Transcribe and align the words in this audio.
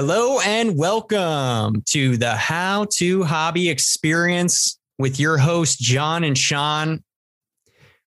Hello 0.00 0.38
and 0.38 0.78
welcome 0.78 1.82
to 1.86 2.16
the 2.16 2.36
How 2.36 2.86
to 2.98 3.24
Hobby 3.24 3.68
Experience 3.68 4.78
with 4.96 5.18
your 5.18 5.38
host, 5.38 5.80
John 5.80 6.22
and 6.22 6.38
Sean. 6.38 7.02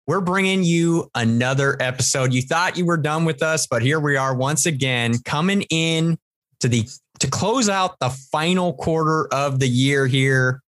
We're 0.05 0.21
bringing 0.21 0.63
you 0.63 1.10
another 1.15 1.75
episode. 1.79 2.31
You 2.31 2.44
thought 2.44 2.78
you 2.78 2.86
were 2.86 2.96
done 2.96 3.25
with 3.25 3.41
us, 3.41 3.65
but 3.65 3.81
here 3.81 3.99
we 3.99 4.17
are 4.17 4.36
once 4.36 4.67
again 4.67 5.15
coming 5.25 5.63
in 5.71 6.20
to 6.60 6.67
the 6.67 6.88
to 7.21 7.28
close 7.28 7.70
out 7.70 7.97
the 7.99 8.09
final 8.31 8.73
quarter 8.73 9.27
of 9.33 9.57
the 9.57 9.67
year 9.67 10.05
here. 10.05 10.61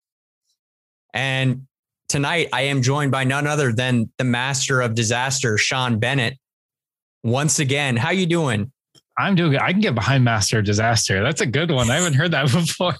And 1.13 1.67
tonight 2.09 2.49
I 2.51 2.63
am 2.63 2.81
joined 2.81 3.11
by 3.11 3.25
none 3.25 3.45
other 3.45 3.71
than 3.71 4.09
the 4.17 4.23
master 4.23 4.81
of 4.81 4.95
disaster, 4.95 5.59
Sean 5.59 5.99
Bennett. 5.99 6.39
Once 7.23 7.59
again, 7.59 7.95
how 7.95 8.09
you 8.09 8.25
doing? 8.25 8.71
I'm 9.21 9.35
doing 9.35 9.55
I 9.57 9.71
can 9.71 9.81
get 9.81 9.95
behind 9.95 10.23
Master 10.23 10.61
Disaster. 10.61 11.23
That's 11.23 11.41
a 11.41 11.45
good 11.45 11.71
one. 11.71 11.91
I 11.91 11.95
haven't 11.95 12.13
heard 12.13 12.31
that 12.31 12.45
before. 12.51 12.95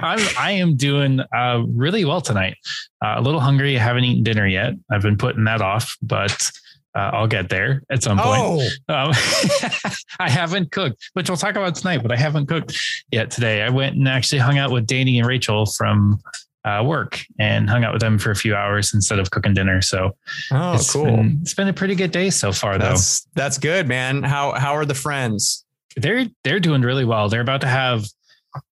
I'm 0.00 0.20
I 0.38 0.52
am 0.52 0.76
doing 0.76 1.20
uh, 1.34 1.62
really 1.66 2.04
well 2.04 2.20
tonight. 2.20 2.56
Uh, 3.04 3.14
a 3.16 3.20
little 3.20 3.40
hungry. 3.40 3.76
I 3.76 3.82
haven't 3.82 4.04
eaten 4.04 4.22
dinner 4.22 4.46
yet. 4.46 4.74
I've 4.90 5.02
been 5.02 5.16
putting 5.16 5.44
that 5.44 5.62
off, 5.62 5.96
but 6.02 6.50
uh, 6.94 7.10
I'll 7.14 7.26
get 7.26 7.48
there 7.48 7.82
at 7.90 8.02
some 8.02 8.18
point. 8.18 8.38
Oh. 8.38 8.60
Um, 8.88 9.12
I 10.18 10.28
haven't 10.28 10.70
cooked, 10.70 11.10
which 11.14 11.30
we'll 11.30 11.38
talk 11.38 11.56
about 11.56 11.74
tonight, 11.74 12.02
but 12.02 12.12
I 12.12 12.16
haven't 12.16 12.46
cooked 12.46 12.78
yet 13.10 13.30
today. 13.30 13.62
I 13.62 13.70
went 13.70 13.96
and 13.96 14.06
actually 14.06 14.40
hung 14.40 14.58
out 14.58 14.70
with 14.70 14.86
Danny 14.86 15.18
and 15.18 15.26
Rachel 15.26 15.64
from 15.64 16.20
uh, 16.64 16.82
work 16.84 17.20
and 17.38 17.68
hung 17.68 17.84
out 17.84 17.92
with 17.92 18.00
them 18.00 18.18
for 18.18 18.30
a 18.30 18.36
few 18.36 18.54
hours 18.54 18.94
instead 18.94 19.18
of 19.18 19.30
cooking 19.30 19.54
dinner. 19.54 19.82
So, 19.82 20.16
oh, 20.52 20.74
it's 20.74 20.92
cool. 20.92 21.04
Been, 21.04 21.38
it's 21.42 21.54
been 21.54 21.68
a 21.68 21.72
pretty 21.72 21.94
good 21.94 22.12
day 22.12 22.30
so 22.30 22.52
far, 22.52 22.78
though. 22.78 22.90
That's 22.90 23.26
that's 23.34 23.58
good, 23.58 23.88
man. 23.88 24.22
How 24.22 24.52
how 24.52 24.74
are 24.74 24.84
the 24.84 24.94
friends? 24.94 25.64
They're 25.96 26.26
they're 26.44 26.60
doing 26.60 26.82
really 26.82 27.04
well. 27.04 27.28
They're 27.28 27.40
about 27.40 27.60
to 27.62 27.68
have 27.68 28.04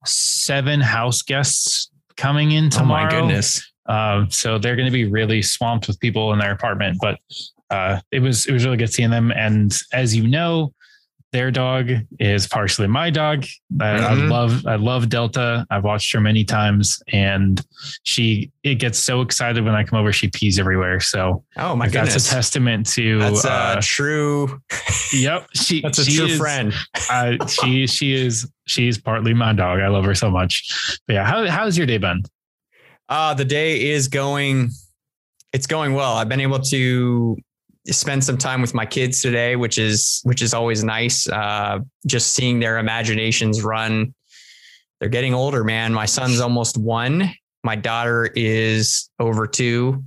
seven 0.05 0.81
house 0.81 1.21
guests 1.21 1.89
coming 2.15 2.51
in 2.51 2.69
tomorrow. 2.69 3.01
Oh 3.01 3.05
my 3.05 3.11
goodness! 3.11 3.71
Uh, 3.87 4.25
so 4.29 4.57
they're 4.57 4.75
going 4.75 4.87
to 4.87 4.91
be 4.91 5.05
really 5.05 5.41
swamped 5.41 5.87
with 5.87 5.99
people 5.99 6.31
in 6.33 6.39
their 6.39 6.51
apartment. 6.51 6.97
But 7.01 7.19
uh, 7.69 7.99
it 8.11 8.19
was 8.19 8.45
it 8.45 8.51
was 8.53 8.65
really 8.65 8.77
good 8.77 8.93
seeing 8.93 9.09
them. 9.09 9.31
And 9.31 9.75
as 9.93 10.15
you 10.15 10.27
know, 10.27 10.73
their 11.31 11.51
dog 11.51 11.91
is 12.19 12.47
partially 12.47 12.87
my 12.87 13.09
dog. 13.09 13.45
I, 13.79 13.83
mm-hmm. 13.83 14.05
I, 14.05 14.13
love 14.13 14.65
I 14.65 14.75
love 14.75 15.09
Delta. 15.09 15.65
I've 15.69 15.83
watched 15.83 16.11
her 16.13 16.19
many 16.19 16.43
times, 16.43 17.01
and 17.11 17.63
she 18.03 18.51
it 18.63 18.75
gets 18.75 18.97
so 18.97 19.21
excited 19.21 19.63
when 19.63 19.75
I 19.75 19.83
come 19.83 19.99
over. 19.99 20.11
She 20.11 20.29
pees 20.29 20.57
everywhere. 20.57 20.99
So 20.99 21.43
oh 21.57 21.75
my 21.75 21.85
goodness, 21.85 22.13
that's 22.13 22.27
a 22.27 22.31
testament 22.31 22.87
to 22.93 23.19
that's 23.19 23.45
a 23.45 23.51
uh, 23.51 23.81
true. 23.81 24.59
Yep, 25.13 25.49
she 25.53 25.81
that's 25.83 25.99
a 25.99 26.05
she 26.05 26.17
true 26.17 26.25
is, 26.25 26.37
friend. 26.37 26.73
uh, 27.11 27.45
she 27.45 27.85
she 27.85 28.13
is 28.13 28.49
she's 28.65 28.97
partly 28.97 29.33
my 29.33 29.53
dog. 29.53 29.79
I 29.79 29.87
love 29.87 30.05
her 30.05 30.15
so 30.15 30.31
much. 30.31 30.99
But 31.05 31.13
yeah, 31.13 31.25
how 31.25 31.47
how's 31.47 31.77
your 31.77 31.85
day 31.85 31.99
been? 31.99 32.23
Uh 33.07 33.33
the 33.33 33.45
day 33.45 33.89
is 33.89 34.07
going. 34.07 34.69
It's 35.51 35.65
going 35.65 35.93
well. 35.93 36.13
I've 36.13 36.29
been 36.29 36.41
able 36.41 36.59
to 36.59 37.35
spend 37.91 38.23
some 38.23 38.37
time 38.37 38.61
with 38.61 38.73
my 38.73 38.85
kids 38.85 39.21
today, 39.21 39.55
which 39.55 39.77
is 39.77 40.21
which 40.23 40.41
is 40.41 40.53
always 40.53 40.83
nice. 40.83 41.27
Uh, 41.27 41.79
just 42.07 42.33
seeing 42.33 42.59
their 42.59 42.77
imaginations 42.77 43.63
run. 43.63 44.13
They're 44.99 45.09
getting 45.09 45.33
older, 45.33 45.63
man. 45.63 45.93
My 45.93 46.05
son's 46.05 46.39
almost 46.39 46.77
one. 46.77 47.31
My 47.63 47.75
daughter 47.75 48.31
is 48.35 49.09
over 49.19 49.47
two, 49.47 50.03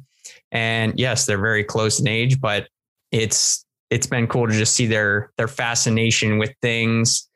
and 0.51 0.99
yes, 0.99 1.27
they're 1.27 1.41
very 1.41 1.65
close 1.65 2.01
in 2.01 2.09
age. 2.09 2.41
But 2.41 2.69
it's 3.11 3.65
it's 3.91 4.07
been 4.07 4.27
cool 4.27 4.49
to 4.49 4.53
just 4.53 4.75
see 4.75 4.87
their 4.87 5.33
their 5.37 5.49
fascination 5.49 6.39
with 6.39 6.53
things 6.63 7.29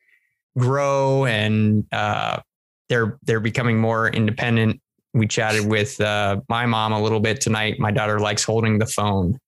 grow, 0.59 1.27
and 1.27 1.85
uh, 1.93 2.41
they're 2.89 3.19
they're 3.23 3.41
becoming 3.41 3.79
more 3.79 4.09
independent. 4.09 4.81
We 5.15 5.27
chatted 5.27 5.67
with 5.67 5.99
uh, 6.01 6.41
my 6.49 6.67
mom 6.67 6.93
a 6.93 7.03
little 7.03 7.21
bit 7.21 7.41
tonight. 7.41 7.79
My 7.79 7.91
daughter 7.91 8.21
likes 8.21 8.45
holding 8.45 8.79
the 8.79 8.87
phone 8.87 9.39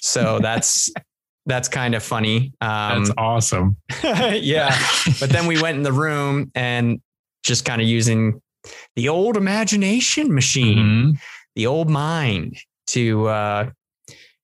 so 0.00 0.38
that's 0.40 0.90
that's 1.46 1.68
kind 1.68 1.94
of 1.94 2.02
funny. 2.02 2.52
Um, 2.60 3.04
that's 3.04 3.10
awesome. 3.16 3.76
yeah. 4.04 4.76
But 5.18 5.30
then 5.30 5.46
we 5.46 5.60
went 5.60 5.76
in 5.76 5.82
the 5.82 5.92
room 5.92 6.50
and 6.54 7.00
just 7.42 7.64
kind 7.64 7.80
of 7.80 7.88
using 7.88 8.40
the 8.94 9.08
old 9.08 9.36
imagination 9.36 10.32
machine, 10.34 10.78
mm-hmm. 10.78 11.10
the 11.56 11.66
old 11.66 11.88
mind 11.88 12.58
to 12.88 13.26
uh, 13.28 13.70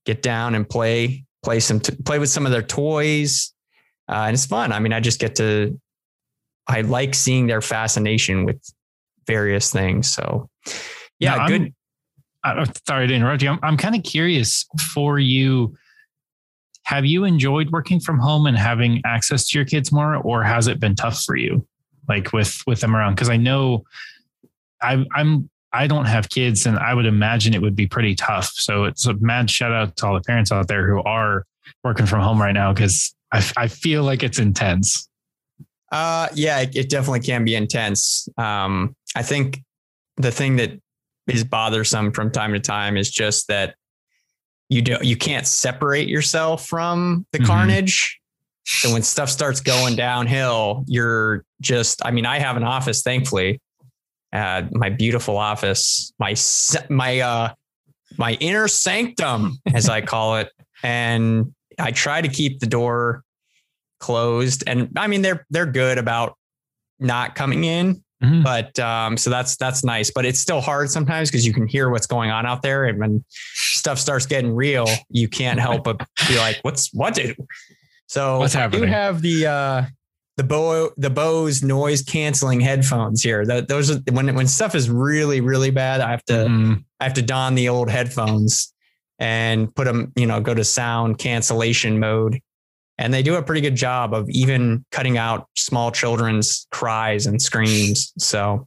get 0.05 0.23
down 0.23 0.55
and 0.55 0.69
play, 0.69 1.25
play 1.43 1.61
some, 1.61 1.81
t- 1.81 1.97
play 2.05 2.19
with 2.19 2.31
some 2.31 2.47
of 2.47 2.53
their 2.53 2.63
toys. 2.63 3.53
Uh, 4.09 4.25
and 4.27 4.35
it's 4.35 4.47
fun. 4.47 4.73
I 4.73 4.79
mean, 4.79 4.93
I 4.93 5.01
just 5.01 5.21
get 5.21 5.37
to, 5.37 5.79
I 6.67 6.81
like 6.81 7.15
seeing 7.15 7.47
their 7.47 7.61
fascination 7.61 8.45
with 8.45 8.61
various 9.27 9.71
things. 9.71 10.13
So 10.13 10.49
yeah, 11.19 11.47
good. 11.47 11.75
Sorry 12.87 13.07
to 13.07 13.15
interrupt 13.15 13.43
you. 13.43 13.51
I'm, 13.51 13.59
I'm 13.63 13.77
kind 13.77 13.95
of 13.95 14.03
curious 14.03 14.67
for 14.95 15.19
you. 15.19 15.77
Have 16.85 17.05
you 17.05 17.25
enjoyed 17.25 17.71
working 17.71 17.99
from 17.99 18.19
home 18.19 18.47
and 18.47 18.57
having 18.57 19.03
access 19.05 19.49
to 19.49 19.59
your 19.59 19.65
kids 19.65 19.91
more, 19.91 20.17
or 20.17 20.45
has 20.45 20.69
it 20.69 20.79
been 20.79 20.95
tough 20.95 21.23
for 21.23 21.35
you, 21.35 21.67
like 22.09 22.33
with 22.33 22.63
with 22.67 22.81
them 22.81 22.95
around? 22.95 23.15
Because 23.15 23.29
I 23.29 23.37
know 23.37 23.85
I, 24.81 25.05
I'm 25.15 25.51
I 25.73 25.89
don't 25.89 26.05
have 26.05 26.29
kids, 26.29 26.65
and 26.65 26.79
I 26.79 26.95
would 26.95 27.07
imagine 27.07 27.55
it 27.55 27.61
would 27.61 27.75
be 27.75 27.89
pretty 27.89 28.15
tough. 28.15 28.53
So 28.55 28.85
it's 28.85 29.07
a 29.07 29.15
mad 29.15 29.51
shout 29.51 29.73
out 29.73 29.97
to 29.97 30.07
all 30.07 30.15
the 30.15 30.21
parents 30.21 30.53
out 30.53 30.69
there 30.69 30.87
who 30.87 31.03
are 31.03 31.45
working 31.83 32.07
from 32.07 32.21
home 32.21 32.41
right 32.41 32.53
now, 32.53 32.73
because 32.73 33.15
I, 33.33 33.45
I 33.57 33.69
feel 33.69 34.05
like 34.05 34.23
it's 34.23 34.39
intense. 34.39 35.09
Uh, 35.91 36.29
yeah, 36.35 36.61
it, 36.61 36.77
it 36.77 36.89
definitely 36.89 37.21
can 37.21 37.45
be 37.45 37.57
intense. 37.57 38.29
Um, 38.39 38.95
I 39.17 39.23
think 39.23 39.61
the 40.17 40.31
thing 40.31 40.57
that 40.57 40.81
is 41.27 41.45
bothersome 41.45 42.13
from 42.13 42.31
time 42.31 42.53
to 42.53 42.61
time 42.61 42.97
is 42.97 43.11
just 43.11 43.49
that 43.49 43.75
you 44.69 44.83
don't 44.83 45.05
you 45.05 45.17
can't 45.17 45.47
separate 45.47 46.09
yourself 46.09 46.67
from 46.67 47.27
the 47.33 47.39
mm-hmm. 47.39 47.47
carnage. 47.47 48.21
So 48.65 48.93
when 48.93 49.03
stuff 49.03 49.31
starts 49.31 49.61
going 49.61 49.95
downhill, 49.95 50.85
you're 50.87 51.45
just 51.61 52.05
I 52.05 52.11
mean, 52.11 52.27
I 52.27 52.39
have 52.39 52.57
an 52.57 52.65
office, 52.65 53.03
thankfully. 53.03 53.61
Uh, 54.33 54.65
my 54.73 54.91
beautiful 54.91 55.37
office, 55.37 56.13
my 56.19 56.35
my 56.89 57.21
uh 57.21 57.55
my 58.19 58.33
inner 58.35 58.69
sanctum, 58.69 59.59
as 59.73 59.89
I 59.89 60.01
call 60.01 60.37
it. 60.37 60.51
And 60.83 61.55
I 61.79 61.93
try 61.93 62.21
to 62.21 62.29
keep 62.29 62.61
the 62.61 62.67
door 62.67 63.23
closed. 64.01 64.65
And 64.67 64.91
I 64.97 65.07
mean 65.07 65.23
they're 65.23 65.47
they're 65.51 65.67
good 65.67 65.99
about 65.99 66.37
not 66.99 67.35
coming 67.35 67.65
in 67.65 68.03
Mm-hmm. 68.23 68.43
But 68.43 68.79
um, 68.79 69.17
so 69.17 69.29
that's 69.29 69.57
that's 69.57 69.85
nice, 69.85 70.11
but 70.11 70.25
it's 70.25 70.41
still 70.41 70.61
hard 70.61 70.91
sometimes 70.91 71.31
because 71.31 71.47
you 71.47 71.53
can 71.53 71.67
hear 71.67 71.91
what's 71.91 72.07
going 72.07 72.31
on 72.31 72.47
out 72.47 72.63
there, 72.63 72.85
and 72.85 72.99
when 72.99 73.25
stuff 73.29 73.99
starts 73.99 74.25
getting 74.25 74.55
real, 74.55 74.87
you 75.11 75.29
can't 75.29 75.61
help 75.61 75.85
but 75.85 75.99
be 76.27 76.39
like, 76.39 76.59
"What's 76.63 76.93
what 76.95 77.15
did?" 77.15 77.37
So 78.07 78.39
what's 78.39 78.55
happening? 78.55 78.85
You 78.85 78.89
have 78.89 79.21
the 79.21 79.47
uh, 79.47 79.85
the 80.39 80.45
Bo 80.45 80.93
the 80.97 81.11
Bose 81.11 81.63
noise 81.63 82.03
canceling 82.03 82.61
headphones 82.61 83.23
here. 83.23 83.45
Those 83.45 83.91
are 83.91 84.01
when 84.11 84.35
when 84.35 84.47
stuff 84.47 84.75
is 84.75 84.89
really 84.89 85.43
really 85.43 85.71
bad. 85.71 86.01
I 86.01 86.11
have 86.11 86.25
to 86.27 86.33
mm-hmm. 86.33 86.75
I 87.01 87.05
have 87.05 87.15
to 87.15 87.23
don 87.23 87.55
the 87.55 87.69
old 87.69 87.91
headphones 87.91 88.73
and 89.19 89.75
put 89.75 89.85
them, 89.85 90.13
you 90.17 90.27
know, 90.27 90.41
go 90.41 90.55
to 90.55 90.65
sound 90.65 91.19
cancellation 91.19 91.99
mode 91.99 92.41
and 92.99 93.13
they 93.13 93.23
do 93.23 93.35
a 93.35 93.43
pretty 93.43 93.61
good 93.61 93.75
job 93.75 94.15
of 94.15 94.29
even 94.31 94.85
cutting 94.91 95.19
out 95.19 95.49
small 95.57 95.91
children's 95.91 96.67
cries 96.71 97.27
and 97.27 97.41
screams. 97.41 98.13
So, 98.19 98.67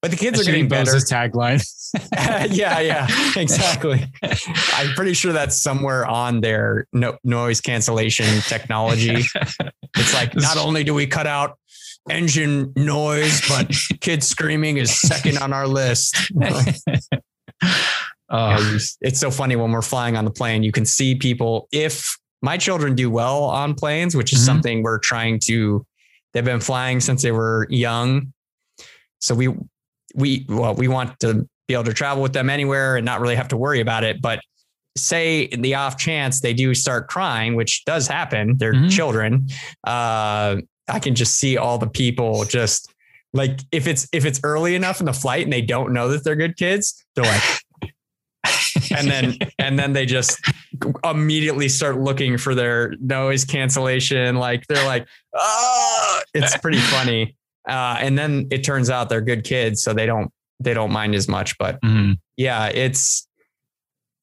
but 0.00 0.10
the 0.10 0.16
kids 0.16 0.38
that 0.38 0.46
are 0.46 0.50
getting 0.50 0.68
better. 0.68 0.92
tagline. 0.92 1.64
yeah, 2.52 2.80
yeah, 2.80 3.06
exactly. 3.36 4.04
I'm 4.74 4.94
pretty 4.94 5.14
sure 5.14 5.32
that's 5.32 5.56
somewhere 5.56 6.06
on 6.06 6.40
their 6.40 6.86
no, 6.92 7.16
noise 7.24 7.60
cancellation 7.60 8.40
technology. 8.42 9.24
It's 9.96 10.14
like 10.14 10.34
not 10.34 10.56
only 10.56 10.84
do 10.84 10.94
we 10.94 11.06
cut 11.06 11.26
out 11.26 11.58
engine 12.10 12.72
noise, 12.76 13.46
but 13.48 13.70
kids 14.00 14.28
screaming 14.28 14.78
is 14.78 14.98
second 15.00 15.38
on 15.38 15.52
our 15.52 15.66
list. 15.66 16.16
Oh, 18.34 18.78
it's 19.02 19.20
so 19.20 19.30
funny 19.30 19.56
when 19.56 19.72
we're 19.72 19.82
flying 19.82 20.16
on 20.16 20.24
the 20.24 20.30
plane. 20.30 20.62
You 20.62 20.72
can 20.72 20.86
see 20.86 21.14
people 21.14 21.68
if 21.70 22.16
my 22.42 22.58
children 22.58 22.94
do 22.94 23.08
well 23.08 23.44
on 23.44 23.74
planes, 23.74 24.16
which 24.16 24.32
is 24.32 24.40
mm-hmm. 24.40 24.46
something 24.46 24.82
we're 24.82 24.98
trying 24.98 25.38
to. 25.44 25.86
They've 26.32 26.44
been 26.44 26.60
flying 26.60 27.00
since 27.00 27.22
they 27.22 27.32
were 27.32 27.66
young, 27.70 28.32
so 29.20 29.34
we 29.34 29.48
we 30.14 30.46
well 30.48 30.74
we 30.74 30.88
want 30.88 31.18
to 31.20 31.48
be 31.68 31.74
able 31.74 31.84
to 31.84 31.94
travel 31.94 32.22
with 32.22 32.32
them 32.32 32.50
anywhere 32.50 32.96
and 32.96 33.04
not 33.04 33.20
really 33.20 33.36
have 33.36 33.48
to 33.48 33.56
worry 33.56 33.80
about 33.80 34.04
it. 34.04 34.20
But 34.20 34.40
say 34.96 35.42
in 35.42 35.62
the 35.62 35.74
off 35.74 35.96
chance 35.96 36.40
they 36.40 36.52
do 36.52 36.74
start 36.74 37.08
crying, 37.08 37.54
which 37.54 37.84
does 37.84 38.06
happen, 38.08 38.56
they're 38.58 38.74
mm-hmm. 38.74 38.88
children. 38.88 39.48
Uh, 39.86 40.56
I 40.88 40.98
can 41.00 41.14
just 41.14 41.36
see 41.36 41.56
all 41.56 41.78
the 41.78 41.86
people 41.86 42.44
just 42.44 42.92
like 43.32 43.60
if 43.70 43.86
it's 43.86 44.08
if 44.12 44.24
it's 44.24 44.40
early 44.42 44.74
enough 44.74 45.00
in 45.00 45.06
the 45.06 45.12
flight 45.12 45.44
and 45.44 45.52
they 45.52 45.62
don't 45.62 45.92
know 45.92 46.08
that 46.08 46.24
they're 46.24 46.36
good 46.36 46.56
kids, 46.56 47.04
they're 47.14 47.24
like 47.24 47.42
and 48.90 49.08
then 49.08 49.36
and 49.58 49.78
then 49.78 49.92
they 49.92 50.06
just 50.06 50.40
immediately 51.04 51.68
start 51.68 51.98
looking 52.00 52.36
for 52.38 52.54
their 52.54 52.94
noise 53.00 53.44
cancellation. 53.44 54.36
Like 54.36 54.66
they're 54.66 54.84
like, 54.86 55.06
oh, 55.34 56.20
it's 56.34 56.56
pretty 56.58 56.78
funny. 56.96 57.36
Uh, 57.68 57.96
and 58.00 58.18
then 58.18 58.48
it 58.50 58.64
turns 58.64 58.90
out 58.90 59.08
they're 59.08 59.20
good 59.20 59.44
kids, 59.44 59.82
so 59.82 59.92
they 59.92 60.06
don't 60.06 60.30
they 60.60 60.74
don't 60.74 60.92
mind 60.92 61.14
as 61.14 61.28
much. 61.28 61.56
But 61.58 61.80
Mhm. 61.82 62.18
yeah, 62.36 62.66
it's 62.66 63.26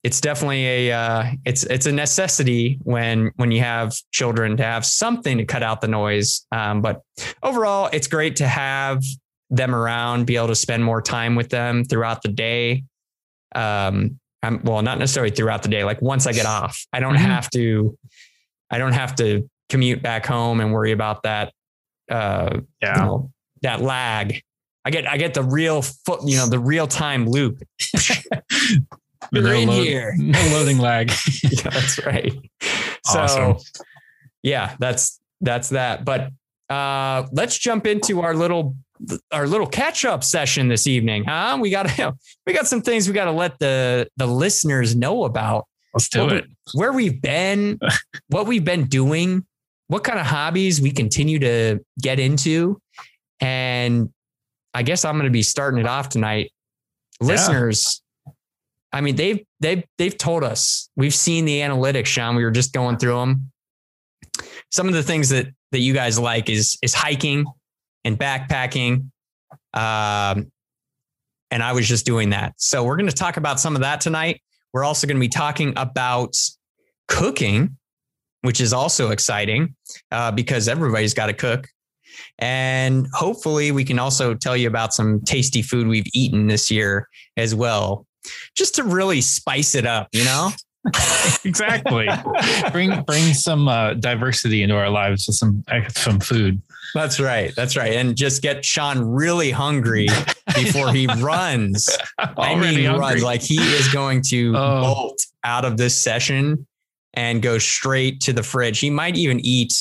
it's 0.04 0.22
definitely 0.22 0.66
a 0.88 0.92
uh, 0.94 1.26
it's 1.46 1.64
it's 1.64 1.86
a 1.86 1.92
necessity 1.92 2.80
when 2.84 3.32
when 3.36 3.52
you 3.52 3.60
have 3.62 3.94
children 4.12 4.56
to 4.58 4.64
have 4.64 4.86
something 4.86 5.38
to 5.38 5.46
cut 5.46 5.62
out 5.64 5.82
the 5.82 5.88
noise. 5.88 6.46
Um, 6.52 6.82
but 6.82 7.02
overall, 7.44 7.90
it's 7.92 8.08
great 8.08 8.38
to 8.38 8.48
have 8.48 9.04
them 9.50 9.74
around, 9.74 10.26
be 10.26 10.36
able 10.38 10.48
to 10.48 10.56
spend 10.56 10.84
more 10.86 11.02
time 11.02 11.36
with 11.36 11.50
them 11.50 11.84
throughout 11.84 12.22
the 12.22 12.30
day. 12.30 12.84
Um, 13.56 14.20
I'm, 14.42 14.62
well, 14.64 14.82
not 14.82 15.00
necessarily 15.00 15.32
throughout 15.32 15.64
the 15.64 15.70
day. 15.70 15.84
Like 15.84 16.02
once 16.02 16.26
I 16.28 16.32
get 16.34 16.46
off, 16.46 16.86
I 16.94 17.00
don't 17.00 17.16
Mhm. 17.16 17.20
have 17.20 17.50
to. 17.52 17.98
I 18.72 18.78
don't 18.78 18.94
have 18.94 19.16
to 19.18 19.50
commute 19.70 20.02
back 20.02 20.26
home 20.26 20.60
and 20.62 20.72
worry 20.72 20.92
about 20.92 21.24
that. 21.24 21.54
Uh, 22.10 22.62
you 22.82 22.88
know, 22.88 23.32
that 23.64 23.82
lag. 23.82 24.42
I 24.86 24.92
get 24.92 25.06
I 25.08 25.18
get 25.18 25.34
the 25.34 25.44
real 25.44 25.82
foot, 25.82 26.22
you 26.26 26.38
know, 26.38 26.48
the 26.48 26.60
real 26.60 26.88
time 26.88 27.28
loop. 27.28 27.62
You're 29.32 29.44
no 29.44 29.52
in 29.52 29.68
load- 29.70 29.84
here. 29.84 30.16
No 30.18 30.40
loading 30.54 30.78
lag. 30.80 31.12
yeah, 31.44 31.70
that's 31.70 32.04
right. 32.06 32.34
Awesome. 33.08 33.60
So 33.60 33.64
yeah, 34.44 34.76
that's 34.80 35.20
that's 35.42 35.70
that. 35.70 36.06
But 36.06 36.30
uh 36.70 37.28
let's 37.32 37.58
jump 37.58 37.86
into 37.88 38.22
our 38.22 38.34
little 38.34 38.76
our 39.32 39.48
little 39.48 39.68
catch 39.68 40.06
up 40.06 40.24
session 40.24 40.68
this 40.68 40.88
evening, 40.88 41.24
huh? 41.26 41.58
We 41.60 41.70
got 41.70 41.90
we 42.46 42.54
got 42.54 42.68
some 42.68 42.82
things 42.82 43.08
we 43.08 43.14
got 43.14 43.26
to 43.26 43.32
let 43.32 43.60
the 43.60 44.10
the 44.18 44.28
listeners 44.28 44.96
know 44.96 45.24
about 45.24 45.66
Let's 45.94 46.10
do 46.10 46.30
it. 46.30 46.46
where 46.74 46.94
we've 46.94 47.22
been, 47.22 47.80
what 48.28 48.48
we've 48.48 48.64
been 48.64 48.86
doing, 48.86 49.46
what 49.88 50.04
kind 50.04 50.20
of 50.20 50.26
hobbies 50.26 50.80
we 50.80 50.92
continue 50.92 51.40
to 51.40 51.80
get 52.00 52.20
into. 52.20 52.80
And 53.40 54.10
I 54.74 54.84
guess 54.84 55.04
I'm 55.04 55.16
going 55.16 55.26
to 55.26 55.32
be 55.32 55.42
starting 55.42 55.80
it 55.80 55.88
off 55.88 56.10
tonight. 56.10 56.52
Listeners, 57.22 58.02
I 58.94 59.02
mean, 59.02 59.16
they've 59.16 59.46
they've 59.60 59.84
they've 59.98 60.18
told 60.18 60.44
us 60.44 60.90
we've 60.96 61.14
seen 61.14 61.46
the 61.46 61.60
analytics, 61.60 62.06
Sean. 62.06 62.36
We 62.36 62.44
were 62.44 62.52
just 62.52 62.72
going 62.74 62.98
through 62.98 63.20
them. 63.20 63.52
Some 64.72 64.88
of 64.88 64.94
the 64.94 65.04
things 65.04 65.30
that 65.30 65.48
that 65.72 65.80
you 65.80 65.94
guys 65.94 66.18
like 66.18 66.50
is 66.50 66.78
is 66.82 66.94
hiking 66.94 67.46
and 68.06 68.18
backpacking. 68.18 69.10
Um, 69.74 70.52
and 71.52 71.64
I 71.64 71.74
was 71.74 71.88
just 71.88 72.06
doing 72.06 72.30
that. 72.30 72.54
So 72.58 72.84
we're 72.84 72.98
going 72.98 73.10
to 73.10 73.16
talk 73.16 73.38
about 73.38 73.60
some 73.60 73.76
of 73.76 73.82
that 73.82 74.02
tonight. 74.02 74.42
We're 74.74 74.84
also 74.84 75.08
going 75.08 75.18
to 75.18 75.22
be 75.22 75.30
talking 75.30 75.74
about 75.76 76.36
cooking, 77.08 77.78
which 78.42 78.62
is 78.62 78.72
also 78.72 79.10
exciting 79.10 79.76
uh, 80.12 80.32
because 80.32 80.68
everybody's 80.68 81.14
got 81.14 81.28
to 81.28 81.34
cook. 81.34 81.68
And 82.38 83.08
hopefully, 83.14 83.72
we 83.72 83.84
can 83.84 84.00
also 84.00 84.34
tell 84.34 84.58
you 84.58 84.68
about 84.68 84.94
some 84.94 85.22
tasty 85.22 85.62
food 85.62 85.88
we've 85.88 86.08
eaten 86.14 86.48
this 86.48 86.70
year 86.70 87.08
as 87.38 87.56
well, 87.56 88.06
just 88.56 88.76
to 88.76 88.84
really 88.84 89.22
spice 89.22 89.76
it 89.76 89.86
up, 89.86 90.10
you 90.12 90.26
know? 90.26 90.50
exactly. 91.46 92.08
bring 92.72 93.02
bring 93.04 93.34
some 93.34 93.68
uh, 93.68 93.94
diversity 93.96 94.64
into 94.64 94.76
our 94.76 94.90
lives 94.90 95.28
with 95.28 95.36
some 95.36 95.64
some 95.90 96.20
food. 96.20 96.62
That's 96.94 97.20
right. 97.20 97.54
That's 97.56 97.76
right. 97.78 97.94
And 97.94 98.16
just 98.16 98.42
get 98.42 98.64
Sean 98.66 99.00
really 99.02 99.52
hungry 99.52 100.08
before 100.56 100.92
he 100.92 101.08
runs. 101.20 101.90
I 102.18 102.56
mean, 102.56 102.86
hungry. 102.86 102.88
runs 103.00 103.24
like 103.24 103.42
he 103.42 103.58
is 103.58 103.88
going 103.90 104.22
to 104.30 104.54
Oh. 104.56 104.82
bolt 104.82 105.22
out 105.44 105.66
of 105.66 105.78
this 105.78 105.96
session 105.96 106.66
and 107.14 107.42
go 107.42 107.58
straight 107.58 108.22
to 108.22 108.34
the 108.34 108.44
fridge. 108.44 108.80
He 108.80 108.90
might 108.90 109.16
even 109.18 109.40
eat 109.40 109.74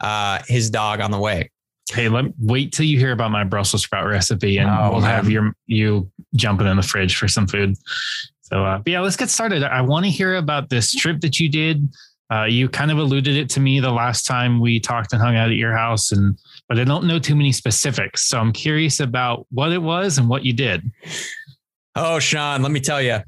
uh, 0.00 0.40
his 0.48 0.70
dog 0.70 1.00
on 1.00 1.10
the 1.10 1.18
way. 1.18 1.50
Hey, 1.90 2.08
let 2.08 2.26
wait 2.40 2.72
till 2.72 2.86
you 2.86 2.98
hear 2.98 3.12
about 3.12 3.30
my 3.30 3.44
Brussels 3.44 3.82
sprout 3.82 4.06
recipe, 4.06 4.56
and 4.58 4.70
Oh, 4.70 4.90
we'll 4.92 5.00
have 5.02 5.30
your 5.30 5.52
you 5.66 6.10
jumping 6.34 6.66
in 6.66 6.76
the 6.76 6.82
fridge 6.82 7.16
for 7.16 7.28
some 7.28 7.46
food. 7.46 7.76
So, 8.40 8.64
uh, 8.64 8.80
yeah, 8.86 9.00
let's 9.00 9.16
get 9.16 9.28
started. 9.30 9.62
I 9.62 9.82
want 9.82 10.04
to 10.06 10.10
hear 10.10 10.36
about 10.36 10.70
this 10.70 10.92
trip 10.92 11.20
that 11.20 11.38
you 11.38 11.48
did. 11.50 11.86
Uh, 12.34 12.44
you 12.46 12.68
kind 12.68 12.90
of 12.90 12.98
alluded 12.98 13.36
it 13.36 13.48
to 13.50 13.60
me 13.60 13.78
the 13.78 13.92
last 13.92 14.26
time 14.26 14.58
we 14.58 14.80
talked 14.80 15.12
and 15.12 15.22
hung 15.22 15.36
out 15.36 15.50
at 15.50 15.56
your 15.56 15.76
house, 15.76 16.10
and 16.10 16.36
but 16.68 16.78
I 16.78 16.84
don't 16.84 17.04
know 17.06 17.18
too 17.18 17.36
many 17.36 17.52
specifics. 17.52 18.28
So 18.28 18.38
I'm 18.38 18.52
curious 18.52 18.98
about 18.98 19.46
what 19.50 19.70
it 19.70 19.82
was 19.82 20.18
and 20.18 20.28
what 20.28 20.44
you 20.44 20.52
did. 20.52 20.90
Oh, 21.94 22.18
Sean, 22.18 22.62
let 22.62 22.72
me 22.72 22.80
tell 22.80 23.00
you. 23.00 23.18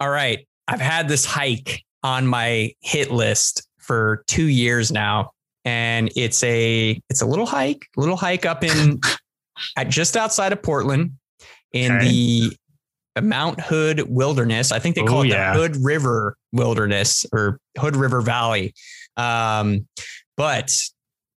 All 0.00 0.10
right. 0.10 0.46
I've 0.66 0.80
had 0.80 1.06
this 1.08 1.24
hike 1.24 1.84
on 2.02 2.26
my 2.26 2.72
hit 2.80 3.10
list 3.12 3.68
for 3.78 4.24
two 4.26 4.46
years 4.46 4.90
now. 4.90 5.30
And 5.64 6.10
it's 6.16 6.42
a 6.42 7.00
it's 7.10 7.20
a 7.20 7.26
little 7.26 7.44
hike, 7.46 7.86
little 7.96 8.16
hike 8.16 8.46
up 8.46 8.64
in 8.64 8.98
at 9.76 9.90
just 9.90 10.16
outside 10.16 10.52
of 10.52 10.62
Portland 10.62 11.12
in 11.72 11.92
Okay. 11.92 12.08
the 12.08 12.56
Mount 13.20 13.60
Hood 13.60 14.04
Wilderness. 14.08 14.72
I 14.72 14.78
think 14.78 14.94
they 14.96 15.02
call 15.02 15.18
Oh, 15.18 15.22
it 15.22 15.28
yeah. 15.28 15.52
the 15.52 15.58
Hood 15.60 15.76
River 15.82 16.36
Wilderness 16.52 17.26
or 17.32 17.58
Hood 17.78 17.96
River 17.96 18.20
Valley. 18.20 18.74
Um, 19.16 19.86
but 20.36 20.72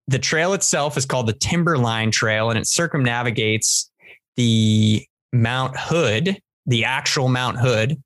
the 0.08 0.19
trail 0.19 0.52
itself 0.55 0.96
is 0.96 1.06
called 1.06 1.26
the 1.28 1.32
Timberline 1.32 2.11
Trail 2.11 2.50
and 2.50 2.58
it 2.58 2.67
circumnavigates 2.67 3.90
the 4.37 5.05
Mount 5.32 5.76
Hood, 5.78 6.38
the 6.67 6.84
actual 6.84 7.28
Mount 7.28 7.58
Hood, 7.58 8.02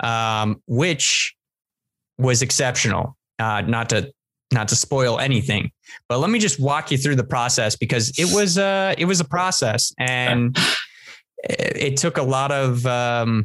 um, 0.00 0.60
which 0.66 1.34
was 2.18 2.42
exceptional. 2.42 3.16
Uh, 3.38 3.62
not 3.62 3.88
to 3.90 4.10
not 4.52 4.68
to 4.68 4.76
spoil 4.76 5.18
anything, 5.18 5.70
but 6.08 6.18
let 6.18 6.30
me 6.30 6.38
just 6.38 6.60
walk 6.60 6.90
you 6.90 6.96
through 6.98 7.16
the 7.16 7.24
process 7.24 7.76
because 7.76 8.10
it 8.18 8.32
was 8.34 8.56
uh 8.58 8.94
it 8.96 9.04
was 9.06 9.20
a 9.20 9.24
process 9.24 9.92
and 9.98 10.56
it, 11.48 11.76
it 11.76 11.96
took 11.96 12.18
a 12.18 12.22
lot 12.22 12.52
of 12.52 12.84
um, 12.86 13.44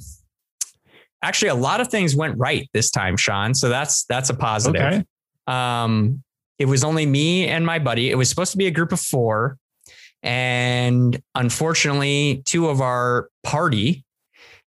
actually 1.21 1.49
a 1.49 1.55
lot 1.55 1.81
of 1.81 1.87
things 1.89 2.15
went 2.15 2.37
right 2.37 2.69
this 2.73 2.91
time, 2.91 3.17
Sean. 3.17 3.53
So 3.53 3.69
that's 3.69 4.05
that's 4.05 4.29
a 4.29 4.33
positive. 4.33 4.81
Okay. 4.81 5.05
Um, 5.47 6.23
it 6.59 6.65
was 6.65 6.83
only 6.83 7.05
me 7.05 7.47
and 7.47 7.65
my 7.65 7.79
buddy. 7.79 8.11
It 8.11 8.15
was 8.15 8.29
supposed 8.29 8.51
to 8.51 8.57
be 8.57 8.67
a 8.67 8.71
group 8.71 8.91
of 8.91 8.99
four. 8.99 9.57
And 10.23 11.19
unfortunately, 11.33 12.43
two 12.45 12.67
of 12.67 12.81
our 12.81 13.29
party 13.43 14.05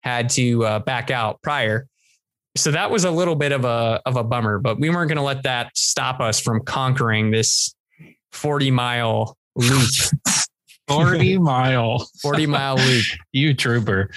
had 0.02 0.28
to 0.30 0.64
uh, 0.64 0.78
back 0.80 1.10
out 1.10 1.40
prior. 1.42 1.86
So 2.56 2.70
that 2.72 2.90
was 2.90 3.04
a 3.04 3.10
little 3.10 3.34
bit 3.34 3.52
of 3.52 3.64
a 3.64 4.00
of 4.06 4.16
a 4.16 4.24
bummer, 4.24 4.58
but 4.58 4.78
we 4.78 4.90
weren't 4.90 5.08
going 5.08 5.16
to 5.16 5.22
let 5.22 5.42
that 5.44 5.76
stop 5.76 6.20
us 6.20 6.40
from 6.40 6.60
conquering 6.64 7.30
this 7.30 7.74
40 8.32 8.70
mile 8.70 9.36
loop, 9.56 9.90
40 10.88 11.38
mile. 11.38 12.08
40 12.22 12.46
mile 12.46 12.76
loop. 12.76 13.04
You 13.32 13.54
trooper. 13.54 14.10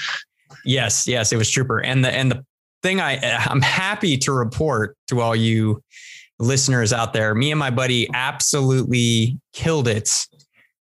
Yes, 0.63 1.08
yes, 1.08 1.32
it 1.32 1.38
was 1.38 1.50
Trooper. 1.50 1.80
And 1.80 2.03
the 2.03 2.12
and 2.13 2.32
the 2.32 2.46
thing 2.84 3.00
I 3.00 3.20
I'm 3.50 3.62
happy 3.62 4.18
to 4.18 4.32
report 4.34 4.96
to 5.08 5.22
all 5.22 5.36
you 5.36 5.82
listeners 6.39 6.94
out 6.94 7.13
there, 7.13 7.34
me 7.34 7.51
and 7.51 7.58
my 7.60 7.70
buddy 7.70 8.10
absolutely 8.13 9.39
killed 9.53 9.88
it. 9.88 10.10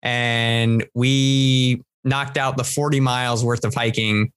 And 0.04 0.86
we 0.94 1.82
knocked 2.04 2.38
out 2.38 2.58
the 2.58 2.64
40 2.64 3.00
miles 3.00 3.44
worth 3.44 3.66
of 3.66 3.74
hiking 3.74 4.32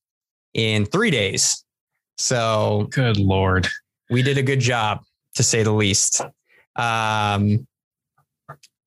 in 0.54 0.86
three 0.86 1.10
days. 1.10 1.64
So 2.18 2.88
Good 2.90 3.18
Lord. 3.18 3.68
we 4.10 4.22
did 4.22 4.38
a 4.38 4.42
good 4.42 4.60
job 4.60 5.02
to 5.34 5.42
say 5.42 5.62
the 5.62 5.72
least. 5.72 6.20
Um, 6.76 7.66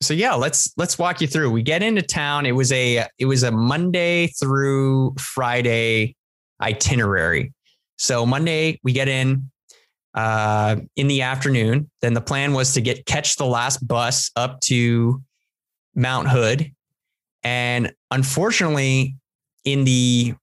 so 0.01 0.13
yeah, 0.13 0.33
let's 0.35 0.71
let's 0.77 0.97
walk 0.99 1.21
you 1.21 1.27
through. 1.27 1.51
We 1.51 1.61
get 1.63 1.81
into 1.83 2.01
town. 2.01 2.45
It 2.45 2.51
was 2.53 2.71
a 2.71 3.05
it 3.17 3.25
was 3.25 3.43
a 3.43 3.51
Monday 3.51 4.27
through 4.27 5.15
Friday 5.19 6.15
itinerary. 6.61 7.53
So 7.97 8.25
Monday 8.25 8.79
we 8.83 8.91
get 8.93 9.07
in 9.07 9.49
uh, 10.13 10.77
in 10.95 11.07
the 11.07 11.21
afternoon. 11.23 11.89
Then 12.01 12.13
the 12.13 12.21
plan 12.21 12.53
was 12.53 12.73
to 12.73 12.81
get 12.81 13.05
catch 13.05 13.35
the 13.37 13.45
last 13.45 13.85
bus 13.87 14.31
up 14.35 14.59
to 14.61 15.21
Mount 15.95 16.27
Hood, 16.29 16.71
and 17.43 17.93
unfortunately, 18.11 19.15
in 19.65 19.83
the 19.83 20.35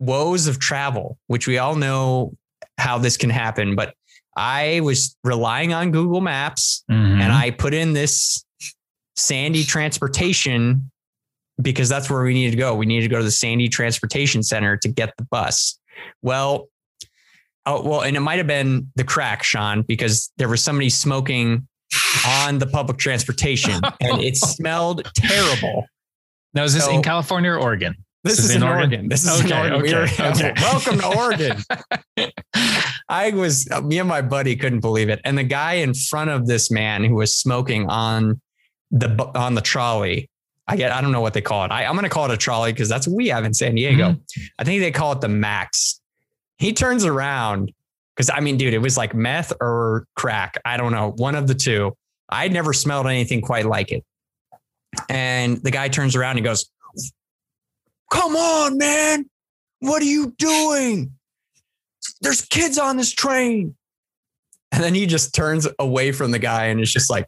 woes 0.00 0.46
of 0.48 0.58
travel, 0.58 1.16
which 1.28 1.46
we 1.46 1.58
all 1.58 1.76
know 1.76 2.32
how 2.78 2.98
this 2.98 3.16
can 3.16 3.30
happen, 3.30 3.76
but 3.76 3.94
I 4.36 4.80
was 4.80 5.16
relying 5.22 5.72
on 5.72 5.92
Google 5.92 6.20
Maps 6.20 6.82
Mhm. 6.90 7.20
and 7.20 7.32
I 7.32 7.52
put 7.52 7.72
in 7.72 7.92
this 7.92 8.44
Sandy 9.16 9.64
transportation 9.64 10.90
because 11.60 11.88
that's 11.88 12.10
where 12.10 12.22
we 12.22 12.34
needed 12.34 12.52
to 12.52 12.56
go. 12.56 12.74
We 12.74 12.86
needed 12.86 13.02
to 13.04 13.08
go 13.08 13.18
to 13.18 13.24
the 13.24 13.30
Sandy 13.30 13.68
Transportation 13.68 14.42
Center 14.42 14.76
to 14.78 14.88
get 14.88 15.14
the 15.16 15.24
bus. 15.30 15.78
Well, 16.22 16.68
oh 17.66 17.82
well, 17.88 18.02
and 18.02 18.16
it 18.16 18.20
might 18.20 18.38
have 18.38 18.46
been 18.46 18.90
the 18.96 19.04
crack, 19.04 19.42
Sean, 19.44 19.82
because 19.82 20.30
there 20.36 20.48
was 20.48 20.62
somebody 20.62 20.90
smoking 20.90 21.68
on 22.26 22.58
the 22.58 22.66
public 22.66 22.98
transportation 22.98 23.74
and 24.00 24.20
it 24.20 24.36
smelled 24.36 25.08
terrible. 25.14 25.86
now, 26.54 26.64
is 26.64 26.74
this 26.74 26.84
so- 26.84 26.92
in 26.92 27.02
California 27.02 27.50
or 27.50 27.58
Oregon? 27.58 27.94
This, 28.24 28.38
is, 28.38 28.54
in 28.54 28.62
Oregon. 28.62 29.10
This 29.10 29.26
is 29.26 29.44
Okay, 29.44 29.66
in 29.66 29.72
Oregon. 29.74 29.82
We 29.82 29.94
okay, 29.94 30.28
okay. 30.30 30.52
Welcome 30.56 30.98
to 30.98 31.06
Oregon. 31.14 31.58
I 33.10 33.30
was 33.32 33.68
me 33.82 33.98
and 33.98 34.08
my 34.08 34.22
buddy 34.22 34.56
couldn't 34.56 34.80
believe 34.80 35.10
it, 35.10 35.20
and 35.26 35.36
the 35.36 35.44
guy 35.44 35.74
in 35.74 35.92
front 35.92 36.30
of 36.30 36.46
this 36.46 36.70
man 36.70 37.04
who 37.04 37.16
was 37.16 37.36
smoking 37.36 37.86
on 37.90 38.40
the 38.94 39.30
on 39.34 39.54
the 39.54 39.60
trolley. 39.60 40.30
I 40.66 40.76
get 40.76 40.92
I 40.92 41.00
don't 41.02 41.12
know 41.12 41.20
what 41.20 41.34
they 41.34 41.42
call 41.42 41.64
it. 41.64 41.70
I, 41.70 41.82
am 41.82 41.94
gonna 41.94 42.08
call 42.08 42.24
it 42.26 42.30
a 42.30 42.36
trolley 42.36 42.72
because 42.72 42.88
that's 42.88 43.06
what 43.06 43.16
we 43.16 43.28
have 43.28 43.44
in 43.44 43.52
San 43.52 43.74
Diego. 43.74 44.12
Mm-hmm. 44.12 44.42
I 44.58 44.64
think 44.64 44.80
they 44.80 44.90
call 44.90 45.12
it 45.12 45.20
the 45.20 45.28
Max. 45.28 46.00
He 46.58 46.72
turns 46.72 47.04
around 47.04 47.72
because 48.14 48.30
I 48.30 48.40
mean, 48.40 48.56
dude, 48.56 48.72
it 48.72 48.78
was 48.78 48.96
like 48.96 49.14
meth 49.14 49.52
or 49.60 50.06
crack. 50.14 50.58
I 50.64 50.76
don't 50.76 50.92
know, 50.92 51.12
one 51.16 51.34
of 51.34 51.48
the 51.48 51.54
two. 51.54 51.94
I'd 52.30 52.52
never 52.52 52.72
smelled 52.72 53.06
anything 53.06 53.42
quite 53.42 53.66
like 53.66 53.92
it. 53.92 54.04
And 55.10 55.62
the 55.62 55.70
guy 55.70 55.88
turns 55.88 56.16
around 56.16 56.36
and 56.36 56.44
goes, 56.44 56.70
Come 58.10 58.36
on, 58.36 58.78
man. 58.78 59.28
What 59.80 60.00
are 60.02 60.06
you 60.06 60.34
doing? 60.38 61.12
There's 62.20 62.42
kids 62.42 62.78
on 62.78 62.96
this 62.96 63.12
train. 63.12 63.74
And 64.72 64.82
then 64.82 64.94
he 64.94 65.06
just 65.06 65.34
turns 65.34 65.68
away 65.78 66.12
from 66.12 66.30
the 66.30 66.38
guy 66.38 66.66
and 66.66 66.80
is 66.80 66.92
just 66.92 67.10
like, 67.10 67.26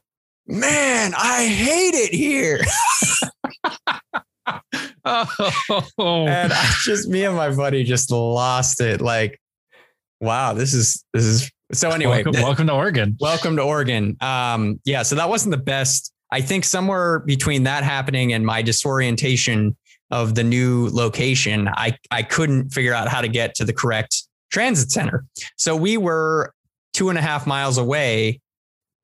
Man, 0.48 1.12
I 1.16 1.46
hate 1.46 1.94
it 1.94 2.14
here. 2.14 2.60
oh. 5.04 6.26
And 6.28 6.52
I 6.52 6.72
just, 6.84 7.08
me 7.08 7.24
and 7.24 7.34
my 7.34 7.52
buddy 7.52 7.82
just 7.82 8.12
lost 8.12 8.80
it. 8.80 9.00
Like, 9.00 9.40
wow, 10.20 10.52
this 10.52 10.72
is, 10.72 11.04
this 11.12 11.24
is, 11.24 11.50
so 11.72 11.90
anyway, 11.90 12.22
welcome, 12.22 12.42
welcome 12.42 12.66
to 12.68 12.74
Oregon. 12.74 13.16
Welcome 13.20 13.56
to 13.56 13.62
Oregon. 13.62 14.16
Um, 14.20 14.80
yeah, 14.84 15.02
so 15.02 15.16
that 15.16 15.28
wasn't 15.28 15.50
the 15.50 15.62
best. 15.62 16.12
I 16.30 16.40
think 16.40 16.64
somewhere 16.64 17.18
between 17.20 17.64
that 17.64 17.82
happening 17.82 18.32
and 18.32 18.46
my 18.46 18.62
disorientation 18.62 19.76
of 20.12 20.36
the 20.36 20.44
new 20.44 20.88
location, 20.92 21.68
I, 21.68 21.98
I 22.12 22.22
couldn't 22.22 22.70
figure 22.70 22.94
out 22.94 23.08
how 23.08 23.20
to 23.20 23.28
get 23.28 23.56
to 23.56 23.64
the 23.64 23.72
correct 23.72 24.22
transit 24.52 24.92
center. 24.92 25.24
So 25.56 25.74
we 25.74 25.96
were 25.96 26.52
two 26.92 27.08
and 27.08 27.18
a 27.18 27.22
half 27.22 27.48
miles 27.48 27.78
away 27.78 28.40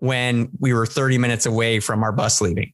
when 0.02 0.48
we 0.58 0.74
were 0.74 0.84
30 0.84 1.16
minutes 1.16 1.46
away 1.46 1.78
from 1.78 2.02
our 2.02 2.10
bus 2.10 2.40
leaving. 2.40 2.72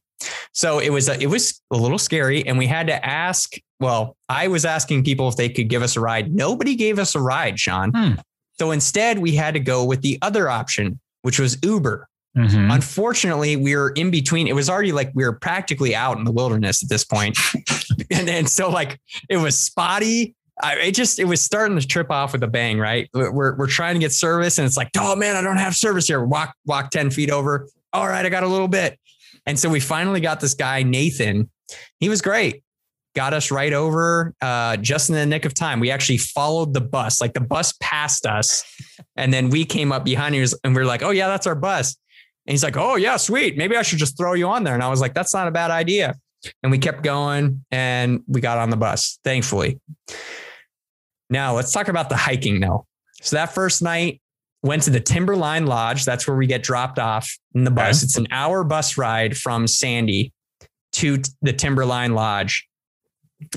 So 0.51 0.79
it 0.79 0.89
was 0.89 1.07
a, 1.07 1.21
it 1.21 1.27
was 1.27 1.61
a 1.69 1.77
little 1.77 1.99
scary, 1.99 2.45
and 2.45 2.57
we 2.57 2.65
had 2.65 2.87
to 2.87 3.05
ask. 3.05 3.53
Well, 3.79 4.17
I 4.27 4.49
was 4.49 4.65
asking 4.65 5.05
people 5.05 5.29
if 5.29 5.37
they 5.37 5.47
could 5.47 5.69
give 5.69 5.83
us 5.83 5.95
a 5.95 6.01
ride. 6.01 6.33
Nobody 6.33 6.75
gave 6.75 6.99
us 6.99 7.15
a 7.15 7.21
ride, 7.21 7.59
Sean. 7.59 7.91
Hmm. 7.91 8.13
So 8.57 8.71
instead, 8.71 9.19
we 9.19 9.35
had 9.35 9.53
to 9.53 9.59
go 9.59 9.85
with 9.85 10.01
the 10.01 10.17
other 10.21 10.49
option, 10.49 10.99
which 11.21 11.39
was 11.39 11.57
Uber. 11.63 12.09
Mm-hmm. 12.35 12.71
Unfortunately, 12.71 13.55
we 13.55 13.75
were 13.75 13.91
in 13.91 14.11
between. 14.11 14.47
It 14.47 14.55
was 14.55 14.69
already 14.69 14.91
like 14.91 15.11
we 15.13 15.23
were 15.23 15.33
practically 15.33 15.95
out 15.95 16.17
in 16.17 16.23
the 16.23 16.31
wilderness 16.31 16.83
at 16.83 16.89
this 16.89 17.05
point. 17.05 17.37
and 18.11 18.27
then 18.27 18.47
so 18.47 18.69
like 18.69 18.99
it 19.29 19.37
was 19.37 19.57
spotty. 19.57 20.35
I, 20.61 20.75
it 20.75 20.91
just 20.95 21.19
it 21.19 21.25
was 21.25 21.41
starting 21.41 21.79
to 21.79 21.87
trip 21.87 22.11
off 22.11 22.33
with 22.33 22.43
a 22.43 22.47
bang, 22.47 22.79
right? 22.79 23.09
We're 23.13 23.55
we're 23.55 23.67
trying 23.67 23.95
to 23.95 23.99
get 23.99 24.11
service, 24.11 24.57
and 24.57 24.65
it's 24.65 24.77
like, 24.77 24.89
oh 24.97 25.15
man, 25.15 25.35
I 25.35 25.41
don't 25.41 25.57
have 25.57 25.75
service 25.75 26.07
here. 26.07 26.23
Walk 26.23 26.53
walk 26.65 26.91
ten 26.91 27.09
feet 27.09 27.31
over. 27.31 27.67
All 27.93 28.07
right, 28.07 28.25
I 28.25 28.29
got 28.29 28.43
a 28.43 28.47
little 28.47 28.67
bit, 28.67 28.99
and 29.45 29.57
so 29.57 29.69
we 29.69 29.79
finally 29.79 30.19
got 30.21 30.39
this 30.39 30.53
guy 30.53 30.83
Nathan. 30.83 31.49
He 31.99 32.09
was 32.09 32.21
great 32.21 32.63
got 33.15 33.33
us 33.33 33.51
right 33.51 33.73
over 33.73 34.33
uh, 34.41 34.77
just 34.77 35.09
in 35.09 35.15
the 35.15 35.25
nick 35.25 35.45
of 35.45 35.53
time. 35.53 35.79
We 35.79 35.91
actually 35.91 36.17
followed 36.17 36.73
the 36.73 36.81
bus, 36.81 37.19
like 37.19 37.33
the 37.33 37.41
bus 37.41 37.73
passed 37.81 38.25
us, 38.25 38.63
and 39.15 39.33
then 39.33 39.49
we 39.49 39.65
came 39.65 39.91
up 39.91 40.05
behind 40.05 40.35
him 40.35 40.47
and 40.63 40.75
we 40.75 40.81
are 40.81 40.85
like, 40.85 41.03
"Oh 41.03 41.09
yeah, 41.09 41.27
that's 41.27 41.47
our 41.47 41.55
bus." 41.55 41.97
And 42.45 42.53
he's 42.53 42.63
like, 42.63 42.77
"Oh 42.77 42.95
yeah, 42.95 43.17
sweet. 43.17 43.57
Maybe 43.57 43.75
I 43.75 43.81
should 43.81 43.99
just 43.99 44.17
throw 44.17 44.33
you 44.33 44.47
on 44.47 44.63
there." 44.63 44.73
And 44.73 44.83
I 44.83 44.89
was 44.89 45.01
like, 45.01 45.13
"That's 45.13 45.33
not 45.33 45.47
a 45.47 45.51
bad 45.51 45.71
idea." 45.71 46.15
And 46.63 46.71
we 46.71 46.77
kept 46.77 47.03
going, 47.03 47.65
and 47.71 48.21
we 48.27 48.39
got 48.41 48.57
on 48.57 48.69
the 48.69 48.77
bus, 48.77 49.19
thankfully. 49.23 49.79
Now 51.29 51.55
let's 51.55 51.71
talk 51.71 51.87
about 51.87 52.09
the 52.09 52.15
hiking 52.15 52.59
now. 52.59 52.85
So 53.21 53.35
that 53.35 53.53
first 53.53 53.81
night, 53.81 54.21
went 54.61 54.83
to 54.83 54.89
the 54.89 54.99
Timberline 54.99 55.67
Lodge. 55.67 56.03
That's 56.03 56.27
where 56.27 56.35
we 56.35 56.45
get 56.45 56.63
dropped 56.63 56.99
off 56.99 57.37
in 57.55 57.63
the 57.63 57.71
bus. 57.71 57.99
Okay. 57.99 58.05
It's 58.05 58.17
an 58.17 58.27
hour 58.29 58.65
bus 58.65 58.97
ride 58.97 59.37
from 59.37 59.67
Sandy 59.67 60.33
to 60.93 61.21
the 61.41 61.53
Timberline 61.53 62.13
Lodge 62.13 62.67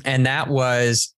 and 0.04 0.26
that 0.26 0.48
was 0.48 1.14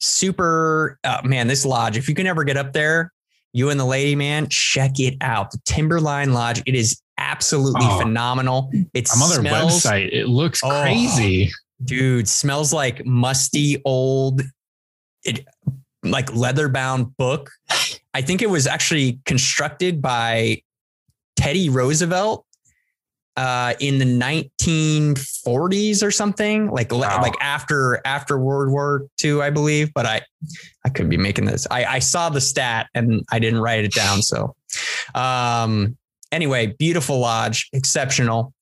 super. 0.00 0.98
Uh, 1.04 1.20
man, 1.24 1.46
this 1.46 1.64
lodge, 1.64 1.96
if 1.96 2.08
you 2.08 2.14
can 2.14 2.26
ever 2.26 2.44
get 2.44 2.56
up 2.56 2.72
there, 2.72 3.12
you 3.52 3.70
and 3.70 3.78
the 3.78 3.84
lady, 3.84 4.14
man, 4.14 4.48
check 4.48 4.98
it 4.98 5.16
out. 5.20 5.50
The 5.50 5.60
Timberline 5.64 6.32
Lodge. 6.32 6.62
It 6.66 6.74
is 6.74 7.00
absolutely 7.18 7.84
oh, 7.84 8.00
phenomenal. 8.00 8.70
It's 8.94 9.14
I'm 9.14 9.22
on 9.22 9.30
their 9.30 9.40
smells, 9.40 9.82
website. 9.82 10.12
It 10.12 10.28
looks 10.28 10.60
oh, 10.62 10.82
crazy. 10.82 11.52
Dude, 11.84 12.28
smells 12.28 12.72
like 12.72 13.04
musty 13.04 13.82
old 13.84 14.42
it 15.24 15.44
like 16.10 16.34
leather 16.34 16.68
bound 16.68 17.16
book. 17.16 17.50
I 18.14 18.22
think 18.22 18.42
it 18.42 18.50
was 18.50 18.66
actually 18.66 19.20
constructed 19.24 20.00
by 20.00 20.62
Teddy 21.36 21.68
Roosevelt 21.68 22.46
uh, 23.36 23.74
in 23.80 23.98
the 23.98 24.04
1940s 24.04 26.02
or 26.02 26.10
something, 26.10 26.70
like 26.70 26.90
wow. 26.90 27.20
like 27.20 27.34
after 27.40 28.00
after 28.06 28.38
World 28.38 28.72
War 28.72 29.06
II, 29.22 29.42
I 29.42 29.50
believe. 29.50 29.92
But 29.92 30.06
I 30.06 30.22
I 30.84 30.88
could 30.88 31.10
be 31.10 31.18
making 31.18 31.44
this. 31.44 31.66
I, 31.70 31.84
I 31.84 31.98
saw 31.98 32.30
the 32.30 32.40
stat 32.40 32.88
and 32.94 33.22
I 33.30 33.38
didn't 33.38 33.60
write 33.60 33.84
it 33.84 33.92
down. 33.92 34.22
So, 34.22 34.54
um, 35.14 35.96
anyway, 36.32 36.74
beautiful 36.78 37.18
lodge, 37.18 37.68
exceptional. 37.72 38.54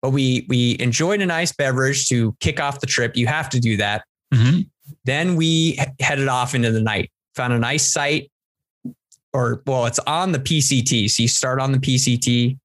But 0.00 0.10
we 0.10 0.46
we 0.48 0.76
enjoyed 0.78 1.20
a 1.20 1.26
nice 1.26 1.52
beverage 1.52 2.08
to 2.08 2.36
kick 2.40 2.60
off 2.60 2.80
the 2.80 2.86
trip. 2.86 3.16
You 3.16 3.26
have 3.26 3.50
to 3.50 3.60
do 3.60 3.76
that. 3.78 4.04
Mm-hmm. 4.32 4.60
Then 5.04 5.36
we 5.36 5.78
headed 6.00 6.28
off 6.28 6.54
into 6.54 6.70
the 6.70 6.82
night. 6.82 7.10
Found 7.34 7.52
a 7.52 7.58
nice 7.58 7.90
site, 7.90 8.30
or 9.32 9.62
well, 9.66 9.86
it's 9.86 9.98
on 10.00 10.32
the 10.32 10.38
PCT. 10.38 11.10
So 11.10 11.22
you 11.22 11.28
start 11.28 11.60
on 11.60 11.72
the 11.72 11.78
PCT 11.78 12.58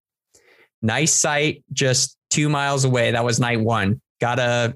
nice 0.82 1.14
site 1.14 1.64
just 1.74 2.18
two 2.30 2.50
miles 2.50 2.86
away. 2.86 3.12
That 3.12 3.24
was 3.24 3.40
night 3.40 3.60
one. 3.60 4.02
Got 4.20 4.40
a 4.40 4.76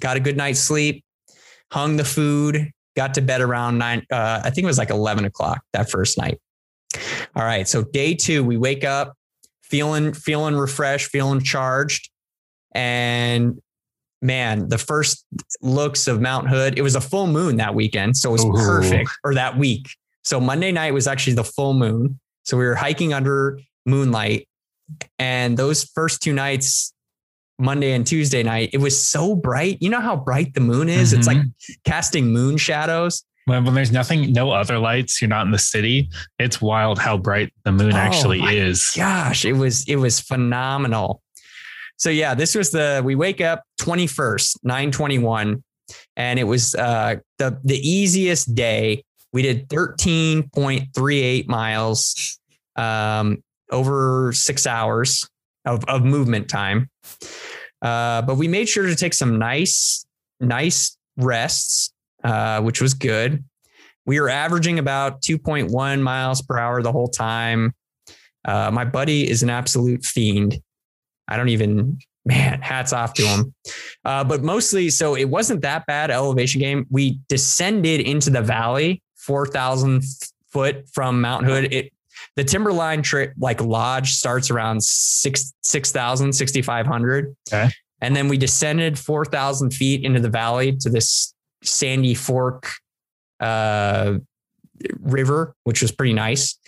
got 0.00 0.16
a 0.16 0.20
good 0.20 0.36
night's 0.36 0.60
sleep, 0.60 1.04
hung 1.72 1.96
the 1.96 2.04
food, 2.04 2.70
got 2.96 3.14
to 3.14 3.20
bed 3.20 3.40
around 3.40 3.78
nine. 3.78 4.04
Uh, 4.10 4.40
I 4.44 4.50
think 4.50 4.64
it 4.64 4.66
was 4.66 4.78
like 4.78 4.90
11 4.90 5.24
o'clock 5.24 5.62
that 5.72 5.90
first 5.90 6.18
night. 6.18 6.40
All 7.34 7.44
right. 7.44 7.68
So 7.68 7.82
day 7.82 8.14
two, 8.14 8.44
we 8.44 8.56
wake 8.56 8.84
up 8.84 9.14
feeling, 9.62 10.12
feeling 10.12 10.56
refreshed, 10.56 11.10
feeling 11.10 11.42
charged. 11.42 12.10
And 12.72 13.60
man, 14.20 14.68
the 14.68 14.78
first 14.78 15.24
looks 15.60 16.06
of 16.06 16.20
Mount 16.20 16.48
Hood, 16.48 16.78
it 16.78 16.82
was 16.82 16.94
a 16.96 17.00
full 17.00 17.26
moon 17.26 17.56
that 17.56 17.74
weekend. 17.74 18.16
So 18.16 18.30
it 18.30 18.32
was 18.32 18.44
Ooh. 18.44 18.52
perfect 18.52 19.10
or 19.24 19.34
that 19.34 19.56
week. 19.56 19.88
So 20.24 20.40
Monday 20.40 20.72
night 20.72 20.92
was 20.92 21.06
actually 21.06 21.34
the 21.34 21.44
full 21.44 21.74
moon. 21.74 22.18
So 22.44 22.56
we 22.56 22.64
were 22.64 22.74
hiking 22.74 23.12
under 23.12 23.60
moonlight 23.86 24.48
and 25.18 25.56
those 25.56 25.84
first 25.84 26.22
two 26.22 26.32
nights, 26.32 26.92
Monday 27.58 27.92
and 27.92 28.06
Tuesday 28.06 28.42
night, 28.42 28.70
it 28.72 28.78
was 28.78 29.04
so 29.04 29.34
bright. 29.34 29.78
You 29.80 29.90
know 29.90 30.00
how 30.00 30.16
bright 30.16 30.54
the 30.54 30.60
moon 30.60 30.88
is? 30.88 31.10
Mm-hmm. 31.10 31.18
It's 31.18 31.26
like 31.26 31.36
mm-hmm. 31.38 31.72
casting 31.84 32.28
moon 32.28 32.56
shadows. 32.56 33.24
When, 33.46 33.64
when 33.64 33.74
there's 33.74 33.90
nothing, 33.90 34.32
no 34.32 34.50
other 34.50 34.78
lights, 34.78 35.20
you're 35.20 35.28
not 35.28 35.46
in 35.46 35.52
the 35.52 35.58
city. 35.58 36.10
It's 36.38 36.60
wild 36.60 36.98
how 36.98 37.16
bright 37.16 37.52
the 37.64 37.72
moon 37.72 37.94
oh 37.94 37.96
actually 37.96 38.40
is. 38.42 38.92
Gosh, 38.94 39.44
it 39.44 39.54
was 39.54 39.88
it 39.88 39.96
was 39.96 40.20
phenomenal. 40.20 41.22
So 41.98 42.10
yeah, 42.10 42.34
this 42.34 42.54
was 42.54 42.70
the 42.70 43.02
we 43.04 43.14
wake 43.14 43.40
up 43.40 43.62
21st, 43.80 44.58
921, 44.62 45.62
and 46.16 46.38
it 46.38 46.44
was 46.44 46.74
uh 46.74 47.16
the 47.38 47.58
the 47.64 47.78
easiest 47.78 48.54
day. 48.54 49.04
We 49.32 49.42
did 49.42 49.68
13.38 49.68 51.48
miles. 51.48 52.38
Um, 52.76 53.42
over 53.70 54.32
six 54.32 54.66
hours 54.66 55.28
of, 55.64 55.84
of 55.86 56.04
movement 56.04 56.48
time. 56.48 56.88
Uh, 57.82 58.22
but 58.22 58.36
we 58.36 58.48
made 58.48 58.68
sure 58.68 58.86
to 58.86 58.96
take 58.96 59.14
some 59.14 59.38
nice, 59.38 60.04
nice 60.40 60.96
rests, 61.16 61.92
uh, 62.24 62.60
which 62.60 62.80
was 62.80 62.94
good. 62.94 63.44
We 64.06 64.20
were 64.20 64.30
averaging 64.30 64.78
about 64.78 65.20
2.1 65.22 66.00
miles 66.00 66.42
per 66.42 66.58
hour 66.58 66.82
the 66.82 66.92
whole 66.92 67.08
time. 67.08 67.74
Uh, 68.44 68.70
my 68.72 68.84
buddy 68.84 69.28
is 69.28 69.42
an 69.42 69.50
absolute 69.50 70.04
fiend. 70.04 70.60
I 71.28 71.36
don't 71.36 71.50
even, 71.50 71.98
man, 72.24 72.60
hats 72.62 72.92
off 72.92 73.14
to 73.14 73.22
him. 73.22 73.54
Uh, 74.04 74.24
but 74.24 74.42
mostly, 74.42 74.90
so 74.90 75.14
it 75.14 75.28
wasn't 75.28 75.62
that 75.62 75.86
bad 75.86 76.10
elevation 76.10 76.60
game. 76.60 76.86
We 76.90 77.20
descended 77.28 78.00
into 78.00 78.30
the 78.30 78.42
valley, 78.42 79.02
4,000 79.16 80.02
foot 80.50 80.88
from 80.92 81.20
Mount 81.20 81.44
Hood. 81.44 81.72
It 81.72 81.92
the 82.36 82.44
Timberline 82.44 83.02
trip, 83.02 83.32
like 83.38 83.60
lodge 83.60 84.12
starts 84.12 84.50
around 84.50 84.82
six, 84.82 85.52
6,000, 85.62 86.32
6,500. 86.32 87.36
Okay. 87.48 87.70
And 88.00 88.14
then 88.14 88.28
we 88.28 88.36
descended 88.36 88.98
4,000 88.98 89.70
feet 89.70 90.04
into 90.04 90.20
the 90.20 90.28
valley 90.28 90.76
to 90.76 90.88
this 90.88 91.34
sandy 91.62 92.14
fork 92.14 92.70
uh, 93.40 94.18
river, 95.00 95.54
which 95.64 95.82
was 95.82 95.92
pretty 95.92 96.12
nice. 96.12 96.58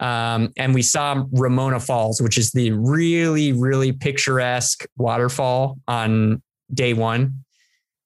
Um, 0.00 0.52
and 0.56 0.74
we 0.74 0.82
saw 0.82 1.24
Ramona 1.32 1.80
Falls, 1.80 2.20
which 2.20 2.38
is 2.38 2.52
the 2.52 2.72
really, 2.72 3.52
really 3.52 3.92
picturesque 3.92 4.86
waterfall 4.96 5.78
on 5.88 6.42
day 6.72 6.94
one, 6.94 7.44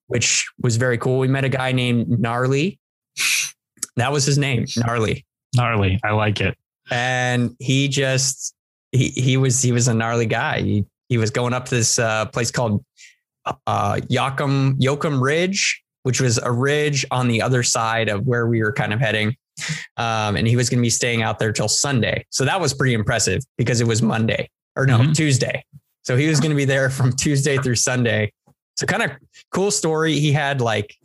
which 0.06 0.48
was 0.60 0.76
very 0.76 0.98
cool. 0.98 1.18
We 1.18 1.28
met 1.28 1.44
a 1.44 1.48
guy 1.48 1.72
named 1.72 2.08
Gnarly. 2.20 2.78
That 3.96 4.12
was 4.12 4.24
his 4.24 4.38
name, 4.38 4.66
Gnarly. 4.76 5.24
Gnarly. 5.54 6.00
I 6.04 6.12
like 6.12 6.40
it. 6.40 6.56
And 6.90 7.54
he 7.58 7.88
just 7.88 8.54
he 8.92 9.08
he 9.08 9.36
was 9.36 9.60
he 9.60 9.72
was 9.72 9.88
a 9.88 9.94
gnarly 9.94 10.26
guy. 10.26 10.62
He 10.62 10.84
he 11.08 11.18
was 11.18 11.30
going 11.30 11.52
up 11.52 11.66
to 11.66 11.74
this 11.74 11.98
uh, 11.98 12.26
place 12.26 12.50
called 12.50 12.84
uh, 13.66 14.00
Yocum 14.10 14.78
Yocum 14.78 15.20
Ridge, 15.20 15.82
which 16.02 16.20
was 16.20 16.38
a 16.38 16.52
ridge 16.52 17.04
on 17.10 17.28
the 17.28 17.42
other 17.42 17.62
side 17.62 18.08
of 18.08 18.26
where 18.26 18.46
we 18.46 18.62
were 18.62 18.72
kind 18.72 18.92
of 18.92 19.00
heading. 19.00 19.36
Um, 19.96 20.36
and 20.36 20.46
he 20.46 20.56
was 20.56 20.68
going 20.68 20.78
to 20.78 20.82
be 20.82 20.90
staying 20.90 21.22
out 21.22 21.38
there 21.38 21.52
till 21.52 21.68
Sunday. 21.68 22.24
So 22.30 22.44
that 22.44 22.60
was 22.60 22.74
pretty 22.74 22.94
impressive 22.94 23.42
because 23.56 23.80
it 23.80 23.86
was 23.86 24.02
Monday 24.02 24.48
or 24.76 24.86
no, 24.86 24.98
mm-hmm. 24.98 25.12
Tuesday. 25.12 25.64
So 26.04 26.16
he 26.16 26.28
was 26.28 26.40
going 26.40 26.50
to 26.50 26.56
be 26.56 26.64
there 26.64 26.90
from 26.98 27.12
Tuesday 27.12 27.58
through 27.58 27.76
Sunday. 27.76 28.32
So 28.76 28.86
kind 28.86 29.02
of 29.02 29.10
cool 29.50 29.70
story. 29.70 30.18
He 30.18 30.32
had 30.32 30.60
like 30.60 30.96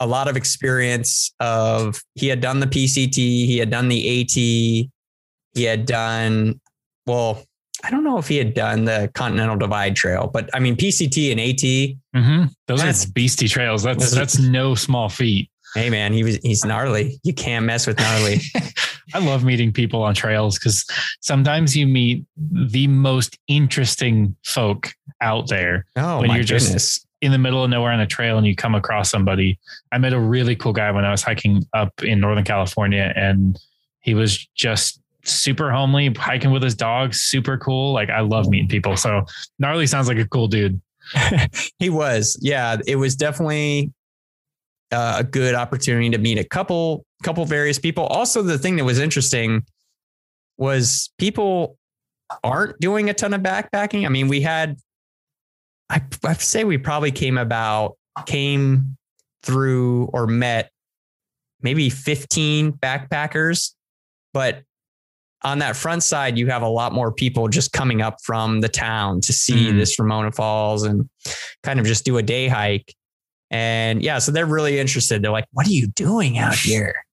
a 0.00 0.06
lot 0.06 0.28
of 0.28 0.36
experience 0.36 1.32
of 1.40 2.00
he 2.14 2.28
had 2.28 2.40
done 2.40 2.60
the 2.60 2.66
PCT, 2.66 3.16
he 3.16 3.58
had 3.58 3.70
done 3.70 3.88
the 3.88 4.20
AT, 4.20 4.32
he 4.32 5.64
had 5.64 5.86
done 5.86 6.60
well, 7.06 7.42
I 7.84 7.90
don't 7.90 8.04
know 8.04 8.18
if 8.18 8.28
he 8.28 8.36
had 8.36 8.54
done 8.54 8.84
the 8.84 9.10
Continental 9.14 9.56
Divide 9.56 9.96
Trail, 9.96 10.30
but 10.32 10.50
I 10.54 10.58
mean 10.58 10.76
PCT 10.76 11.30
and 11.30 11.40
AT. 11.40 12.22
Mm-hmm. 12.22 12.46
Those 12.66 12.82
are 12.82 13.10
beastie 13.12 13.48
trails. 13.48 13.82
That's 13.82 14.10
that's 14.10 14.38
no 14.38 14.74
small 14.74 15.08
feat. 15.08 15.50
Hey 15.78 15.90
man, 15.90 16.12
he 16.12 16.24
was 16.24 16.36
he's 16.42 16.64
gnarly. 16.64 17.20
You 17.22 17.32
can't 17.32 17.64
mess 17.64 17.86
with 17.86 17.98
gnarly. 17.98 18.40
I 19.14 19.20
love 19.20 19.44
meeting 19.44 19.72
people 19.72 20.02
on 20.02 20.14
trails 20.14 20.58
because 20.58 20.84
sometimes 21.20 21.76
you 21.76 21.86
meet 21.86 22.24
the 22.36 22.86
most 22.86 23.38
interesting 23.48 24.36
folk 24.44 24.92
out 25.20 25.48
there. 25.48 25.86
Oh 25.96 26.20
when 26.20 26.30
you're 26.30 26.40
goodness. 26.40 26.72
just 26.72 27.06
in 27.20 27.32
the 27.32 27.38
middle 27.38 27.64
of 27.64 27.70
nowhere 27.70 27.92
on 27.92 28.00
a 28.00 28.06
trail 28.06 28.38
and 28.38 28.46
you 28.46 28.54
come 28.54 28.74
across 28.74 29.10
somebody. 29.10 29.58
I 29.92 29.98
met 29.98 30.12
a 30.12 30.20
really 30.20 30.54
cool 30.54 30.72
guy 30.72 30.90
when 30.90 31.04
I 31.04 31.10
was 31.10 31.22
hiking 31.22 31.64
up 31.72 32.02
in 32.02 32.20
Northern 32.20 32.44
California 32.44 33.12
and 33.16 33.58
he 34.00 34.14
was 34.14 34.46
just 34.54 35.00
super 35.24 35.70
homely, 35.70 36.12
hiking 36.14 36.50
with 36.50 36.62
his 36.62 36.74
dog, 36.74 37.14
super 37.14 37.58
cool. 37.58 37.92
Like 37.92 38.10
I 38.10 38.20
love 38.20 38.48
meeting 38.48 38.68
people. 38.68 38.96
So 38.96 39.24
gnarly 39.58 39.86
sounds 39.86 40.08
like 40.08 40.18
a 40.18 40.28
cool 40.28 40.48
dude. 40.48 40.80
he 41.78 41.90
was. 41.90 42.38
Yeah, 42.40 42.76
it 42.86 42.96
was 42.96 43.16
definitely 43.16 43.92
uh, 44.92 45.16
a 45.18 45.24
good 45.24 45.54
opportunity 45.54 46.10
to 46.10 46.18
meet 46.18 46.38
a 46.38 46.44
couple 46.44 47.04
couple 47.22 47.44
various 47.44 47.78
people. 47.78 48.06
Also, 48.06 48.42
the 48.42 48.58
thing 48.58 48.76
that 48.76 48.84
was 48.84 48.98
interesting 48.98 49.64
was 50.56 51.10
people 51.18 51.76
aren't 52.44 52.78
doing 52.80 53.10
a 53.10 53.14
ton 53.14 53.34
of 53.34 53.40
backpacking. 53.40 54.06
I 54.06 54.08
mean, 54.08 54.28
we 54.28 54.40
had 54.40 54.76
I 55.90 56.02
I 56.24 56.34
say 56.34 56.64
we 56.64 56.78
probably 56.78 57.12
came 57.12 57.38
about 57.38 57.96
came 58.26 58.96
through 59.42 60.06
or 60.12 60.26
met 60.26 60.70
maybe 61.62 61.90
15 61.90 62.72
backpackers, 62.72 63.74
but 64.32 64.62
on 65.42 65.60
that 65.60 65.76
front 65.76 66.02
side, 66.02 66.36
you 66.36 66.48
have 66.48 66.62
a 66.62 66.68
lot 66.68 66.92
more 66.92 67.12
people 67.12 67.48
just 67.48 67.72
coming 67.72 68.02
up 68.02 68.16
from 68.24 68.60
the 68.60 68.68
town 68.68 69.20
to 69.20 69.32
see 69.32 69.70
mm. 69.70 69.76
this 69.76 69.98
Ramona 69.98 70.32
Falls 70.32 70.82
and 70.82 71.08
kind 71.62 71.78
of 71.78 71.86
just 71.86 72.04
do 72.04 72.18
a 72.18 72.22
day 72.22 72.48
hike. 72.48 72.94
And 73.50 74.02
yeah, 74.02 74.18
so 74.18 74.32
they're 74.32 74.46
really 74.46 74.78
interested. 74.78 75.22
They're 75.22 75.30
like, 75.30 75.46
what 75.52 75.66
are 75.66 75.72
you 75.72 75.88
doing 75.88 76.38
out 76.38 76.54
here? 76.54 77.04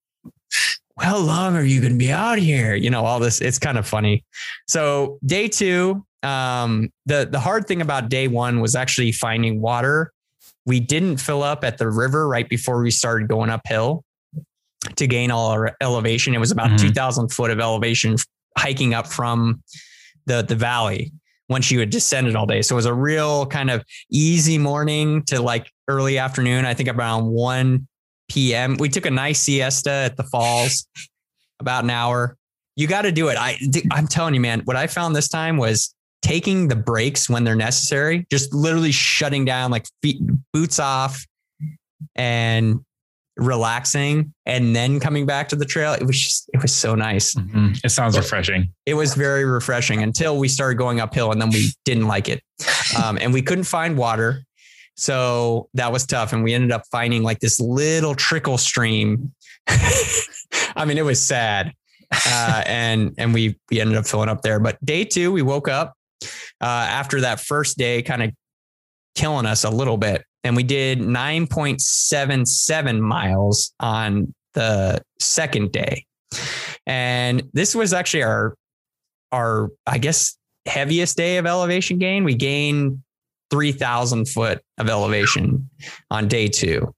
How 0.99 1.17
long 1.17 1.55
are 1.55 1.63
you 1.63 1.81
going 1.81 1.93
to 1.93 1.99
be 1.99 2.11
out 2.11 2.37
here? 2.37 2.75
You 2.75 2.89
know, 2.89 3.05
all 3.05 3.19
this, 3.19 3.41
it's 3.41 3.59
kind 3.59 3.77
of 3.77 3.87
funny. 3.87 4.23
So 4.67 5.19
day 5.25 5.47
two, 5.47 6.05
um, 6.23 6.89
the, 7.05 7.27
the 7.29 7.39
hard 7.39 7.67
thing 7.67 7.81
about 7.81 8.09
day 8.09 8.27
one 8.27 8.59
was 8.61 8.75
actually 8.75 9.11
finding 9.11 9.61
water. 9.61 10.11
We 10.65 10.79
didn't 10.79 11.17
fill 11.17 11.43
up 11.43 11.63
at 11.63 11.77
the 11.77 11.89
river 11.89 12.27
right 12.27 12.47
before 12.47 12.81
we 12.81 12.91
started 12.91 13.27
going 13.27 13.49
uphill 13.49 14.03
to 14.95 15.07
gain 15.07 15.31
all 15.31 15.51
our 15.51 15.75
elevation. 15.81 16.33
It 16.33 16.39
was 16.39 16.51
about 16.51 16.67
mm-hmm. 16.67 16.87
2000 16.87 17.29
foot 17.29 17.51
of 17.51 17.59
elevation 17.59 18.15
hiking 18.57 18.93
up 18.93 19.07
from 19.07 19.61
the, 20.25 20.41
the 20.41 20.55
valley 20.55 21.11
once 21.49 21.69
you 21.69 21.79
had 21.79 21.89
descended 21.89 22.35
all 22.35 22.45
day. 22.45 22.61
So 22.61 22.75
it 22.75 22.77
was 22.77 22.85
a 22.85 22.93
real 22.93 23.45
kind 23.45 23.69
of 23.69 23.83
easy 24.09 24.57
morning 24.57 25.23
to 25.23 25.41
like 25.41 25.71
early 25.87 26.17
afternoon. 26.17 26.65
I 26.65 26.73
think 26.73 26.89
around 26.89 27.27
1 27.27 27.87
p.m. 28.29 28.77
We 28.79 28.89
took 28.89 29.05
a 29.05 29.11
nice 29.11 29.41
siesta 29.41 29.91
at 29.91 30.17
the 30.17 30.23
falls, 30.23 30.87
about 31.59 31.83
an 31.83 31.89
hour. 31.89 32.37
You 32.75 32.87
got 32.87 33.03
to 33.03 33.11
do 33.11 33.29
it. 33.29 33.37
I, 33.37 33.57
I'm 33.91 34.07
telling 34.07 34.33
you, 34.33 34.41
man, 34.41 34.61
what 34.65 34.75
I 34.75 34.87
found 34.87 35.15
this 35.15 35.29
time 35.29 35.57
was 35.57 35.95
taking 36.21 36.67
the 36.67 36.75
breaks 36.75 37.29
when 37.29 37.43
they're 37.43 37.55
necessary, 37.55 38.25
just 38.29 38.53
literally 38.53 38.91
shutting 38.91 39.45
down, 39.45 39.71
like 39.71 39.85
feet, 40.01 40.19
boots 40.51 40.79
off 40.79 41.25
and 42.15 42.81
relaxing 43.37 44.33
and 44.45 44.75
then 44.75 44.99
coming 44.99 45.25
back 45.25 45.49
to 45.49 45.55
the 45.55 45.65
trail. 45.65 45.93
It 45.93 46.03
was 46.03 46.19
just, 46.19 46.49
it 46.53 46.61
was 46.61 46.73
so 46.73 46.95
nice. 46.95 47.35
Mm-hmm. 47.35 47.73
It 47.83 47.89
sounds 47.89 48.17
refreshing. 48.17 48.69
It 48.85 48.93
was 48.93 49.13
very 49.13 49.45
refreshing 49.45 50.03
until 50.03 50.37
we 50.37 50.47
started 50.47 50.77
going 50.77 50.99
uphill 50.99 51.31
and 51.31 51.41
then 51.41 51.49
we 51.49 51.69
didn't 51.83 52.07
like 52.07 52.29
it. 52.29 52.41
Um, 53.01 53.17
and 53.19 53.33
we 53.33 53.41
couldn't 53.41 53.65
find 53.65 53.97
water. 53.97 54.43
So 54.95 55.69
that 55.73 55.91
was 55.91 56.05
tough. 56.05 56.33
And 56.33 56.43
we 56.43 56.53
ended 56.53 56.71
up 56.71 56.83
finding 56.91 57.23
like 57.23 57.39
this 57.39 57.59
little 57.59 58.15
trickle 58.15 58.57
stream. 58.57 59.33
I 59.67 60.85
mean, 60.85 60.97
it 60.97 61.05
was 61.05 61.21
sad. 61.21 61.73
Uh, 62.11 62.63
and, 62.65 63.13
and 63.17 63.33
we, 63.33 63.57
we 63.69 63.81
ended 63.81 63.97
up 63.97 64.07
filling 64.07 64.29
up 64.29 64.41
there, 64.41 64.59
but 64.59 64.83
day 64.85 65.03
two, 65.03 65.31
we 65.31 65.41
woke 65.41 65.67
up, 65.67 65.93
uh, 66.61 66.65
after 66.65 67.21
that 67.21 67.41
first 67.41 67.77
day, 67.77 68.01
kind 68.01 68.23
of 68.23 68.31
killing 69.15 69.45
us 69.45 69.63
a 69.63 69.69
little 69.69 69.97
bit 69.97 70.23
and 70.45 70.55
we 70.55 70.63
did 70.63 70.99
9.77 70.99 72.99
miles 72.99 73.73
on 73.79 74.33
the 74.53 75.01
second 75.19 75.71
day. 75.71 76.05
And 76.85 77.49
this 77.53 77.73
was 77.73 77.93
actually 77.93 78.21
our 78.23 78.55
our 79.31 79.69
I 79.87 79.97
guess 79.97 80.37
heaviest 80.67 81.17
day 81.17 81.37
of 81.37 81.47
elevation 81.47 81.97
gain. 81.97 82.23
We 82.23 82.35
gained 82.35 83.01
3000 83.49 84.29
foot 84.29 84.61
of 84.77 84.89
elevation 84.89 85.69
on 86.11 86.27
day 86.27 86.47
2. 86.47 86.93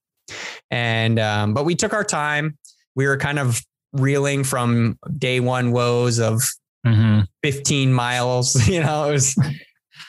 And 0.72 1.20
um, 1.20 1.54
but 1.54 1.66
we 1.66 1.76
took 1.76 1.94
our 1.94 2.04
time. 2.04 2.58
We 2.96 3.08
were 3.08 3.18
kind 3.18 3.40
of 3.40 3.62
reeling 3.94 4.44
from 4.44 4.98
day 5.18 5.40
1 5.40 5.72
woes 5.72 6.20
of 6.20 6.42
mm-hmm. 6.86 7.22
15 7.44 7.94
miles, 7.94 8.68
you 8.70 8.82
know, 8.82 9.10
it 9.10 9.12
was 9.14 9.36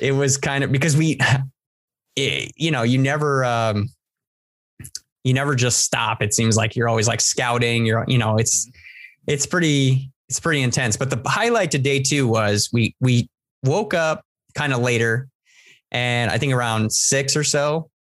it 0.01 0.13
was 0.13 0.37
kind 0.37 0.65
of 0.65 0.73
because 0.73 0.97
we 0.97 1.19
it, 2.17 2.53
you 2.57 2.71
know, 2.71 2.83
you 2.83 2.99
never, 2.99 3.45
um, 3.45 3.89
you 5.25 5.33
never 5.33 5.55
just 5.55 5.81
stop. 5.81 6.23
It 6.23 6.35
seems 6.35 6.57
like 6.57 6.75
you're 6.75 6.89
always 6.89 7.07
like 7.07 7.21
scouting. 7.21 7.87
You're, 7.87 8.05
you 8.09 8.19
know, 8.19 8.37
it's, 8.37 8.69
it's 9.27 9.47
pretty, 9.47 10.11
it's 10.29 10.41
pretty 10.41 10.63
intense. 10.63 10.97
But 10.97 11.11
the 11.11 11.21
highlight 11.29 11.71
to 11.73 11.79
day 11.79 12.03
two 12.03 12.27
was 12.27 12.71
we, 12.73 12.95
we 13.01 13.29
woke 13.63 13.95
up 13.95 14.25
kind 14.55 14.73
of 14.73 14.81
later 14.81 15.29
and 15.91 16.31
I 16.31 16.39
think 16.39 16.53
around 16.53 16.93
six 16.93 17.37
or 17.37 17.45
so, 17.45 17.91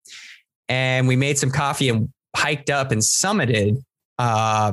and 0.68 1.08
we 1.08 1.16
made 1.16 1.38
some 1.38 1.50
coffee 1.50 1.88
and 1.88 2.08
hiked 2.36 2.70
up 2.70 2.92
and 2.92 3.00
summited, 3.00 3.82
uh, 4.18 4.72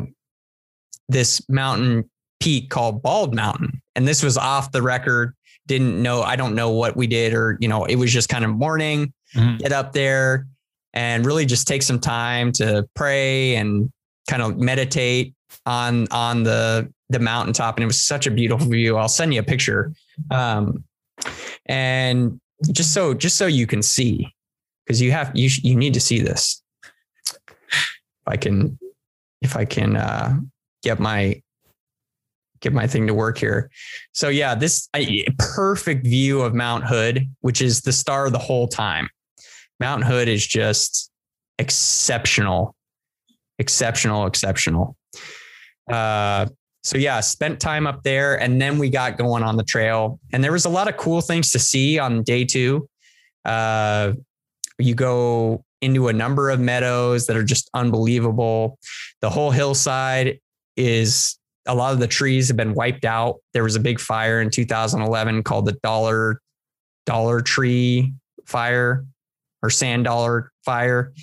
this 1.08 1.47
mountain 1.49 2.10
peak 2.39 2.69
called 2.69 3.01
Bald 3.01 3.34
Mountain. 3.34 3.82
And 3.95 4.08
this 4.08 4.21
was 4.23 4.38
off 4.38 4.71
the 4.71 4.82
record. 4.82 5.34
Didn't 5.67 6.01
know, 6.01 6.21
I 6.21 6.36
don't 6.36 6.54
know 6.54 6.71
what 6.71 6.95
we 6.95 7.08
did, 7.08 7.34
or, 7.34 7.58
you 7.60 7.67
know, 7.67 7.86
it 7.86 7.95
was 7.95 8.12
just 8.12 8.30
kind 8.30 8.43
of 8.43 8.51
morning 8.51 9.13
mm-hmm. 9.36 9.58
get 9.58 9.71
up 9.71 9.93
there 9.93 10.47
and 10.93 11.25
really 11.25 11.45
just 11.45 11.67
take 11.67 11.84
some 11.84 11.99
time 11.99 12.51
to 12.54 12.88
pray 12.95 13.56
and 13.56 13.91
kind 14.30 14.41
of 14.41 14.58
meditate 14.58 15.34
on 15.65 16.08
on 16.12 16.43
the 16.43 16.91
the 17.10 17.19
mountaintop 17.19 17.75
and 17.78 17.84
it 17.84 17.88
was 17.88 18.01
such 18.01 18.25
a 18.25 18.32
beautiful 18.32 18.67
view 18.67 18.97
i'll 18.97 19.08
send 19.08 19.34
you 19.34 19.39
a 19.39 19.43
picture 19.43 19.93
um, 20.32 20.84
and 21.67 22.39
just 22.72 22.94
so 22.94 23.13
just 23.13 23.38
so 23.38 23.48
you 23.48 23.68
can 23.68 23.82
see 23.82 24.34
because 24.86 25.02
you 25.02 25.12
have 25.12 25.32
you 25.36 25.50
you 25.62 25.76
need 25.76 25.94
to 25.94 26.00
see 26.00 26.20
this. 26.20 26.62
If 27.28 28.28
i 28.28 28.38
can 28.38 28.80
if 29.41 29.56
i 29.56 29.65
can 29.65 29.96
uh, 29.96 30.38
get 30.84 31.00
my 31.00 31.41
get 32.62 32.74
my 32.74 32.88
thing 32.88 33.06
to 33.08 33.13
work 33.13 33.38
here. 33.38 33.70
So 34.13 34.30
yeah 34.30 34.56
this 34.56 34.89
a 34.96 35.28
perfect 35.38 36.06
view 36.06 36.41
of 36.41 36.54
mount 36.54 36.86
hood 36.86 37.28
which 37.41 37.62
is 37.62 37.82
the 37.82 37.91
star 37.91 38.30
the 38.30 38.39
whole 38.39 38.68
time. 38.68 39.10
Mount 39.80 40.04
Hood 40.04 40.28
is 40.28 40.46
just 40.46 41.12
exceptional, 41.60 42.76
exceptional, 43.60 44.26
exceptional. 44.26 44.96
Uh, 45.91 46.48
so 46.86 47.00
yeah, 47.00 47.19
spent 47.19 47.60
time 47.60 47.88
up 47.88 48.04
there, 48.04 48.39
and 48.39 48.62
then 48.62 48.78
we 48.78 48.91
got 48.91 49.17
going 49.17 49.41
on 49.41 49.58
the 49.58 49.63
trail, 49.63 50.19
and 50.32 50.43
there 50.43 50.52
was 50.52 50.65
a 50.65 50.69
lot 50.69 50.88
of 50.88 50.95
cool 50.98 51.19
things 51.19 51.52
to 51.54 51.60
see 51.60 51.98
on 51.98 52.21
day 52.21 52.45
two. 52.45 52.88
Uh, 53.43 54.13
you 54.78 54.93
go 54.93 55.65
into 55.82 56.10
a 56.10 56.13
number 56.13 56.52
of 56.52 56.60
meadows 56.60 57.26
that 57.26 57.36
are 57.36 57.43
just 57.43 57.71
unbelievable. 57.74 58.78
The 59.21 59.32
whole 59.32 59.50
hillside 59.50 60.39
is 60.78 61.39
a 61.65 61.74
lot 61.74 61.91
of 61.93 62.00
the 62.00 62.08
trees 62.08 62.50
have 62.50 62.58
been 62.58 62.76
wiped 62.76 63.04
out. 63.04 63.38
There 63.56 63.63
was 63.63 63.76
a 63.76 63.80
big 63.80 64.00
fire 64.00 64.39
in 64.39 64.52
2011 64.52 65.41
called 65.41 65.65
the 65.65 65.78
Dollar 65.82 66.39
Dollar 67.08 67.41
Tree 67.41 68.13
Fire 68.45 69.04
or 69.63 69.71
sand 69.71 70.04
dollar 70.04 70.52
fire, 70.63 71.13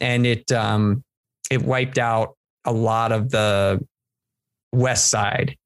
and 0.00 0.24
it 0.24 0.50
um, 0.50 1.04
it 1.50 1.60
wiped 1.60 1.98
out 1.98 2.36
a 2.64 2.72
lot 2.72 3.12
of 3.12 3.28
the 3.28 3.86
west 4.72 5.08
side, 5.08 5.56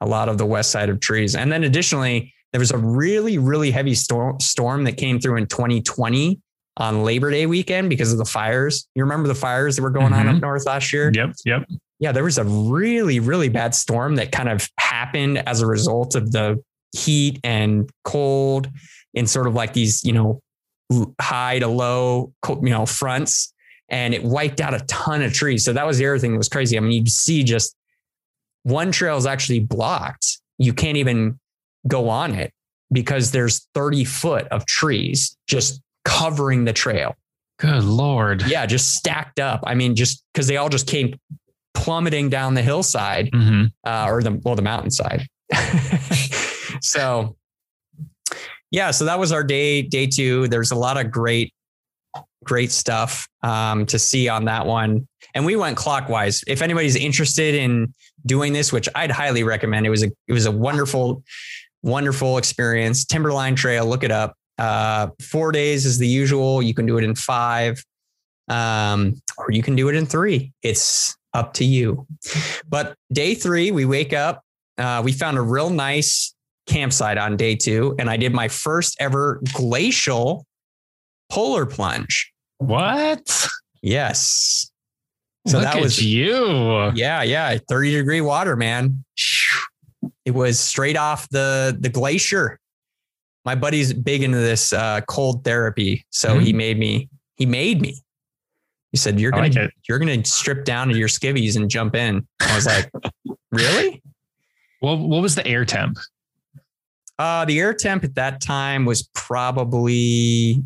a 0.00 0.06
lot 0.06 0.28
of 0.28 0.38
the 0.38 0.46
west 0.46 0.70
side 0.70 0.88
of 0.88 1.00
trees. 1.00 1.34
And 1.34 1.50
then 1.50 1.64
additionally, 1.64 2.32
there 2.52 2.60
was 2.60 2.70
a 2.70 2.78
really, 2.78 3.38
really 3.38 3.70
heavy 3.70 3.94
storm 3.94 4.38
storm 4.40 4.84
that 4.84 4.96
came 4.96 5.18
through 5.20 5.36
in 5.36 5.46
2020 5.46 6.40
on 6.76 7.04
Labor 7.04 7.30
Day 7.30 7.46
weekend 7.46 7.88
because 7.88 8.12
of 8.12 8.18
the 8.18 8.24
fires. 8.24 8.88
You 8.94 9.02
remember 9.04 9.28
the 9.28 9.34
fires 9.34 9.76
that 9.76 9.82
were 9.82 9.90
going 9.90 10.12
on 10.12 10.26
Mhm. 10.26 10.36
up 10.36 10.42
north 10.42 10.66
last 10.66 10.92
year? 10.92 11.10
Yep. 11.14 11.30
Yep. 11.44 11.68
Yeah, 12.00 12.12
there 12.12 12.24
was 12.24 12.38
a 12.38 12.44
really, 12.44 13.20
really 13.20 13.48
bad 13.48 13.74
storm 13.74 14.16
that 14.16 14.32
kind 14.32 14.48
of 14.48 14.68
happened 14.78 15.38
as 15.48 15.62
a 15.62 15.66
result 15.66 16.14
of 16.14 16.32
the 16.32 16.62
heat 16.96 17.38
and 17.44 17.88
cold 18.04 18.68
in 19.14 19.26
sort 19.26 19.46
of 19.46 19.54
like 19.54 19.72
these, 19.72 20.04
you 20.04 20.12
know, 20.12 20.40
high 21.20 21.58
to 21.60 21.68
low, 21.68 22.32
you 22.48 22.70
know, 22.70 22.86
fronts. 22.86 23.52
And 23.88 24.12
it 24.14 24.24
wiped 24.24 24.60
out 24.60 24.74
a 24.74 24.80
ton 24.86 25.22
of 25.22 25.32
trees. 25.32 25.64
So 25.64 25.72
that 25.72 25.86
was 25.86 25.98
the 25.98 26.06
other 26.06 26.18
thing 26.18 26.32
that 26.32 26.38
was 26.38 26.48
crazy. 26.48 26.76
I 26.76 26.80
mean, 26.80 26.92
you'd 26.92 27.08
see 27.08 27.42
just 27.44 27.74
one 28.64 28.90
trail 28.92 29.16
is 29.16 29.26
actually 29.26 29.60
blocked. 29.60 30.38
You 30.58 30.72
can't 30.72 30.96
even 30.96 31.38
go 31.86 32.08
on 32.08 32.34
it 32.34 32.52
because 32.92 33.30
there's 33.30 33.68
30 33.74 34.04
foot 34.04 34.48
of 34.48 34.66
trees 34.66 35.36
just 35.46 35.80
covering 36.04 36.64
the 36.64 36.72
trail. 36.72 37.14
Good 37.58 37.84
lord. 37.84 38.42
Yeah, 38.46 38.66
just 38.66 38.94
stacked 38.94 39.38
up. 39.38 39.60
I 39.64 39.74
mean, 39.74 39.94
just 39.94 40.24
because 40.32 40.46
they 40.48 40.56
all 40.56 40.68
just 40.68 40.86
came 40.86 41.14
plummeting 41.74 42.30
down 42.30 42.54
the 42.54 42.62
hillside 42.62 43.30
hmm 43.32 43.64
uh, 43.84 44.06
or 44.08 44.22
the 44.22 44.40
well 44.44 44.54
the 44.54 44.62
mountainside. 44.62 45.26
so 46.80 47.36
yeah, 48.70 48.90
so 48.90 49.04
that 49.04 49.18
was 49.18 49.30
our 49.30 49.44
day 49.44 49.82
day 49.82 50.06
two. 50.06 50.48
There's 50.48 50.72
a 50.72 50.76
lot 50.76 50.96
of 50.96 51.10
great 51.10 51.52
great 52.42 52.72
stuff 52.72 53.28
um, 53.42 53.86
to 53.86 53.98
see 53.98 54.28
on 54.28 54.46
that 54.46 54.66
one, 54.66 55.06
and 55.34 55.46
we 55.46 55.56
went 55.56 55.76
clockwise. 55.76 56.42
If 56.46 56.60
anybody's 56.60 56.96
interested 56.96 57.54
in 57.54 57.94
doing 58.26 58.52
this, 58.52 58.72
which 58.72 58.88
I'd 58.94 59.10
highly 59.10 59.42
recommend, 59.42 59.86
it 59.86 59.90
was 59.90 60.02
a 60.02 60.10
it 60.28 60.32
was 60.32 60.46
a 60.46 60.50
wonderful 60.52 61.22
wonderful 61.82 62.38
experience. 62.38 63.04
Timberline 63.04 63.54
Trail, 63.54 63.86
look 63.86 64.02
it 64.02 64.10
up. 64.10 64.34
Uh, 64.58 65.08
four 65.20 65.52
days 65.52 65.84
is 65.84 65.98
the 65.98 66.08
usual. 66.08 66.62
You 66.62 66.74
can 66.74 66.86
do 66.86 66.96
it 66.98 67.04
in 67.04 67.14
five, 67.14 67.84
um, 68.48 69.14
or 69.36 69.50
you 69.50 69.62
can 69.62 69.76
do 69.76 69.88
it 69.88 69.94
in 69.94 70.06
three. 70.06 70.52
It's 70.62 71.16
up 71.34 71.52
to 71.54 71.64
you. 71.64 72.06
But 72.68 72.94
day 73.12 73.34
three, 73.34 73.70
we 73.70 73.84
wake 73.84 74.12
up. 74.12 74.42
Uh, 74.78 75.02
we 75.04 75.12
found 75.12 75.36
a 75.36 75.42
real 75.42 75.70
nice 75.70 76.34
campsite 76.66 77.18
on 77.18 77.36
day 77.36 77.54
two, 77.54 77.94
and 77.98 78.08
I 78.08 78.16
did 78.16 78.32
my 78.32 78.48
first 78.48 78.96
ever 79.00 79.40
glacial 79.52 80.46
polar 81.30 81.66
plunge. 81.66 82.32
What? 82.58 83.48
Yes. 83.82 84.70
So 85.46 85.58
Look 85.58 85.66
that 85.66 85.76
at 85.76 85.82
was 85.82 86.02
you. 86.02 86.92
yeah, 86.94 87.22
yeah, 87.22 87.58
30 87.68 87.92
degree 87.92 88.20
water, 88.20 88.56
man. 88.56 89.04
It 90.24 90.30
was 90.30 90.58
straight 90.58 90.96
off 90.96 91.28
the 91.28 91.76
the 91.78 91.88
glacier. 91.90 92.58
My 93.44 93.54
buddy's 93.54 93.92
big 93.92 94.22
into 94.22 94.38
this 94.38 94.72
uh, 94.72 95.02
cold 95.02 95.44
therapy, 95.44 96.06
so 96.10 96.38
he 96.38 96.52
made 96.54 96.78
me. 96.78 97.10
He 97.36 97.44
made 97.44 97.82
me. 97.82 98.00
He 98.90 98.96
said, 98.96 99.20
"You're 99.20 99.32
gonna 99.32 99.48
like 99.50 99.70
you're 99.86 99.98
gonna 99.98 100.24
strip 100.24 100.64
down 100.64 100.88
to 100.88 100.96
your 100.96 101.08
skivvies 101.08 101.56
and 101.56 101.68
jump 101.68 101.94
in." 101.94 102.26
I 102.40 102.54
was 102.54 102.64
like, 102.64 102.90
"Really?" 103.50 104.02
What 104.80 104.98
what 104.98 105.20
was 105.20 105.34
the 105.34 105.46
air 105.46 105.66
temp? 105.66 105.98
Uh, 107.18 107.44
the 107.44 107.60
air 107.60 107.74
temp 107.74 108.02
at 108.04 108.14
that 108.14 108.40
time 108.40 108.84
was 108.84 109.08
probably, 109.14 110.62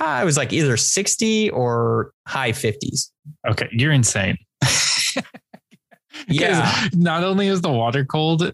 it 0.00 0.24
was 0.24 0.36
like 0.36 0.52
either 0.52 0.76
60 0.76 1.50
or 1.50 2.12
high 2.26 2.52
50s. 2.52 3.10
Okay, 3.48 3.68
you're 3.72 3.92
insane. 3.92 4.36
Yeah. 6.28 6.88
Not 6.94 7.22
only 7.24 7.48
is 7.48 7.60
the 7.60 7.70
water 7.70 8.04
cold, 8.04 8.50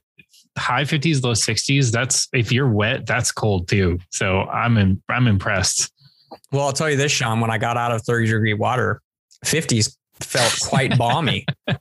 high 0.58 0.82
50s, 0.82 1.22
low 1.22 1.32
60s, 1.32 1.90
that's 1.90 2.28
if 2.32 2.50
you're 2.52 2.68
wet, 2.68 3.06
that's 3.06 3.32
cold 3.32 3.68
too. 3.68 3.98
So 4.10 4.40
I'm 4.42 4.76
in, 4.76 5.02
I'm 5.08 5.26
impressed. 5.26 5.90
Well, 6.50 6.66
I'll 6.66 6.72
tell 6.72 6.90
you 6.90 6.96
this, 6.96 7.12
Sean, 7.12 7.40
when 7.40 7.50
I 7.50 7.58
got 7.58 7.76
out 7.76 7.92
of 7.92 8.02
30 8.02 8.26
degree 8.26 8.54
water, 8.54 9.00
50s 9.44 9.96
felt 10.20 10.58
quite 10.60 10.98
balmy 10.98 11.46
or 11.68 11.76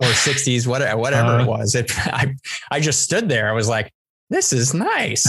60s, 0.00 0.66
whatever, 0.66 0.96
whatever 0.98 1.28
Uh. 1.32 1.42
it 1.42 1.46
was. 1.46 1.74
It, 1.74 1.92
I, 2.06 2.34
I 2.70 2.80
just 2.80 3.02
stood 3.02 3.28
there. 3.28 3.48
I 3.48 3.52
was 3.52 3.68
like, 3.68 3.92
this 4.30 4.52
is 4.52 4.74
nice. 4.74 5.24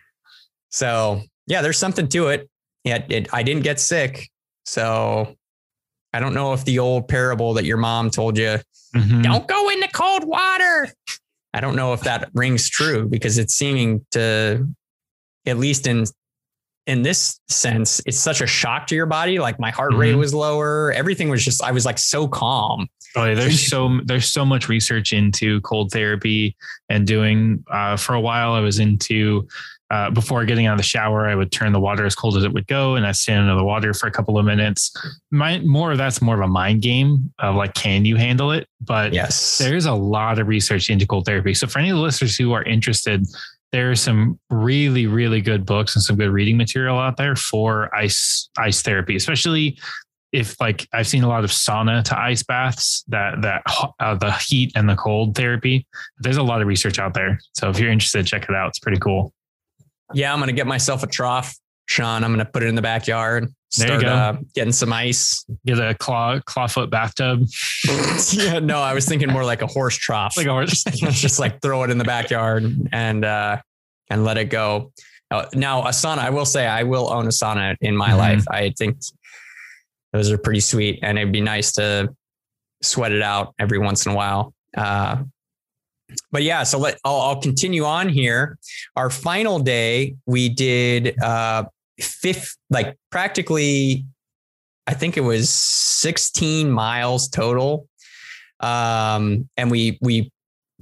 so 0.70 1.22
yeah, 1.46 1.62
there's 1.62 1.78
something 1.78 2.08
to 2.08 2.28
it. 2.28 2.48
Yeah, 2.84 3.04
it, 3.08 3.28
I 3.32 3.42
didn't 3.42 3.62
get 3.62 3.78
sick. 3.80 4.28
So 4.64 5.36
I 6.12 6.20
don't 6.20 6.34
know 6.34 6.52
if 6.52 6.64
the 6.64 6.78
old 6.78 7.08
parable 7.08 7.54
that 7.54 7.64
your 7.64 7.76
mom 7.76 8.10
told 8.10 8.36
you 8.38 8.58
Mhm. 8.94 9.22
don't 9.22 9.46
go 9.46 9.68
into 9.70 9.88
cold 9.88 10.24
water. 10.24 10.88
I 11.54 11.60
don't 11.60 11.76
know 11.76 11.92
if 11.92 12.00
that 12.02 12.30
rings 12.34 12.68
true 12.68 13.08
because 13.08 13.38
it's 13.38 13.54
seeming 13.54 14.04
to, 14.12 14.66
at 15.46 15.58
least 15.58 15.86
in 15.86 16.06
in 16.86 17.02
this 17.02 17.38
sense, 17.48 18.00
it's 18.06 18.18
such 18.18 18.40
a 18.40 18.46
shock 18.48 18.86
to 18.88 18.96
your 18.96 19.06
body. 19.06 19.38
Like 19.38 19.60
my 19.60 19.70
heart 19.70 19.92
rate 19.94 20.14
Mhm. 20.14 20.18
was 20.18 20.34
lower. 20.34 20.90
Everything 20.92 21.28
was 21.28 21.44
just, 21.44 21.62
I 21.62 21.70
was 21.70 21.84
like 21.84 21.98
so 21.98 22.26
calm. 22.26 22.88
Oh, 23.14 23.26
yeah, 23.26 23.34
there's 23.34 23.64
so 23.70 24.00
there's 24.06 24.28
so 24.32 24.44
much 24.44 24.68
research 24.68 25.12
into 25.12 25.60
cold 25.60 25.92
therapy 25.92 26.56
and 26.88 27.06
doing. 27.06 27.62
Uh, 27.70 27.96
for 27.96 28.14
a 28.14 28.20
while, 28.20 28.54
I 28.54 28.60
was 28.60 28.80
into 28.80 29.46
uh, 29.90 30.10
before 30.10 30.44
getting 30.44 30.66
out 30.66 30.72
of 30.72 30.78
the 30.78 30.84
shower, 30.84 31.26
I 31.26 31.34
would 31.34 31.50
turn 31.50 31.72
the 31.72 31.80
water 31.80 32.06
as 32.06 32.14
cold 32.14 32.36
as 32.36 32.44
it 32.44 32.52
would 32.52 32.66
go, 32.68 32.94
and 32.94 33.04
I 33.06 33.12
stand 33.12 33.40
under 33.40 33.56
the 33.56 33.64
water 33.64 33.92
for 33.92 34.06
a 34.06 34.10
couple 34.10 34.38
of 34.38 34.44
minutes. 34.44 34.92
My 35.30 35.58
more 35.60 35.92
of 35.92 35.98
that's 35.98 36.22
more 36.22 36.36
of 36.36 36.40
a 36.42 36.48
mind 36.48 36.82
game 36.82 37.32
of 37.40 37.56
like, 37.56 37.74
can 37.74 38.04
you 38.04 38.16
handle 38.16 38.52
it? 38.52 38.68
But 38.80 39.12
Yes. 39.12 39.58
there's 39.58 39.86
a 39.86 39.92
lot 39.94 40.38
of 40.38 40.46
research 40.46 40.90
into 40.90 41.06
cold 41.06 41.26
therapy. 41.26 41.54
So 41.54 41.66
for 41.66 41.80
any 41.80 41.90
of 41.90 41.96
the 41.96 42.02
listeners 42.02 42.36
who 42.36 42.52
are 42.52 42.62
interested, 42.62 43.26
there 43.72 43.90
are 43.90 43.96
some 43.96 44.38
really, 44.48 45.06
really 45.06 45.40
good 45.40 45.64
books 45.66 45.94
and 45.96 46.02
some 46.02 46.16
good 46.16 46.30
reading 46.30 46.56
material 46.56 46.98
out 46.98 47.16
there 47.16 47.34
for 47.36 47.94
ice 47.94 48.48
ice 48.58 48.82
therapy, 48.82 49.16
especially 49.16 49.78
if 50.32 50.60
like 50.60 50.86
I've 50.92 51.08
seen 51.08 51.24
a 51.24 51.28
lot 51.28 51.42
of 51.42 51.50
sauna 51.50 52.04
to 52.04 52.18
ice 52.18 52.42
baths 52.44 53.02
that 53.08 53.42
that 53.42 53.62
uh, 53.98 54.14
the 54.14 54.30
heat 54.32 54.70
and 54.76 54.88
the 54.88 54.94
cold 54.94 55.34
therapy. 55.36 55.86
There's 56.18 56.36
a 56.36 56.42
lot 56.42 56.62
of 56.62 56.68
research 56.68 56.98
out 57.00 57.14
there. 57.14 57.40
So 57.54 57.70
if 57.70 57.78
you're 57.80 57.90
interested, 57.90 58.26
check 58.26 58.44
it 58.48 58.54
out. 58.54 58.68
It's 58.68 58.78
pretty 58.78 58.98
cool. 59.00 59.32
Yeah. 60.14 60.32
I'm 60.32 60.38
going 60.38 60.48
to 60.48 60.52
get 60.54 60.66
myself 60.66 61.02
a 61.02 61.06
trough, 61.06 61.54
Sean. 61.86 62.24
I'm 62.24 62.32
going 62.34 62.44
to 62.44 62.50
put 62.50 62.62
it 62.62 62.66
in 62.68 62.74
the 62.74 62.82
backyard, 62.82 63.44
There 63.76 63.92
you 63.92 64.00
start 64.00 64.02
go. 64.02 64.08
uh, 64.08 64.36
getting 64.54 64.72
some 64.72 64.92
ice. 64.92 65.44
Get 65.66 65.78
a 65.78 65.94
claw 65.94 66.38
clawfoot 66.40 66.90
bathtub, 66.90 67.42
yeah. 68.32 68.58
No, 68.58 68.80
I 68.80 68.94
was 68.94 69.06
thinking 69.06 69.30
more 69.30 69.44
like 69.44 69.62
a 69.62 69.66
horse 69.66 69.96
trough. 69.96 70.36
like 70.36 70.46
a 70.46 70.50
horse. 70.50 70.82
just 70.84 71.38
like 71.38 71.60
throw 71.62 71.82
it 71.84 71.90
in 71.90 71.98
the 71.98 72.04
backyard 72.04 72.64
and 72.92 73.24
uh 73.24 73.58
and 74.10 74.24
let 74.24 74.36
it 74.38 74.46
go. 74.46 74.92
Uh, 75.30 75.46
Now, 75.54 75.82
a 75.82 75.90
sauna, 75.90 76.18
I 76.18 76.30
will 76.30 76.44
say, 76.44 76.66
I 76.66 76.82
will 76.82 77.12
own 77.12 77.26
a 77.26 77.30
sauna 77.30 77.76
in 77.80 77.96
my 77.96 78.10
Mhm. 78.10 78.18
life. 78.18 78.44
I 78.50 78.70
think 78.76 78.96
those 80.12 80.30
are 80.32 80.38
pretty 80.38 80.58
sweet, 80.58 80.98
and 81.02 81.16
it'd 81.18 81.30
be 81.32 81.40
nice 81.40 81.70
to 81.74 82.08
sweat 82.82 83.12
it 83.12 83.22
out 83.22 83.54
every 83.60 83.78
once 83.78 84.06
in 84.06 84.12
a 84.12 84.14
while. 84.16 84.52
Uh, 84.76 85.18
but 86.30 86.42
yeah, 86.42 86.62
so 86.62 86.78
let 86.78 86.98
I'll, 87.04 87.20
I'll 87.20 87.40
continue 87.40 87.84
on 87.84 88.08
here. 88.08 88.58
Our 88.96 89.10
final 89.10 89.58
day, 89.58 90.16
we 90.26 90.48
did 90.48 91.20
uh, 91.22 91.64
fifth, 92.00 92.56
like 92.70 92.96
practically, 93.10 94.04
I 94.86 94.94
think 94.94 95.16
it 95.16 95.22
was 95.22 95.50
16 95.50 96.70
miles 96.70 97.28
total, 97.28 97.88
um, 98.60 99.48
and 99.56 99.70
we 99.70 99.98
we 100.00 100.32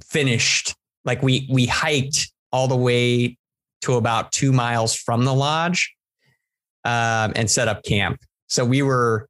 finished 0.03 0.75
like 1.05 1.21
we 1.21 1.47
we 1.51 1.65
hiked 1.65 2.31
all 2.51 2.67
the 2.67 2.75
way 2.75 3.37
to 3.81 3.95
about 3.95 4.31
two 4.31 4.51
miles 4.51 4.95
from 4.95 5.23
the 5.25 5.33
lodge 5.33 5.95
um, 6.83 7.33
and 7.35 7.49
set 7.49 7.67
up 7.67 7.83
camp. 7.83 8.19
So 8.47 8.65
we 8.65 8.81
were 8.81 9.28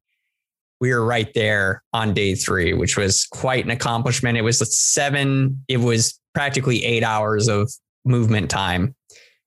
we 0.80 0.92
were 0.92 1.04
right 1.04 1.32
there 1.34 1.82
on 1.92 2.14
day 2.14 2.34
three, 2.34 2.72
which 2.72 2.96
was 2.96 3.26
quite 3.26 3.64
an 3.64 3.70
accomplishment. 3.70 4.38
It 4.38 4.42
was 4.42 4.60
a 4.60 4.66
seven. 4.66 5.62
It 5.68 5.76
was 5.78 6.18
practically 6.34 6.84
eight 6.84 7.02
hours 7.02 7.48
of 7.48 7.70
movement 8.04 8.50
time 8.50 8.94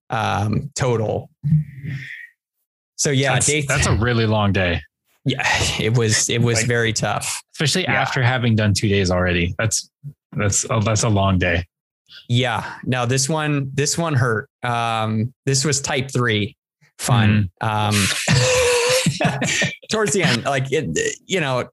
um, 0.10 0.70
total. 0.76 1.30
So 2.96 3.10
yeah, 3.10 3.34
that's, 3.34 3.48
day 3.48 3.62
that's 3.68 3.88
a 3.88 3.96
really 4.00 4.26
long 4.28 4.54
day, 4.54 4.82
yeah, 5.26 5.44
it 5.80 5.98
was 5.98 6.30
it 6.30 6.42
was 6.42 6.60
Like- 6.60 6.68
very 6.68 6.94
tough. 6.94 7.42
especially 7.56 7.84
Yeah. 7.84 7.94
after 8.02 8.22
having 8.22 8.56
done 8.56 8.74
two 8.74 8.88
days 8.90 9.10
already. 9.12 9.56
That's 9.58 9.90
that's 10.34 10.66
oh, 10.70 10.82
that's 10.82 11.04
a 11.04 11.10
long 11.10 11.38
day. 11.38 11.66
Yeah. 12.30 12.76
No, 12.84 13.06
this 13.06 13.28
one, 13.28 13.72
this 13.74 13.98
one 13.98 14.14
hurt. 14.14 14.48
Um, 14.64 15.34
this 15.46 15.66
was 15.66 15.82
type 15.82 16.12
three 16.12 16.56
fun. 17.00 17.50
Um, 17.60 17.96
towards 19.92 20.14
the 20.14 20.24
end, 20.24 20.44
like 20.46 20.72
it, 20.72 20.98
you 21.26 21.40
know, 21.40 21.70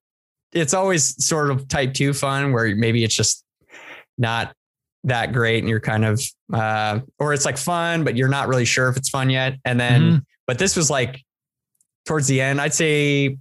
it's 0.53 0.75
always 0.75 1.25
sort 1.25 1.51
of 1.51 1.69
type 1.69 1.95
two 1.95 2.13
fun 2.13 2.53
where 2.53 2.75
maybe 2.75 3.05
it's 3.05 3.15
just 3.15 3.45
not 4.19 4.55
that 5.05 5.33
great 5.33 5.61
and 5.61 5.69
you're 5.69 5.81
kind 5.81 6.05
of, 6.05 6.21
uh, 6.53 7.01
or 7.19 7.33
it's 7.33 7.45
like 7.45 7.57
fun, 7.57 8.05
but 8.05 8.17
you're 8.17 8.29
not 8.29 8.49
really 8.49 8.65
sure 8.65 8.89
if 8.89 8.97
it's 8.97 9.09
fun 9.09 9.31
yet. 9.31 9.57
And 9.65 9.79
then, 9.81 10.03
Mhm. 10.03 10.23
but 10.47 10.59
this 10.59 10.77
was 10.77 10.91
like 10.91 11.23
towards 12.05 12.27
the 12.27 12.41
end, 12.41 12.61
I'd 12.61 12.75
say 12.75 13.37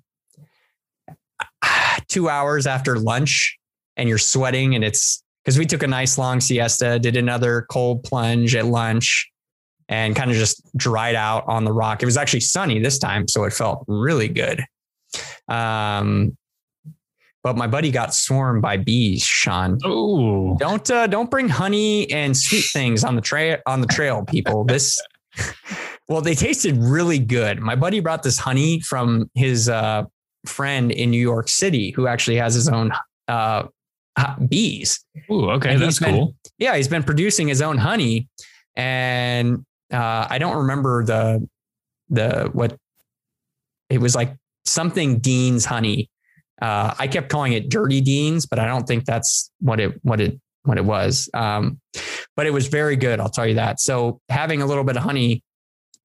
two 2.07 2.29
hours 2.29 2.65
after 2.67 2.97
lunch 2.97 3.57
and 3.97 4.07
you're 4.07 4.17
sweating 4.17 4.75
and 4.75 4.83
it's 4.83 5.23
because 5.43 5.57
we 5.57 5.65
took 5.65 5.83
a 5.83 5.87
nice 5.87 6.17
long 6.17 6.39
siesta, 6.41 6.99
did 6.99 7.17
another 7.17 7.65
cold 7.69 8.03
plunge 8.03 8.55
at 8.55 8.65
lunch, 8.65 9.29
and 9.89 10.15
kind 10.15 10.31
of 10.31 10.37
just 10.37 10.61
dried 10.77 11.15
out 11.15 11.43
on 11.47 11.65
the 11.65 11.73
rock. 11.73 12.01
It 12.01 12.05
was 12.05 12.15
actually 12.15 12.39
sunny 12.41 12.79
this 12.79 12.97
time, 12.99 13.27
so 13.27 13.43
it 13.43 13.51
felt 13.51 13.83
really 13.87 14.29
good. 14.29 14.63
Um, 15.47 16.37
but 17.43 17.57
my 17.57 17.67
buddy 17.67 17.89
got 17.91 18.13
swarmed 18.13 18.61
by 18.61 18.77
bees. 18.77 19.23
Sean, 19.23 19.79
Oh, 19.83 20.55
don't 20.57 20.89
uh, 20.91 21.07
don't 21.07 21.31
bring 21.31 21.49
honey 21.49 22.09
and 22.11 22.35
sweet 22.35 22.65
things 22.71 23.03
on 23.03 23.15
the 23.15 23.21
trail 23.21 23.57
on 23.65 23.81
the 23.81 23.87
trail, 23.87 24.23
people. 24.25 24.63
This 24.65 25.01
well, 26.09 26.21
they 26.21 26.35
tasted 26.35 26.77
really 26.77 27.19
good. 27.19 27.59
My 27.59 27.75
buddy 27.75 27.99
brought 28.01 28.23
this 28.23 28.37
honey 28.37 28.81
from 28.81 29.29
his 29.35 29.69
uh, 29.69 30.03
friend 30.45 30.91
in 30.91 31.11
New 31.11 31.21
York 31.21 31.47
City, 31.47 31.91
who 31.91 32.07
actually 32.07 32.35
has 32.37 32.53
his 32.53 32.67
own 32.67 32.91
uh, 33.29 33.63
bees. 34.49 35.03
Ooh, 35.31 35.49
okay, 35.51 35.73
And 35.73 35.81
that's 35.81 35.99
been- 35.99 36.13
cool. 36.13 36.35
Yeah, 36.57 36.75
he's 36.75 36.89
been 36.89 37.03
producing 37.03 37.47
his 37.47 37.61
own 37.61 37.77
honey, 37.77 38.27
and 38.75 39.65
uh, 39.91 40.27
I 40.29 40.37
don't 40.37 40.57
remember 40.57 41.03
the 41.03 41.47
the 42.09 42.49
what 42.53 42.77
it 43.89 43.99
was 43.99 44.15
like 44.15 44.35
something 44.65 45.19
Dean's 45.19 45.65
honey. 45.65 46.09
Uh, 46.61 46.93
I 46.99 47.07
kept 47.07 47.29
calling 47.29 47.53
it 47.53 47.69
Dirty 47.69 48.01
Dean's, 48.01 48.45
but 48.45 48.59
I 48.59 48.65
don't 48.65 48.87
think 48.87 49.05
that's 49.05 49.51
what 49.59 49.79
it 49.79 49.99
what 50.03 50.19
it 50.19 50.39
what 50.63 50.77
it 50.77 50.85
was. 50.85 51.29
Um, 51.33 51.79
but 52.35 52.45
it 52.45 52.51
was 52.51 52.67
very 52.67 52.95
good, 52.95 53.19
I'll 53.19 53.29
tell 53.29 53.47
you 53.47 53.55
that. 53.55 53.79
So 53.79 54.21
having 54.29 54.61
a 54.61 54.65
little 54.65 54.83
bit 54.83 54.97
of 54.97 55.03
honey 55.03 55.43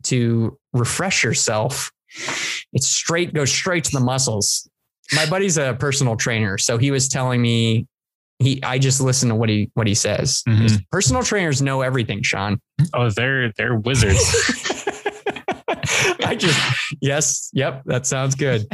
to 0.04 0.58
refresh 0.72 1.24
yourself, 1.24 1.90
it's 2.72 2.86
straight 2.86 3.34
goes 3.34 3.52
straight 3.52 3.84
to 3.84 3.90
the 3.92 4.00
muscles. 4.00 4.68
My 5.14 5.28
buddy's 5.28 5.58
a 5.58 5.76
personal 5.78 6.16
trainer, 6.16 6.56
so 6.56 6.78
he 6.78 6.90
was 6.90 7.08
telling 7.08 7.42
me 7.42 7.86
he 8.38 8.62
I 8.62 8.78
just 8.78 9.00
listen 9.00 9.28
to 9.28 9.34
what 9.34 9.48
he 9.48 9.70
what 9.74 9.86
he 9.86 9.94
says. 9.94 10.42
Mhm. 10.48 10.62
His 10.62 10.80
Personal 10.90 11.22
trainers 11.22 11.62
know 11.62 11.82
everything, 11.82 12.22
Sean. 12.22 12.60
Oh, 12.92 13.10
they're 13.10 13.52
they're 13.52 13.76
wizards. 13.76 14.20
I 16.24 16.36
just 16.36 16.96
yes, 17.00 17.50
yep, 17.52 17.82
that 17.86 18.06
sounds 18.06 18.34
good. 18.34 18.66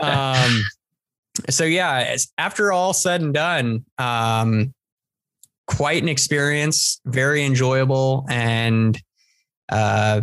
Um, 0.00 0.62
so 1.50 1.64
yeah, 1.64 2.16
after 2.38 2.72
all 2.72 2.92
said 2.92 3.20
and 3.20 3.34
done, 3.34 3.84
um, 3.98 4.72
quite 5.66 6.02
an 6.02 6.08
experience, 6.08 7.00
very 7.06 7.44
enjoyable, 7.44 8.26
and 8.28 9.00
uh, 9.68 10.22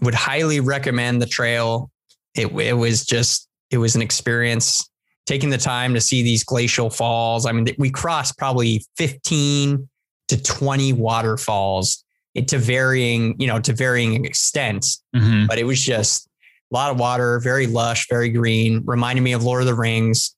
would 0.00 0.14
highly 0.14 0.60
recommend 0.60 1.22
the 1.22 1.26
trail. 1.26 1.90
It, 2.34 2.46
it 2.52 2.74
was 2.74 3.04
just 3.04 3.48
it 3.70 3.78
was 3.78 3.94
an 3.94 4.02
experience. 4.02 4.88
Taking 5.26 5.50
the 5.50 5.58
time 5.58 5.94
to 5.94 6.00
see 6.00 6.22
these 6.22 6.42
glacial 6.44 6.90
falls. 6.90 7.46
I 7.46 7.52
mean, 7.52 7.66
we 7.78 7.90
crossed 7.90 8.36
probably 8.38 8.84
fifteen 8.96 9.88
to 10.28 10.42
twenty 10.42 10.92
waterfalls 10.92 12.04
to 12.46 12.58
varying, 12.58 13.34
you 13.38 13.46
know, 13.46 13.60
to 13.60 13.72
varying 13.74 14.24
extents 14.24 15.02
Mhm. 15.14 15.46
but 15.46 15.58
it 15.58 15.64
was 15.64 15.80
just 15.82 16.26
a 16.72 16.74
lot 16.74 16.90
of 16.90 16.98
water, 16.98 17.38
very 17.40 17.66
lush, 17.66 18.06
very 18.08 18.30
green, 18.30 18.82
reminded 18.86 19.20
me 19.22 19.32
of 19.32 19.44
Lord 19.44 19.60
of 19.60 19.66
the 19.66 19.74
Rings. 19.74 20.34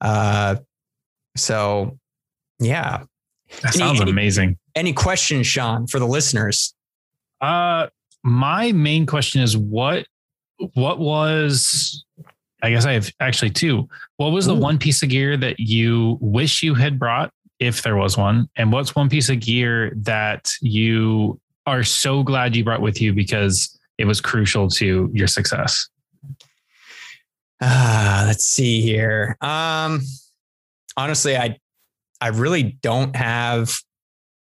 Uh, 0.00 0.56
so 1.36 1.98
yeah. 2.58 3.04
That 3.62 3.76
Any- 3.76 3.78
sounds 3.78 4.00
any- 4.00 4.10
amazing. 4.10 4.56
Any 4.74 4.92
questions, 4.92 5.46
Sean, 5.46 5.86
for 5.86 5.98
the 5.98 6.06
listeners? 6.06 6.74
Uh, 7.40 7.88
my 8.24 8.72
main 8.72 9.04
question 9.06 9.42
is 9.42 9.56
what 9.56 10.06
what 10.72 10.98
was 10.98 12.04
I 12.62 12.70
guess 12.70 12.86
I 12.86 12.92
have 12.92 13.12
actually 13.20 13.50
two. 13.50 13.88
What 14.16 14.28
was 14.32 14.46
the 14.46 14.54
one 14.54 14.78
piece 14.78 15.02
of 15.02 15.08
gear 15.10 15.36
that 15.36 15.60
you 15.60 16.18
wish 16.20 16.62
you 16.62 16.74
had 16.74 16.98
brought, 16.98 17.30
if 17.60 17.82
there 17.82 17.96
was 17.96 18.16
one? 18.16 18.48
And 18.56 18.72
what's 18.72 18.94
one 18.94 19.08
piece 19.08 19.28
of 19.28 19.40
gear 19.40 19.92
that 19.96 20.52
you 20.62 21.38
are 21.66 21.82
so 21.82 22.22
glad 22.22 22.56
you 22.56 22.64
brought 22.64 22.80
with 22.80 23.00
you 23.00 23.12
because 23.12 23.78
it 23.98 24.04
was 24.06 24.20
crucial 24.20 24.68
to 24.70 25.10
your 25.12 25.26
success? 25.26 25.88
Uh, 27.60 28.24
let's 28.26 28.46
see 28.46 28.80
here. 28.82 29.36
Um, 29.40 30.02
honestly, 30.96 31.36
I 31.36 31.58
I 32.20 32.28
really 32.28 32.62
don't 32.82 33.14
have 33.16 33.76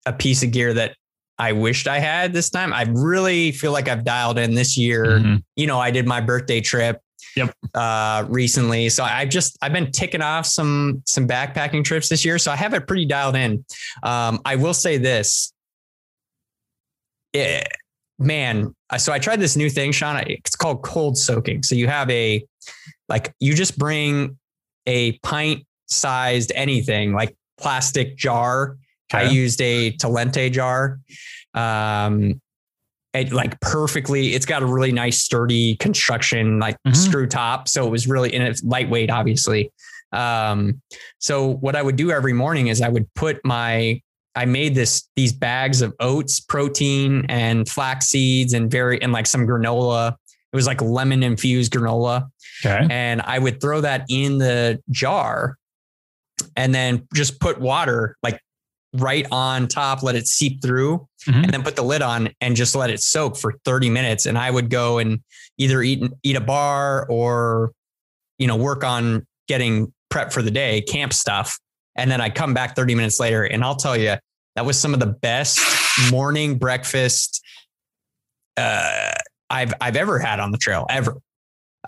a 0.05 0.13
piece 0.13 0.43
of 0.43 0.51
gear 0.51 0.73
that 0.73 0.95
I 1.37 1.51
wished 1.51 1.87
I 1.87 1.99
had 1.99 2.33
this 2.33 2.49
time. 2.49 2.73
I 2.73 2.85
really 2.89 3.51
feel 3.51 3.71
like 3.71 3.87
I've 3.87 4.03
dialed 4.03 4.39
in 4.39 4.55
this 4.55 4.77
year. 4.77 5.19
Mhm. 5.19 5.43
you 5.55 5.67
know, 5.67 5.79
I 5.79 5.91
did 5.91 6.07
my 6.07 6.21
birthday 6.21 6.61
trip. 6.61 7.01
Yep. 7.35 7.53
Uh, 7.73 8.25
recently, 8.29 8.89
so 8.89 9.03
I've 9.03 9.29
just 9.29 9.57
I've 9.61 9.73
been 9.73 9.91
ticking 9.91 10.21
off 10.21 10.45
some 10.45 11.03
some 11.05 11.27
backpacking 11.27 11.83
trips 11.83 12.09
this 12.09 12.25
year, 12.25 12.39
so 12.39 12.51
I 12.51 12.55
have 12.55 12.73
it 12.73 12.87
pretty 12.87 13.05
dialed 13.05 13.35
in. 13.35 13.63
Um, 14.03 14.39
I 14.45 14.55
will 14.55 14.73
say 14.73 14.97
this, 14.97 15.53
Eh, 17.33 17.63
man. 18.19 18.73
So 18.97 19.13
I 19.13 19.19
tried 19.19 19.39
this 19.39 19.55
new 19.55 19.69
thing, 19.69 19.91
Sean. 19.91 20.17
It's 20.27 20.55
called 20.55 20.81
cold 20.83 21.17
soaking. 21.17 21.63
So 21.63 21.75
you 21.75 21.87
have 21.87 22.09
a 22.09 22.43
like 23.09 23.33
you 23.39 23.53
just 23.53 23.77
bring 23.77 24.37
a 24.85 25.13
pint 25.19 25.63
sized 25.87 26.51
anything 26.55 27.13
like 27.13 27.35
plastic 27.59 28.17
jar. 28.17 28.77
I 29.13 29.23
used 29.23 29.61
a 29.61 29.91
Talenti 29.93 30.51
jar. 30.51 30.99
Um, 31.53 32.41
it 33.13 33.31
like 33.31 33.59
perfectly, 33.61 34.33
it's 34.35 34.45
got 34.45 34.61
a 34.61 34.65
really 34.65 34.91
nice 34.91 35.21
sturdy 35.23 35.75
construction, 35.77 36.59
like 36.59 36.77
Mhm. 36.87 36.95
screw 36.95 37.27
top. 37.27 37.67
So 37.67 37.85
it 37.87 37.89
was 37.89 38.07
really, 38.07 38.33
and 38.33 38.43
it's 38.43 38.63
lightweight, 38.63 39.09
obviously. 39.09 39.71
Um, 40.11 40.81
so 41.19 41.55
what 41.55 41.75
I 41.75 41.81
would 41.81 41.95
do 41.95 42.11
every 42.11 42.33
morning 42.33 42.67
is 42.67 42.81
I 42.81 42.89
would 42.89 43.11
put 43.15 43.39
my, 43.43 44.01
I 44.35 44.45
made 44.45 44.75
this, 44.75 45.09
these 45.15 45.33
bags 45.33 45.81
of 45.81 45.93
oats, 45.99 46.39
protein 46.39 47.25
and 47.27 47.67
flax 47.67 48.07
seeds 48.07 48.53
and 48.53 48.69
very, 48.69 49.01
and 49.01 49.11
like 49.11 49.25
some 49.25 49.47
granola. 49.47 50.13
It 50.53 50.55
was 50.55 50.67
like 50.67 50.81
lemon 50.81 51.23
infused 51.23 51.73
granola 51.73 52.27
Okay. 52.65 52.87
and 52.89 53.21
I 53.21 53.39
would 53.39 53.59
throw 53.61 53.81
that 53.81 54.05
in 54.09 54.37
the 54.37 54.79
jar 54.91 55.57
and 56.55 56.73
then 56.73 57.07
just 57.13 57.39
put 57.39 57.59
water 57.59 58.15
like 58.23 58.39
right 58.93 59.27
on 59.31 59.67
top, 59.67 60.01
let 60.03 60.15
it 60.15 60.27
seep 60.27 60.61
through, 60.61 61.07
Mhm. 61.27 61.43
and 61.43 61.53
then 61.53 61.63
put 61.63 61.75
the 61.75 61.83
lid 61.83 62.01
on 62.01 62.29
and 62.41 62.55
just 62.55 62.73
let 62.75 62.89
it 62.89 63.01
soak 63.01 63.37
for 63.37 63.53
30 63.65 63.89
minutes. 63.89 64.25
And 64.25 64.37
I 64.37 64.49
would 64.49 64.69
go 64.69 64.97
and 64.97 65.21
either 65.57 65.81
eat 65.81 66.03
eat 66.23 66.35
a 66.35 66.41
bar 66.41 67.05
or 67.09 67.71
you 68.39 68.47
know 68.47 68.55
work 68.55 68.83
on 68.83 69.25
getting 69.47 69.91
prep 70.09 70.31
for 70.31 70.41
the 70.41 70.51
day, 70.51 70.81
camp 70.81 71.13
stuff. 71.13 71.57
And 71.95 72.09
then 72.11 72.21
I 72.21 72.29
come 72.29 72.53
back 72.53 72.75
30 72.75 72.95
minutes 72.95 73.19
later 73.19 73.43
and 73.43 73.63
I'll 73.63 73.75
tell 73.75 73.97
you 73.97 74.15
that 74.55 74.65
was 74.65 74.79
some 74.79 74.93
of 74.93 74.99
the 74.99 75.07
best 75.07 75.59
morning 76.11 76.57
breakfast 76.57 77.41
uh, 78.57 79.11
I've 79.49 79.73
I've 79.81 79.95
ever 79.95 80.19
had 80.19 80.39
on 80.39 80.51
the 80.51 80.57
trail 80.57 80.85
ever. 80.89 81.15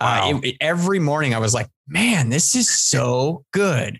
Wow. 0.00 0.30
Uh, 0.36 0.40
it- 0.42 0.56
every 0.60 0.98
morning 0.98 1.34
I 1.34 1.38
was 1.38 1.52
like, 1.54 1.68
man, 1.88 2.28
this 2.28 2.54
is 2.54 2.68
so 2.70 3.44
good. 3.52 3.98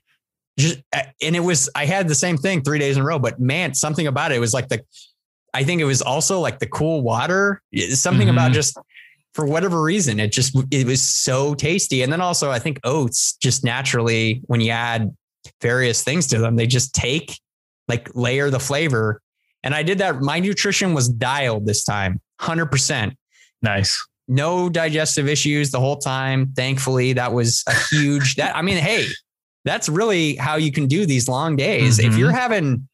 Just 0.60 0.78
uh, 0.94 1.02
and 1.22 1.34
it 1.36 1.40
was 1.40 1.68
I 1.74 1.86
had 1.86 2.08
the 2.08 2.14
same 2.14 2.36
thing 2.36 2.62
three 2.62 2.78
days 2.78 2.96
in 2.96 3.02
a 3.02 3.06
row, 3.06 3.18
but 3.18 3.40
man, 3.40 3.74
something 3.74 4.06
about 4.06 4.32
it, 4.32 4.36
it 4.36 4.40
was 4.40 4.54
like 4.54 4.68
the 4.68 4.82
I 5.52 5.64
think 5.64 5.80
it 5.80 5.84
was 5.84 6.00
also 6.02 6.38
like 6.40 6.58
the 6.60 6.66
cool 6.66 7.02
water. 7.02 7.60
Something 7.90 8.28
about 8.28 8.50
Mhm. 8.52 8.54
just 8.54 8.78
for 9.34 9.46
whatever 9.46 9.82
reason, 9.82 10.18
it 10.20 10.32
just 10.32 10.56
it 10.70 10.86
was 10.86 11.02
so 11.02 11.54
tasty. 11.54 12.02
And 12.02 12.12
then 12.12 12.20
also 12.20 12.50
I 12.50 12.58
think 12.58 12.78
oats 12.84 13.36
just 13.42 13.64
naturally 13.64 14.40
when 14.46 14.60
you 14.60 14.70
add 14.70 15.10
various 15.62 16.02
things 16.04 16.26
to 16.28 16.38
them, 16.38 16.56
they 16.56 16.66
just 16.66 16.94
take 16.94 17.38
like 17.88 18.08
layer 18.14 18.50
the 18.50 18.60
flavor. 18.60 19.20
And 19.62 19.74
I 19.74 19.82
did 19.82 19.98
that. 19.98 20.20
My 20.20 20.38
nutrition 20.40 20.94
was 20.94 21.08
dialed 21.08 21.66
this 21.66 21.84
time, 21.84 22.20
hundred 22.40 22.66
percent 22.66 23.14
Nice. 23.62 23.98
no 24.28 24.68
digestive 24.68 25.28
issues 25.28 25.70
the 25.70 25.80
whole 25.80 25.96
time. 25.98 26.52
Thankfully, 26.56 27.12
that 27.14 27.32
was 27.32 27.62
a 27.66 27.74
huge 27.90 28.36
that 28.36 28.54
I 28.56 28.62
mean, 28.62 28.78
hey, 28.78 29.06
that's 29.64 29.88
really 29.88 30.36
how 30.36 30.56
you 30.56 30.72
can 30.72 30.86
do 30.86 31.06
these 31.06 31.28
long 31.28 31.56
days. 31.56 31.98
If 31.98 32.12
Mhm. 32.14 32.18
you're 32.18 32.32
having 32.32 32.88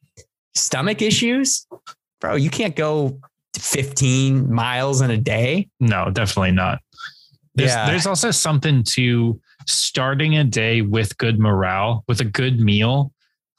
stomach 0.55 1.01
issues, 1.01 1.65
bro, 2.19 2.35
you 2.35 2.49
can't 2.49 2.75
go 2.75 3.19
15 3.55 4.51
miles 4.53 5.01
in 5.01 5.11
a 5.11 5.17
day. 5.17 5.67
No, 5.79 6.09
definitely 6.11 6.51
not. 6.51 6.79
There's, 7.55 7.71
Yeah. 7.71 7.87
there's 7.89 8.05
also 8.05 8.31
something 8.31 8.83
to 8.95 9.39
starting 9.65 10.37
a 10.37 10.43
day 10.43 10.81
with 10.81 11.17
good 11.17 11.39
morale, 11.39 12.03
with 12.07 12.21
a 12.21 12.25
good 12.25 12.59
meal, 12.59 13.11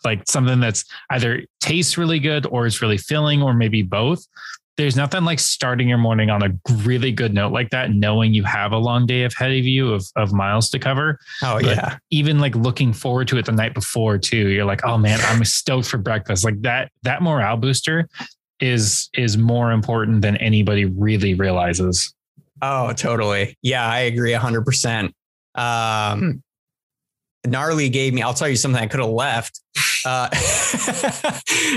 like 0.04 0.22
something 0.28 0.60
that's 0.60 0.84
either 1.10 1.42
tastes 1.60 1.98
really 1.98 2.20
good 2.20 2.46
or 2.46 2.66
is 2.66 2.80
really 2.80 2.98
filling, 2.98 3.42
or 3.42 3.52
maybe 3.54 3.82
both. 3.82 4.24
There's 4.78 4.96
nothing 4.96 5.24
like 5.24 5.40
starting 5.40 5.88
your 5.88 5.98
morning 5.98 6.30
on 6.30 6.42
a 6.42 6.50
really 6.84 7.12
good 7.12 7.34
note 7.34 7.52
like 7.52 7.68
that, 7.70 7.90
knowing 7.90 8.32
you 8.32 8.44
have 8.44 8.70
a 8.72 8.78
long 8.78 9.06
day 9.06 9.24
ahead 9.24 9.50
of 9.50 9.64
you 9.64 9.92
of, 9.92 10.06
of 10.16 10.32
miles 10.32 10.70
to 10.70 10.78
cover. 10.78 11.18
Oh 11.42 11.56
But- 11.60 11.64
yeah. 11.66 11.98
Even 12.10 12.38
like 12.38 12.54
looking 12.54 12.92
forward 12.92 13.28
to 13.28 13.38
it 13.38 13.44
the 13.46 13.52
night 13.52 13.74
before 13.74 14.16
too. 14.18 14.48
You're 14.48 14.64
like, 14.64 14.84
oh 14.86 14.96
man, 14.96 15.18
I'm 15.24 15.44
stoked 15.44 15.88
for 15.88 15.98
breakfast. 15.98 16.44
Like 16.44 16.62
that, 16.62 16.90
that 17.02 17.20
morale 17.22 17.56
booster 17.56 18.08
is 18.60 19.10
is 19.14 19.36
more 19.36 19.72
important 19.72 20.22
than 20.22 20.36
anybody 20.38 20.84
really 20.84 21.34
realizes. 21.34 22.14
Oh, 22.62 22.92
totally. 22.92 23.56
Yeah, 23.62 23.84
I 23.86 24.00
agree 24.00 24.32
100%. 24.32 25.12
Um, 25.54 26.42
Gnarly 27.46 27.88
gave 27.88 28.14
me, 28.14 28.22
I'll 28.22 28.34
tell 28.34 28.48
you 28.48 28.56
something 28.56 28.82
I 28.82 28.86
could 28.86 28.98
have 29.00 29.08
left. 29.10 29.60
uh, 30.04 30.28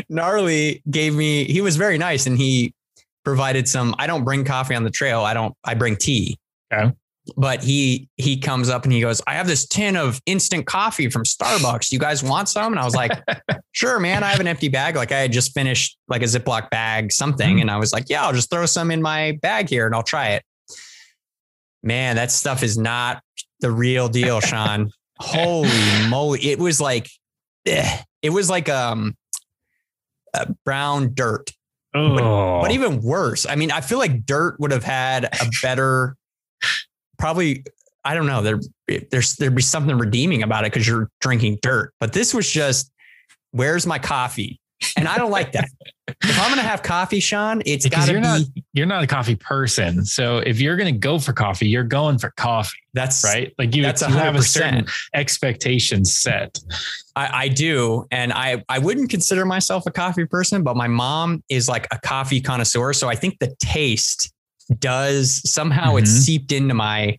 gnarly 0.10 0.82
gave 0.90 1.14
me. 1.16 1.46
He 1.46 1.62
was 1.62 1.76
very 1.78 1.98
nice, 1.98 2.26
and 2.26 2.38
he 2.38 2.74
provided 3.24 3.68
some. 3.68 3.96
I 4.00 4.08
don't 4.08 4.24
bring 4.24 4.44
coffee 4.46 4.76
on 4.76 4.84
the 4.84 4.90
trail. 4.90 5.22
I 5.22 5.34
don't. 5.34 5.54
I 5.64 5.74
bring 5.74 5.96
tea. 5.96 6.38
Okay. 6.74 6.92
But 7.38 7.64
he 7.64 8.10
he 8.18 8.40
comes 8.40 8.68
up 8.70 8.84
and 8.84 8.92
he 8.92 9.00
goes, 9.00 9.22
I 9.28 9.36
have 9.36 9.46
this 9.48 9.68
tin 9.68 9.96
of 9.96 10.20
instant 10.26 10.66
coffee 10.66 11.08
from 11.10 11.24
Starbucks. 11.24 11.92
You 11.92 12.00
guys 12.00 12.24
want 12.24 12.50
some? 12.50 12.74
And 12.74 12.80
I 12.80 12.84
was 12.86 12.96
like, 12.96 13.12
Sure, 13.74 14.00
man. 14.00 14.24
I 14.24 14.30
have 14.30 14.40
an 14.40 14.48
empty 14.48 14.70
bag. 14.70 14.96
Like 14.96 15.12
I 15.12 15.20
had 15.20 15.32
just 15.32 15.54
finished 15.54 15.98
like 16.08 16.24
a 16.24 16.26
Ziploc 16.26 16.72
bag, 16.72 17.12
something, 17.12 17.58
Mhm. 17.58 17.62
and 17.62 17.72
I 17.72 17.78
was 17.78 17.94
like, 17.94 18.10
Yeah, 18.10 18.26
I'll 18.26 18.34
just 18.34 18.50
throw 18.50 18.66
some 18.66 18.90
in 18.90 19.02
my 19.04 19.38
bag 19.44 19.70
here 19.70 19.86
and 19.86 19.94
I'll 19.94 20.02
try 20.04 20.30
it. 20.30 20.44
Man, 21.84 22.16
that 22.16 22.32
stuff 22.32 22.64
is 22.64 22.78
not 22.78 23.22
the 23.60 23.72
real 23.72 24.10
deal, 24.10 24.40
Sean. 24.42 24.92
Holy 25.20 25.70
moly! 26.10 26.44
It 26.44 26.58
was 26.58 26.82
like, 26.82 27.08
eh, 27.68 28.00
it 28.24 28.32
was 28.32 28.50
like 28.50 28.68
um, 28.68 29.16
uh, 30.34 30.46
brown 30.66 31.14
dirt. 31.14 31.52
Oh, 31.94 32.62
But 32.62 32.72
even 32.72 33.02
worse, 33.02 33.46
I 33.46 33.56
mean, 33.56 33.72
I 33.72 33.82
feel 33.82 33.98
like 33.98 34.26
dirt 34.26 34.60
would 34.60 34.72
have 34.72 34.84
had 34.84 35.26
a 35.26 35.50
better, 35.62 36.16
probably. 37.18 37.64
I 38.04 38.16
don't 38.16 38.26
know. 38.26 38.42
There, 38.42 38.60
there's 39.12 39.36
there'd 39.36 39.54
be 39.54 39.62
something 39.62 39.96
redeeming 39.96 40.42
about 40.42 40.66
it 40.66 40.72
because 40.74 40.88
you're 40.88 41.10
drinking 41.20 41.60
dirt. 41.62 41.94
But 42.00 42.14
this 42.14 42.34
was 42.34 42.50
just, 42.50 42.92
where's 43.52 43.86
my 43.86 44.00
coffee? 44.00 44.60
And 44.98 45.08
I 45.08 45.18
don't 45.18 45.30
like 45.30 45.52
that. 45.52 45.70
If 46.24 46.40
I'm 46.42 46.50
gonna 46.50 46.62
have 46.62 46.84
coffee, 46.84 47.20
Sean, 47.20 47.62
it's 47.66 47.84
Because 47.86 48.02
got 48.02 48.06
to 48.08 48.12
you're 48.14 48.22
be. 48.22 48.28
not- 48.28 48.42
you're 48.74 48.86
not 48.86 49.04
a 49.04 49.08
coffee 49.08 49.36
person. 49.36 50.06
So 50.06 50.38
if 50.38 50.62
you're 50.62 50.78
going 50.78 50.94
to 50.94 50.98
go 50.98 51.20
for 51.20 51.34
coffee, 51.34 51.68
you're 51.68 51.84
going 51.84 52.18
for 52.20 52.32
coffee, 52.38 52.78
that's 52.94 53.22
right? 53.22 53.54
Like 53.58 53.76
you, 53.76 53.84
That's 53.84 54.02
you 54.02 54.08
have 54.08 54.36
a 54.36 54.42
certain 54.42 54.86
expectation 55.14 56.06
set. 56.06 56.58
I, 57.16 57.44
I 57.44 57.48
do, 57.50 58.06
and 58.12 58.32
I 58.32 58.64
I 58.70 58.80
wouldn't 58.80 59.10
consider 59.10 59.46
myself 59.46 59.86
a 59.88 59.92
coffee 59.92 60.26
person, 60.26 60.64
but 60.64 60.78
my 60.78 60.88
mom 60.88 61.44
is 61.50 61.68
like 61.68 61.86
a 61.92 62.00
coffee 62.00 62.40
connoisseur, 62.40 62.94
so 62.94 63.10
I 63.10 63.16
think 63.16 63.40
the 63.40 63.54
taste 63.60 64.32
does 64.80 65.42
somehow 65.52 65.98
it's 65.98 66.10
Mhm. 66.12 66.22
seeped 66.22 66.52
into 66.54 66.74
my 66.74 67.18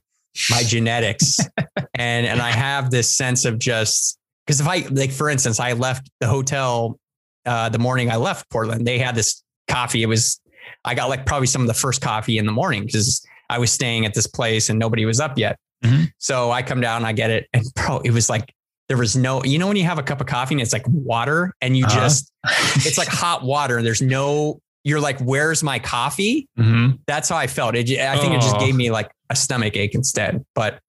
my 0.50 0.62
genetics, 0.62 1.38
and 1.98 2.26
and 2.26 2.40
I 2.40 2.50
have 2.50 2.90
this 2.90 3.14
sense 3.14 3.44
of 3.44 3.58
just 3.58 4.18
because 4.46 4.60
if 4.60 4.66
I 4.66 4.86
like 4.90 5.10
for 5.12 5.28
instance, 5.28 5.60
I 5.60 5.74
left 5.74 6.10
the 6.20 6.26
hotel 6.28 6.98
uh, 7.46 7.68
the 7.68 7.78
morning 7.78 8.10
I 8.10 8.16
left 8.16 8.48
Portland, 8.50 8.86
they 8.86 8.98
had 8.98 9.14
this 9.14 9.42
coffee. 9.68 10.02
It 10.02 10.06
was 10.06 10.40
I 10.84 10.94
got 10.94 11.08
like 11.08 11.26
probably 11.26 11.46
some 11.46 11.62
of 11.62 11.68
the 11.68 11.74
first 11.74 12.00
coffee 12.00 12.38
in 12.38 12.46
the 12.46 12.52
morning 12.52 12.84
because 12.86 13.24
I 13.50 13.58
was 13.58 13.70
staying 13.70 14.06
at 14.06 14.14
this 14.14 14.26
place 14.26 14.70
and 14.70 14.78
nobody 14.78 15.04
was 15.04 15.20
up 15.20 15.36
yet. 15.38 15.56
Mhm. 15.84 16.10
So 16.18 16.50
I 16.50 16.62
come 16.62 16.80
down, 16.80 17.04
I 17.04 17.12
get 17.12 17.30
it, 17.30 17.48
and 17.52 17.64
bro, 17.74 17.98
it 18.04 18.10
was 18.12 18.28
like 18.30 18.52
there 18.88 18.96
was 18.96 19.16
no, 19.16 19.42
you 19.44 19.58
know, 19.58 19.68
when 19.68 19.76
you 19.76 19.84
have 19.84 19.98
a 19.98 20.02
cup 20.02 20.20
of 20.20 20.26
coffee 20.26 20.54
and 20.54 20.60
it's 20.60 20.72
like 20.72 20.84
water 20.88 21.52
and 21.60 21.76
you 21.76 21.84
Uh-huh. 21.86 22.00
just, 22.00 22.32
it's 22.86 22.98
like 22.98 23.08
hot 23.08 23.42
water. 23.44 23.76
and 23.78 23.86
There's 23.86 24.02
no, 24.02 24.60
you're 24.84 25.00
like, 25.00 25.18
where's 25.20 25.62
my 25.62 25.78
coffee? 25.78 26.48
Mhm. 26.58 26.98
That's 27.06 27.28
how 27.28 27.36
I 27.36 27.46
felt. 27.46 27.74
It, 27.76 27.88
I 27.98 28.18
think 28.18 28.34
it 28.34 28.40
just 28.40 28.56
Oh. 28.56 28.60
gave 28.60 28.74
me 28.74 28.90
like 28.90 29.10
a 29.30 29.36
stomach 29.36 29.76
ache 29.76 29.94
instead. 29.94 30.44
But 30.54 30.80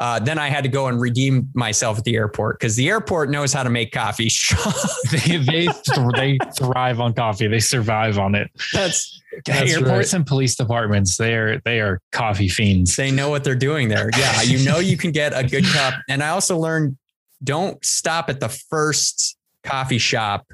uh, 0.00 0.18
then 0.18 0.38
I 0.38 0.48
had 0.48 0.64
to 0.64 0.68
go 0.68 0.88
and 0.88 1.00
redeem 1.00 1.48
myself 1.54 1.98
at 1.98 2.04
the 2.04 2.16
airport 2.16 2.58
because 2.58 2.76
the 2.76 2.88
airport 2.88 3.30
knows 3.30 3.52
how 3.52 3.62
to 3.62 3.70
make 3.70 3.92
coffee. 3.92 4.30
they 5.12 5.36
they 5.38 5.68
they 6.16 6.38
thrive 6.56 7.00
on 7.00 7.14
coffee. 7.14 7.46
They 7.48 7.60
survive 7.60 8.18
on 8.18 8.34
it. 8.34 8.50
That's 8.72 9.20
That's 9.46 9.72
Airports 9.72 10.12
and 10.12 10.26
police 10.26 10.56
departments, 10.56 11.16
they 11.16 11.34
are 11.34 11.58
they 11.64 11.80
are 11.80 12.00
coffee 12.12 12.48
fiends. 12.48 12.96
they 12.96 13.10
know 13.10 13.30
what 13.30 13.44
they're 13.44 13.54
doing 13.54 13.88
there. 13.88 14.10
Yeah, 14.16 14.42
you 14.42 14.62
know 14.64 14.78
you 14.78 14.98
can 14.98 15.10
get 15.10 15.32
a 15.34 15.42
good 15.42 15.64
cup. 15.64 15.94
And 16.08 16.22
I 16.22 16.28
also 16.28 16.58
learned 16.58 16.98
don't 17.42 17.82
stop 17.84 18.28
at 18.28 18.40
the 18.40 18.50
first 18.50 19.36
coffee 19.64 19.98
shop 19.98 20.52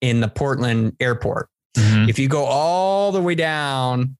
in 0.00 0.20
the 0.20 0.28
Portland 0.28 0.96
airport. 0.98 1.48
Mhm. 1.76 2.08
If 2.08 2.18
you 2.18 2.28
go 2.28 2.44
all 2.44 3.12
the 3.12 3.22
way 3.22 3.34
down, 3.36 4.16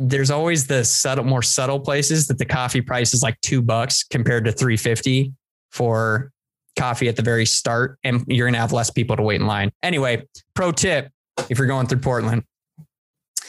there's 0.00 0.30
always 0.30 0.66
the 0.66 0.82
subtle, 0.82 1.24
more 1.24 1.42
subtle 1.42 1.78
places 1.78 2.26
that 2.28 2.38
the 2.38 2.46
coffee 2.46 2.80
price 2.80 3.12
is 3.12 3.22
like 3.22 3.38
two 3.42 3.60
bucks 3.60 4.02
compared 4.02 4.46
to 4.46 4.52
350 4.52 5.32
for 5.70 6.32
coffee 6.78 7.06
at 7.08 7.16
the 7.16 7.22
very 7.22 7.44
start. 7.44 7.98
And 8.02 8.24
you're 8.26 8.46
going 8.46 8.54
to 8.54 8.60
have 8.60 8.72
less 8.72 8.88
people 8.88 9.14
to 9.16 9.22
wait 9.22 9.42
in 9.42 9.46
line. 9.46 9.70
Anyway, 9.82 10.26
pro 10.54 10.72
tip 10.72 11.10
if 11.50 11.58
you're 11.58 11.66
going 11.66 11.86
through 11.86 12.00
Portland. 12.00 12.44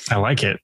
I 0.10 0.18
like 0.18 0.44
it. 0.44 0.60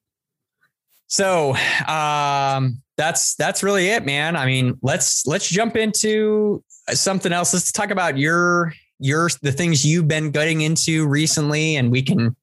So 1.06 1.56
um, 1.86 2.82
that's 2.98 3.34
that's 3.36 3.62
really 3.62 3.88
it, 3.88 4.04
man. 4.04 4.36
I 4.36 4.44
mean, 4.44 4.78
let's 4.82 5.26
let's 5.26 5.48
jump 5.48 5.74
into 5.74 6.62
something 6.90 7.32
else. 7.32 7.54
Let's 7.54 7.72
talk 7.72 7.90
about 7.90 8.18
your 8.18 8.74
your 8.98 9.30
the 9.40 9.52
things 9.52 9.86
you've 9.86 10.06
been 10.06 10.32
getting 10.32 10.60
into 10.60 11.06
recently, 11.06 11.76
and 11.76 11.90
we 11.90 12.02
can 12.02 12.36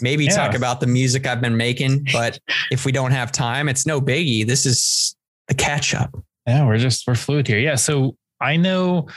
maybe 0.00 0.24
Yeah. 0.24 0.36
talk 0.36 0.54
about 0.54 0.80
the 0.80 0.86
music 0.86 1.26
I've 1.26 1.40
been 1.40 1.56
making. 1.56 2.06
But 2.12 2.38
if 2.70 2.84
we 2.84 2.92
don't 2.92 3.12
have 3.12 3.32
time, 3.32 3.68
it's 3.68 3.86
no 3.86 4.00
biggie. 4.00 4.46
This 4.46 4.66
is 4.66 5.16
the 5.48 5.54
catch 5.54 5.94
up. 5.94 6.10
Yeah, 6.46 6.66
we're 6.66 6.78
just 6.78 7.06
we're 7.06 7.14
fluid 7.14 7.46
here. 7.46 7.58
Yeah. 7.58 7.74
So 7.76 8.16
I 8.40 8.56
know 8.56 9.08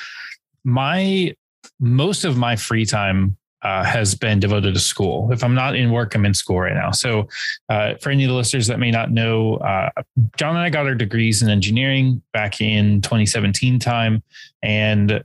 my 0.64 1.34
most 1.80 2.24
of 2.26 2.38
my 2.38 2.56
free 2.56 2.86
time 2.86 3.38
uh, 3.62 3.84
has 3.84 4.14
been 4.14 4.40
devoted 4.42 4.74
to 4.74 4.80
school. 4.80 5.32
If 5.32 5.42
I'm 5.44 5.56
not 5.56 5.76
in 5.76 5.90
work, 5.92 6.16
I'm 6.16 6.26
in 6.26 6.34
school 6.34 6.60
right 6.60 6.74
now. 6.74 6.92
So 6.92 7.30
uh, 7.70 7.96
for 7.96 8.10
any 8.10 8.26
of 8.26 8.30
the 8.30 8.36
listeners 8.36 8.68
that 8.68 8.78
may 8.78 8.92
not 8.92 9.12
know, 9.12 9.56
uh, 9.56 9.90
John 10.36 10.56
and 10.58 10.60
I 10.66 10.70
got 10.70 10.86
our 10.86 10.96
degrees 10.96 11.42
in 11.42 11.50
engineering 11.50 12.22
back 12.34 12.60
in 12.60 13.00
2017 13.02 13.80
time, 13.80 14.22
and 14.62 15.24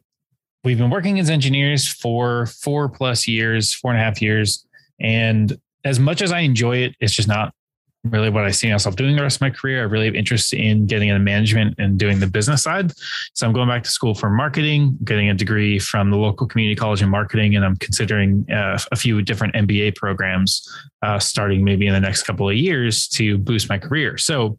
we've 0.62 0.78
been 0.78 0.90
working 0.90 1.18
as 1.18 1.30
engineers 1.30 1.88
for 1.88 2.46
four 2.46 2.88
plus 2.88 3.26
years, 3.26 3.74
four 3.74 3.90
and 3.90 4.00
a 4.00 4.04
half 4.04 4.22
years. 4.22 4.64
And 5.00 5.58
as 5.84 5.98
much 5.98 6.22
as 6.22 6.32
I 6.32 6.40
enjoy 6.40 6.78
it, 6.78 6.96
it's 7.00 7.12
just 7.12 7.28
not 7.28 7.52
really 8.04 8.30
what 8.30 8.44
I 8.44 8.50
see 8.50 8.70
myself 8.70 8.96
doing 8.96 9.16
the 9.16 9.22
rest 9.22 9.37
of 9.37 9.40
my 9.40 9.50
career. 9.50 9.80
I 9.80 9.84
really 9.84 10.06
have 10.06 10.14
interest 10.14 10.52
in 10.52 10.87
getting 10.87 11.08
into 11.08 11.18
management 11.20 11.74
and 11.78 11.98
doing 11.98 12.20
the 12.20 12.26
business 12.26 12.62
side. 12.62 12.92
So 13.34 13.46
I'm 13.46 13.52
going 13.52 13.68
back 13.68 13.82
to 13.82 13.90
school 13.90 14.14
for 14.14 14.30
marketing, 14.30 14.96
getting 15.04 15.28
a 15.28 15.34
degree 15.34 15.78
from 15.78 16.11
the 16.11 16.16
local 16.16 16.46
community 16.46 16.76
college 16.76 17.02
in 17.02 17.08
marketing, 17.08 17.56
and 17.56 17.64
I'm 17.64 17.76
considering 17.76 18.46
uh, 18.50 18.78
a 18.92 18.96
few 18.96 19.20
different 19.22 19.54
MBA 19.54 19.96
programs 19.96 20.68
uh, 21.02 21.18
starting 21.18 21.64
maybe 21.64 21.87
in 21.87 21.92
the 21.92 22.00
next 22.00 22.22
couple 22.22 22.48
of 22.48 22.54
years 22.54 23.08
to 23.08 23.37
boost 23.38 23.68
my 23.68 23.78
career. 23.78 24.16
So 24.16 24.58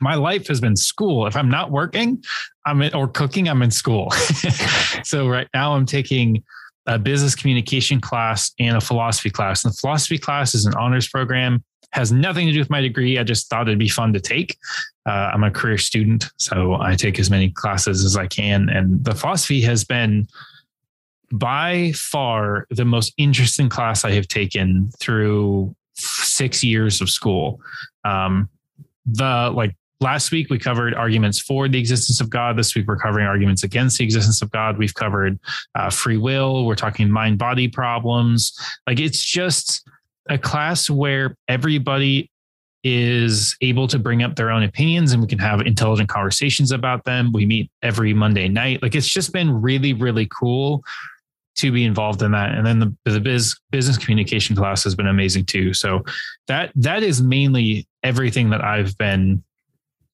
my 0.00 0.14
life 0.14 0.46
has 0.48 0.60
been 0.60 0.76
school. 0.76 1.26
If 1.26 1.36
I'm 1.36 1.48
not 1.48 1.70
working, 1.70 2.22
I'm 2.66 2.82
in, 2.82 2.94
or 2.94 3.08
cooking, 3.08 3.48
I'm 3.48 3.62
in 3.62 3.70
school. 3.70 4.10
so 5.04 5.28
right 5.28 5.48
now 5.54 5.74
I'm 5.74 5.86
taking 5.86 6.44
a 6.88 6.98
business 6.98 7.34
communication 7.34 8.00
class 8.00 8.50
and 8.58 8.76
a 8.76 8.80
philosophy 8.80 9.30
class. 9.30 9.64
And 9.64 9.72
the 9.72 9.76
philosophy 9.76 10.18
class 10.18 10.54
is 10.54 10.66
an 10.66 10.74
honors 10.74 11.06
program 11.06 11.62
has 11.92 12.12
nothing 12.12 12.46
to 12.46 12.52
do 12.52 12.58
with 12.58 12.70
my 12.70 12.80
degree. 12.80 13.18
I 13.18 13.24
just 13.24 13.48
thought 13.48 13.68
it'd 13.68 13.78
be 13.78 13.88
fun 13.88 14.12
to 14.12 14.20
take. 14.20 14.56
Uh, 15.06 15.30
I'm 15.32 15.44
a 15.44 15.50
career 15.50 15.78
student, 15.78 16.26
so 16.36 16.76
I 16.80 16.94
take 16.96 17.18
as 17.18 17.30
many 17.30 17.50
classes 17.50 18.04
as 18.04 18.16
I 18.16 18.26
can. 18.26 18.68
And 18.68 19.02
the 19.04 19.14
philosophy 19.14 19.62
has 19.62 19.84
been 19.84 20.28
by 21.32 21.92
far 21.94 22.66
the 22.70 22.84
most 22.84 23.12
interesting 23.16 23.68
class 23.68 24.04
I 24.04 24.12
have 24.12 24.28
taken 24.28 24.90
through 24.98 25.74
six 25.94 26.62
years 26.62 27.00
of 27.00 27.10
school. 27.10 27.60
Um, 28.04 28.48
the 29.06 29.50
like 29.54 29.74
last 30.00 30.30
week 30.30 30.48
we 30.50 30.58
covered 30.58 30.94
arguments 30.94 31.40
for 31.40 31.68
the 31.68 31.78
existence 31.78 32.20
of 32.20 32.30
God. 32.30 32.56
This 32.56 32.74
week 32.74 32.86
we're 32.86 32.96
covering 32.96 33.26
arguments 33.26 33.62
against 33.62 33.98
the 33.98 34.04
existence 34.04 34.42
of 34.42 34.50
God. 34.50 34.78
We've 34.78 34.94
covered 34.94 35.38
uh, 35.74 35.90
free 35.90 36.16
will. 36.16 36.66
We're 36.66 36.74
talking 36.74 37.10
mind 37.10 37.38
body 37.38 37.68
problems. 37.68 38.56
Like 38.86 39.00
it's 39.00 39.22
just 39.22 39.88
a 40.28 40.38
class 40.38 40.88
where 40.88 41.36
everybody 41.48 42.30
is 42.84 43.56
able 43.60 43.88
to 43.88 43.98
bring 43.98 44.22
up 44.22 44.36
their 44.36 44.50
own 44.50 44.62
opinions 44.62 45.12
and 45.12 45.20
we 45.20 45.26
can 45.26 45.38
have 45.38 45.60
intelligent 45.62 46.08
conversations 46.08 46.70
about 46.70 47.04
them. 47.04 47.32
We 47.32 47.44
meet 47.44 47.70
every 47.82 48.14
Monday 48.14 48.48
night. 48.48 48.82
Like 48.82 48.94
it's 48.94 49.08
just 49.08 49.32
been 49.32 49.60
really, 49.60 49.92
really 49.92 50.26
cool 50.26 50.84
to 51.56 51.72
be 51.72 51.84
involved 51.84 52.22
in 52.22 52.30
that. 52.30 52.54
And 52.54 52.64
then 52.64 52.78
the, 52.78 52.96
the 53.04 53.20
biz 53.20 53.58
business 53.70 53.98
communication 53.98 54.54
class 54.54 54.84
has 54.84 54.94
been 54.94 55.08
amazing 55.08 55.46
too. 55.46 55.74
So 55.74 56.04
that 56.46 56.70
that 56.76 57.02
is 57.02 57.20
mainly 57.20 57.88
everything 58.04 58.50
that 58.50 58.62
I've 58.62 58.96
been 58.96 59.42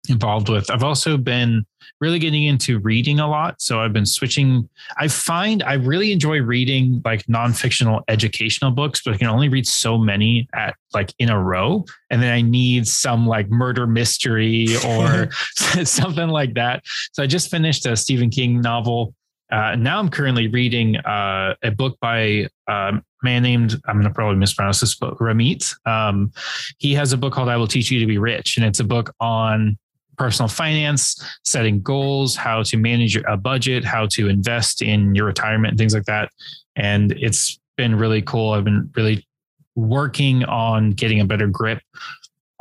involved 0.09 0.49
with. 0.49 0.71
I've 0.71 0.85
also 0.85 1.17
been 1.17 1.65
really 2.01 2.19
getting 2.19 2.45
into 2.45 2.79
reading 2.81 3.21
a 3.21 3.29
lot. 3.29 3.61
So 3.61 3.81
I've 3.81 3.93
been 3.93 4.07
switching. 4.07 4.69
I 4.99 5.09
find 5.09 5.63
I 5.63 5.75
really 5.75 6.13
enjoy 6.13 6.41
reading 6.41 7.01
like 7.05 7.29
non-fictional 7.29 8.03
educational 8.09 8.71
books, 8.71 9.03
but 9.03 9.15
I 9.15 9.17
can 9.17 9.29
only 9.29 9.49
read 9.49 9.67
so 9.67 9.97
many 9.97 10.49
at 10.55 10.77
like 10.93 11.15
in 11.19 11.31
a 11.31 11.41
row. 11.41 11.85
And 12.11 12.23
then 12.23 12.33
I 12.33 12.43
need 12.43 12.87
some 12.87 13.27
like 13.27 13.49
murder 13.49 13.87
mystery 13.87 14.69
or 14.87 15.31
something 15.85 16.29
like 16.29 16.55
that. 16.55 16.83
So 17.13 17.23
I 17.23 17.27
just 17.27 17.51
finished 17.51 17.87
a 17.87 17.97
Stephen 17.97 18.31
King 18.31 18.61
novel. 18.61 19.15
Uh, 19.53 19.77
now 19.77 19.99
I'm 19.99 20.09
currently 20.09 20.49
reading 20.49 20.97
uh, 20.97 21.55
a 21.63 21.71
book 21.71 21.99
by 22.01 22.49
a 22.67 22.93
man 23.23 23.43
named, 23.43 23.81
I'm 23.87 23.97
going 23.97 24.09
to 24.09 24.15
probably 24.15 24.37
mispronounce 24.37 24.81
this, 24.81 24.95
but 24.95 25.17
Ramit. 25.19 25.75
Um, 25.87 26.33
he 26.79 26.95
has 26.95 27.13
a 27.13 27.17
book 27.17 27.33
called 27.33 27.49
I 27.49 27.57
Will 27.57 27.69
Teach 27.69 27.91
You 27.91 28.01
to 28.01 28.07
Be 28.07 28.19
Rich. 28.19 28.57
And 28.57 28.67
it's 28.67 28.81
a 28.81 28.85
book 28.85 29.15
on 29.21 29.79
personal 30.17 30.49
finance, 30.49 31.23
setting 31.45 31.81
goals, 31.83 32.37
how 32.37 32.63
to 32.65 32.77
manage 32.77 33.17
a 33.17 33.37
budget, 33.37 33.85
how 33.85 34.07
to 34.07 34.29
invest 34.29 34.83
in 34.83 35.15
your 35.15 35.27
retirement, 35.27 35.73
and 35.73 35.79
things 35.79 35.95
like 35.95 36.05
that. 36.05 36.31
And 36.77 37.13
it's 37.13 37.59
been 37.77 37.97
really 37.97 38.23
cool. 38.23 38.53
I've 38.53 38.65
been 38.65 38.91
really 38.97 39.27
working 39.75 40.45
on 40.45 40.91
getting 40.91 41.21
a 41.21 41.25
better 41.25 41.47
grip 41.47 41.81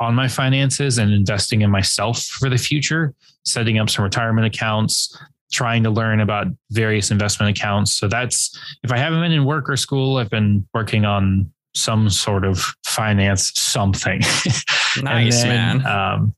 on 0.00 0.14
my 0.14 0.28
finances 0.28 0.98
and 0.98 1.12
investing 1.12 1.62
in 1.62 1.70
myself 1.70 2.22
for 2.22 2.50
the 2.50 2.58
future, 2.58 3.14
setting 3.44 3.78
up 3.78 3.88
some 3.88 4.04
retirement 4.04 4.46
accounts, 4.46 5.16
trying 5.52 5.82
to 5.84 5.90
learn 5.90 6.20
about 6.20 6.48
various 6.70 7.10
investment 7.10 7.56
accounts. 7.56 7.94
So 7.94 8.08
that's 8.08 8.58
if 8.82 8.90
I 8.90 8.98
haven't 8.98 9.20
been 9.20 9.32
in 9.32 9.44
work 9.44 9.68
or 9.68 9.76
school, 9.76 10.16
I've 10.16 10.30
been 10.30 10.66
working 10.74 11.04
on 11.04 11.52
some 11.74 12.08
sort 12.10 12.44
of 12.44 12.58
finance 12.84 13.52
something. 13.54 14.20
nice, 15.02 15.42
then, 15.42 15.82
man. 15.82 15.86
Um, 15.86 16.34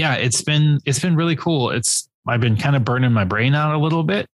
yeah, 0.00 0.14
it's 0.14 0.40
been 0.40 0.80
it's 0.86 0.98
been 0.98 1.14
really 1.14 1.36
cool. 1.36 1.68
It's 1.70 2.08
I've 2.26 2.40
been 2.40 2.56
kind 2.56 2.74
of 2.74 2.84
burning 2.84 3.12
my 3.12 3.24
brain 3.24 3.54
out 3.54 3.74
a 3.74 3.78
little 3.78 4.02
bit. 4.02 4.26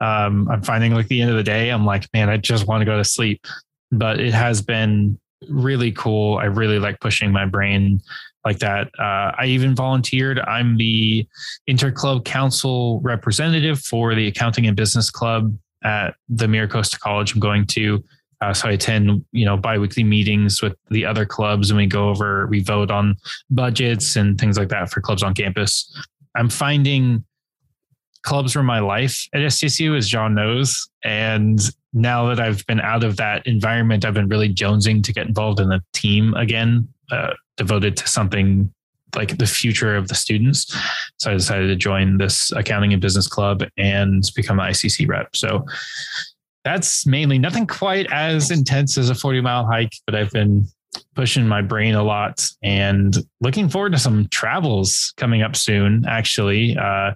Um, 0.00 0.48
I'm 0.50 0.62
finding 0.62 0.94
like 0.94 1.08
the 1.08 1.20
end 1.20 1.30
of 1.30 1.36
the 1.36 1.42
day, 1.42 1.68
I'm 1.68 1.84
like, 1.84 2.08
man, 2.14 2.30
I 2.30 2.38
just 2.38 2.66
want 2.66 2.80
to 2.80 2.86
go 2.86 2.96
to 2.96 3.04
sleep. 3.04 3.46
But 3.92 4.18
it 4.18 4.32
has 4.32 4.62
been 4.62 5.20
really 5.50 5.92
cool. 5.92 6.38
I 6.38 6.44
really 6.44 6.78
like 6.78 7.00
pushing 7.00 7.32
my 7.32 7.44
brain 7.44 8.00
like 8.46 8.60
that. 8.60 8.88
Uh, 8.98 9.32
I 9.38 9.44
even 9.44 9.74
volunteered. 9.74 10.40
I'm 10.40 10.78
the 10.78 11.26
interclub 11.68 12.24
council 12.24 13.00
representative 13.00 13.78
for 13.78 14.14
the 14.14 14.26
accounting 14.26 14.66
and 14.66 14.76
business 14.76 15.10
club 15.10 15.54
at 15.84 16.14
the 16.30 16.46
MiraCosta 16.46 16.98
College. 16.98 17.34
I'm 17.34 17.40
going 17.40 17.66
to. 17.66 18.02
Uh, 18.40 18.54
so 18.54 18.68
I 18.68 18.72
attend, 18.72 19.24
you 19.32 19.44
know, 19.44 19.56
biweekly 19.56 20.04
meetings 20.04 20.62
with 20.62 20.74
the 20.90 21.04
other 21.04 21.26
clubs, 21.26 21.70
and 21.70 21.76
we 21.76 21.86
go 21.86 22.08
over, 22.08 22.46
we 22.46 22.60
vote 22.60 22.90
on 22.90 23.16
budgets 23.50 24.16
and 24.16 24.40
things 24.40 24.56
like 24.56 24.68
that 24.70 24.90
for 24.90 25.00
clubs 25.00 25.22
on 25.22 25.34
campus. 25.34 25.94
I'm 26.34 26.48
finding 26.48 27.24
clubs 28.22 28.56
were 28.56 28.62
my 28.62 28.80
life 28.80 29.26
at 29.34 29.40
SDSU, 29.40 29.96
as 29.96 30.08
John 30.08 30.34
knows, 30.34 30.88
and 31.04 31.60
now 31.92 32.28
that 32.28 32.40
I've 32.40 32.64
been 32.66 32.80
out 32.80 33.04
of 33.04 33.16
that 33.16 33.46
environment, 33.46 34.04
I've 34.04 34.14
been 34.14 34.28
really 34.28 34.52
jonesing 34.52 35.02
to 35.04 35.12
get 35.12 35.26
involved 35.26 35.60
in 35.60 35.72
a 35.72 35.82
team 35.92 36.34
again, 36.34 36.88
uh, 37.10 37.32
devoted 37.56 37.96
to 37.98 38.08
something 38.08 38.72
like 39.16 39.38
the 39.38 39.46
future 39.46 39.96
of 39.96 40.08
the 40.08 40.14
students. 40.14 40.74
So 41.18 41.30
I 41.30 41.34
decided 41.34 41.66
to 41.66 41.76
join 41.76 42.18
this 42.18 42.52
accounting 42.52 42.92
and 42.92 43.02
business 43.02 43.26
club 43.26 43.64
and 43.76 44.22
become 44.36 44.60
an 44.60 44.70
ICC 44.70 45.08
rep. 45.08 45.34
So 45.34 45.66
that's 46.64 47.06
mainly 47.06 47.38
nothing 47.38 47.66
quite 47.66 48.10
as 48.12 48.50
intense 48.50 48.98
as 48.98 49.10
a 49.10 49.14
40 49.14 49.40
mile 49.40 49.66
hike, 49.66 49.92
but 50.06 50.14
I've 50.14 50.30
been 50.30 50.66
pushing 51.14 51.46
my 51.46 51.62
brain 51.62 51.94
a 51.94 52.02
lot 52.02 52.46
and 52.62 53.16
looking 53.40 53.68
forward 53.68 53.92
to 53.92 53.98
some 53.98 54.28
travels 54.28 55.14
coming 55.16 55.42
up 55.42 55.56
soon, 55.56 56.04
actually. 56.06 56.76
Uh, 56.76 57.12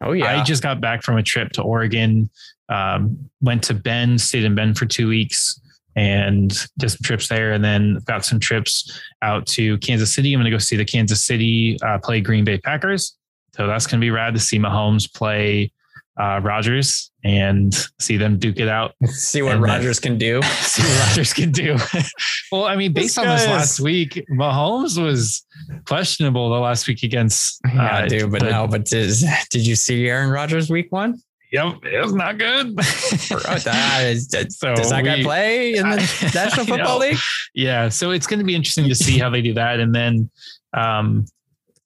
oh, 0.00 0.12
yeah. 0.12 0.40
I 0.40 0.44
just 0.44 0.62
got 0.62 0.80
back 0.80 1.02
from 1.02 1.18
a 1.18 1.22
trip 1.22 1.52
to 1.52 1.62
Oregon 1.62 2.30
um, 2.70 3.28
went 3.40 3.62
to 3.64 3.74
Bend, 3.74 4.20
stayed 4.20 4.44
in 4.44 4.54
Bend 4.54 4.78
for 4.78 4.86
two 4.86 5.08
weeks 5.08 5.60
and 5.96 6.56
did 6.78 6.90
some 6.90 7.00
trips 7.02 7.28
there. 7.28 7.52
And 7.52 7.62
then 7.62 7.98
got 8.06 8.24
some 8.24 8.40
trips 8.40 9.00
out 9.22 9.46
to 9.48 9.76
Kansas 9.78 10.14
City. 10.14 10.32
I'm 10.32 10.38
going 10.38 10.44
to 10.44 10.50
go 10.50 10.58
see 10.58 10.76
the 10.76 10.84
Kansas 10.84 11.26
City 11.26 11.76
uh, 11.82 11.98
play 11.98 12.20
Green 12.20 12.44
Bay 12.44 12.58
Packers. 12.58 13.16
So 13.56 13.66
that's 13.66 13.86
going 13.86 14.00
to 14.00 14.04
be 14.04 14.10
rad 14.10 14.34
to 14.34 14.40
see 14.40 14.58
Mahomes 14.58 15.12
play 15.12 15.72
uh, 16.20 16.40
Rodgers 16.42 17.10
and 17.24 17.74
see 17.98 18.16
them 18.16 18.38
duke 18.38 18.58
it 18.58 18.68
out. 18.68 18.94
See 19.06 19.42
what 19.42 19.58
Rodgers 19.58 19.98
can 19.98 20.18
do. 20.18 20.42
see 20.60 20.82
what 20.82 21.08
Rodgers 21.08 21.32
can 21.32 21.50
do. 21.50 21.76
well, 22.52 22.64
I 22.64 22.76
mean, 22.76 22.92
based 22.92 23.16
this 23.16 23.18
on 23.18 23.26
this 23.26 23.46
last 23.46 23.80
week, 23.80 24.22
Mahomes 24.30 25.02
was 25.02 25.46
questionable 25.86 26.50
the 26.50 26.60
last 26.60 26.86
week 26.86 27.02
against. 27.02 27.60
Uh, 27.66 27.70
yeah, 27.74 28.06
dude, 28.06 28.30
but, 28.30 28.40
but 28.40 28.50
no, 28.50 28.66
but 28.66 28.84
did, 28.84 29.14
did 29.50 29.66
you 29.66 29.74
see 29.74 30.08
Aaron 30.08 30.30
Rodgers 30.30 30.70
week 30.70 30.92
one? 30.92 31.20
Yep, 31.52 31.84
it 31.84 32.00
was 32.00 32.12
not 32.12 32.38
good. 32.38 32.84
so 32.84 33.38
does 33.38 33.64
that 33.64 35.02
guy 35.04 35.22
play 35.22 35.74
in 35.74 35.88
the 35.88 35.96
National 36.32 36.64
Football 36.64 37.00
know, 37.00 37.06
League? 37.06 37.18
Yeah, 37.54 37.88
so 37.88 38.12
it's 38.12 38.26
going 38.26 38.38
to 38.38 38.44
be 38.44 38.54
interesting 38.54 38.88
to 38.88 38.94
see 38.94 39.18
how 39.18 39.30
they 39.30 39.42
do 39.42 39.54
that. 39.54 39.80
And 39.80 39.92
then, 39.92 40.30
um, 40.74 41.24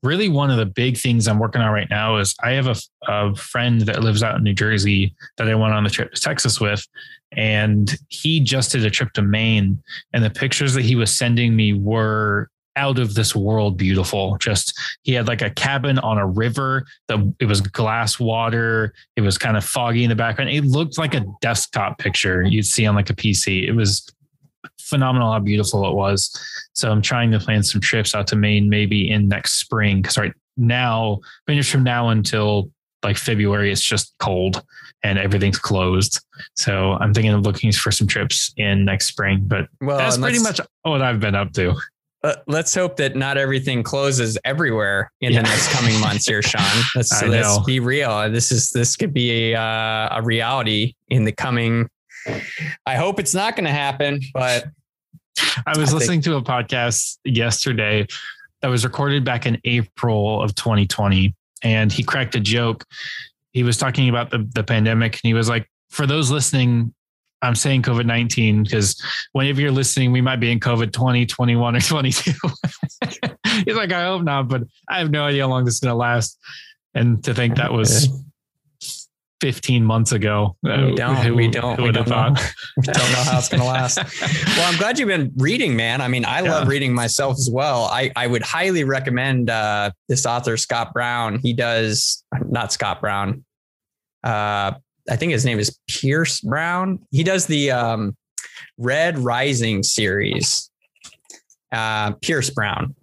really, 0.05 0.29
one 0.29 0.51
of 0.51 0.59
the 0.59 0.67
big 0.67 0.99
things 0.99 1.27
I'm 1.27 1.39
working 1.39 1.63
on 1.63 1.73
right 1.73 1.89
now 1.91 2.19
is 2.19 2.35
I 2.43 2.53
have 2.53 2.67
a, 2.67 2.77
a 3.09 3.35
friend 3.35 3.81
that 3.83 4.03
lives 4.03 4.23
out 4.23 4.37
in 4.37 4.45
New 4.45 4.55
Jersey 4.55 5.15
that 5.39 5.49
I 5.49 5.55
went 5.55 5.75
on 5.75 5.85
the 5.85 5.91
trip 5.91 6.13
to 6.13 6.21
Texas 6.21 6.61
with, 6.61 6.87
and 7.33 7.97
he 8.09 8.41
just 8.41 8.73
did 8.73 8.85
a 8.85 8.91
trip 8.91 9.13
to 9.15 9.23
Maine. 9.23 9.83
And 10.13 10.23
the 10.23 10.31
pictures 10.31 10.75
that 10.75 10.85
he 10.85 10.95
was 10.95 11.17
sending 11.17 11.57
me 11.57 11.73
were 11.73 12.51
out 12.77 12.99
of 12.99 13.15
this 13.15 13.35
world 13.35 13.77
beautiful. 13.77 14.37
Just 14.39 14.79
he 15.03 15.13
had 15.13 15.29
like 15.29 15.43
a 15.43 15.51
cabin 15.51 15.99
on 16.01 16.19
a 16.19 16.27
river. 16.27 16.85
The 17.09 17.33
it 17.39 17.47
was 17.47 17.61
glass 17.61 18.19
water. 18.19 18.93
It 19.17 19.21
was 19.21 19.39
kind 19.39 19.57
of 19.57 19.65
foggy 19.65 20.05
in 20.05 20.11
the 20.11 20.17
background. 20.17 20.51
It 20.51 20.65
looked 20.65 20.99
like 20.99 21.15
a 21.15 21.25
desktop 21.41 21.99
picture 21.99 22.43
you'd 22.43 22.67
see 22.67 22.87
on 22.87 22.95
like 22.95 23.11
a 23.11 23.15
PC. 23.15 23.67
It 23.67 23.73
was 23.73 24.07
phenomenal 24.85 25.33
how 25.33 25.39
beautiful 25.39 25.89
it 25.89 25.95
was. 25.95 26.31
So 26.73 26.91
I'm 26.91 27.03
trying 27.03 27.31
to 27.33 27.39
plan 27.39 27.63
some 27.63 27.81
trips 27.81 28.15
out 28.15 28.27
to 28.29 28.37
Maine 28.37 28.69
maybe 28.69 29.11
in 29.11 29.29
next 29.29 29.55
spring 29.61 30.03
because 30.03 30.19
right 30.19 30.33
now, 30.57 31.21
finish 31.47 31.71
from 31.71 31.83
now 31.83 32.11
until 32.11 32.71
like 33.03 33.17
February, 33.19 33.71
it's 33.71 33.83
just 33.83 34.15
cold 34.19 34.63
and 35.03 35.19
everything's 35.19 35.59
closed. 35.59 36.21
So 36.57 36.93
I'm 36.93 37.13
thinking 37.13 37.33
of 37.33 37.43
looking 37.43 37.71
for 37.73 37.91
some 37.91 38.07
trips 38.07 38.53
in 38.57 38.85
next 38.85 39.07
spring. 39.07 39.43
But 39.45 39.69
well, 39.81 39.99
that's 39.99 40.17
pretty 40.17 40.39
much 40.39 40.61
what 40.83 41.03
I've 41.03 41.21
been 41.21 41.35
up 41.35 41.53
to 41.55 41.75
let's 42.47 42.75
hope 42.75 42.97
that 42.97 43.17
not 43.17 43.37
everything 43.37 43.83
closes 43.83 44.39
everywhere 44.45 45.11
in 45.21 45.33
yeah. 45.33 45.43
the 45.43 45.49
next 45.49 45.71
coming 45.71 45.99
months 46.01 46.27
here, 46.27 46.43
Sean. 46.43 46.63
Let's, 46.95 47.23
let's 47.23 47.59
be 47.65 47.81
real. 47.81 48.31
This 48.31 48.51
is 48.51 48.71
this 48.71 48.97
could 48.97 49.13
be 49.13 49.53
a, 49.53 49.61
uh, 49.61 50.19
a 50.19 50.23
reality 50.23 50.95
in 51.09 51.25
the 51.25 51.33
coming. 51.33 51.89
I 52.87 52.97
hope 52.97 53.19
it's 53.19 53.35
not 53.35 53.57
going 53.57 53.65
to 53.65 53.73
happen, 53.73 54.21
but 54.33 54.67
I 55.67 55.79
was 55.79 55.93
I 55.93 55.99
listening 55.99 56.23
think, 56.23 56.25
to 56.25 56.37
a 56.37 56.43
podcast 56.43 57.19
yesterday 57.25 58.07
that 58.63 58.69
was 58.69 58.85
recorded 58.85 59.25
back 59.25 59.47
in 59.47 59.61
April 59.65 60.43
of 60.43 60.55
2020, 60.55 61.35
and 61.63 61.93
he 61.93 62.03
cracked 62.03 62.35
a 62.35 62.41
joke. 62.41 62.85
He 63.53 63.63
was 63.63 63.77
talking 63.77 64.09
about 64.09 64.31
the 64.31 64.49
the 64.55 64.65
pandemic, 64.65 65.15
and 65.15 65.23
he 65.23 65.35
was 65.35 65.49
like, 65.49 65.69
"For 65.91 66.07
those 66.07 66.31
listening 66.31 66.95
I'm 67.45 67.55
saying 67.55 67.83
COVID 67.83 68.07
19 68.07 68.65
because 68.65 69.01
whenever 69.33 69.61
you're 69.61 69.71
listening, 69.71 70.13
we 70.13 70.21
might 70.21 70.41
be 70.41 70.51
in 70.51 70.61
COVID 70.61 70.93
20, 70.93 71.27
21, 71.27 71.77
or 71.77 71.81
22. 71.81 72.33
He's 73.65 73.77
like, 73.77 73.93
I 73.93 74.05
hope 74.05 74.23
not, 74.23 74.49
but 74.49 74.63
I 74.89 74.99
have 74.99 75.11
no 75.11 75.25
idea 75.25 75.43
how 75.43 75.51
long 75.51 75.65
this 75.65 75.75
is 75.75 75.81
going 75.81 75.93
to 75.93 75.97
last. 75.97 76.39
And 76.95 77.23
to 77.25 77.35
think 77.35 77.57
that 77.57 77.73
was 77.73 78.09
15 79.45 79.85
months 79.85 80.13
ago. 80.13 80.57
We 80.63 80.71
uh, 80.71 80.95
don't. 80.95 81.17
Who, 81.17 81.35
we 81.35 81.49
don't. 81.49 81.79
We 81.79 81.93
don't, 81.93 82.09
know, 82.09 82.35
we 82.79 82.83
don't 82.83 83.13
know 83.13 83.25
how 83.25 83.39
it's 83.39 83.51
going 83.51 83.61
to 83.61 83.67
last. 83.67 83.99
well, 84.57 84.73
I'm 84.73 84.79
glad 84.79 84.99
you've 84.99 85.09
been 85.09 85.33
reading, 85.37 85.77
man. 85.77 86.01
I 86.01 86.09
mean, 86.09 86.25
I 86.25 86.41
yeah. 86.41 86.51
love 86.51 86.67
reading 86.67 86.95
myself 86.95 87.35
as 87.35 87.51
well. 87.53 87.85
I, 87.85 88.11
I 88.17 88.27
would 88.27 88.41
highly 88.41 88.85
recommend 88.85 89.51
uh, 89.51 89.91
this 90.09 90.25
author, 90.25 90.57
Scott 90.57 90.95
Brown. 90.95 91.41
He 91.41 91.53
does, 91.53 92.25
not 92.49 92.73
Scott 92.73 93.03
Brown, 93.03 93.45
uh, 94.23 94.73
I 95.11 95.17
think 95.17 95.33
his 95.33 95.45
name 95.45 95.59
is 95.59 95.79
Pierce 95.91 96.41
Brown. 96.41 97.01
He 97.11 97.23
does 97.23 97.45
the 97.45 97.71
um, 97.71 98.17
Red 98.79 99.19
Rising 99.19 99.83
series. 99.83 100.71
Uh, 101.71 102.13
Pierce 102.23 102.49
Brown. 102.49 102.95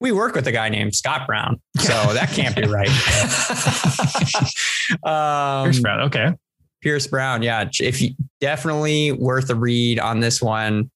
We 0.00 0.12
work 0.12 0.34
with 0.34 0.46
a 0.46 0.52
guy 0.52 0.68
named 0.68 0.94
Scott 0.94 1.26
Brown, 1.26 1.60
so 1.78 2.12
that 2.12 2.30
can't 2.30 2.54
be 2.54 2.62
right. 2.62 2.88
um, 5.02 5.64
Pierce 5.64 5.80
Brown, 5.80 6.00
okay. 6.02 6.32
Pierce 6.80 7.06
Brown, 7.06 7.42
yeah. 7.42 7.68
If 7.80 8.00
you 8.00 8.10
definitely 8.40 9.12
worth 9.12 9.50
a 9.50 9.54
read 9.54 9.98
on 9.98 10.20
this 10.20 10.40
one, 10.40 10.90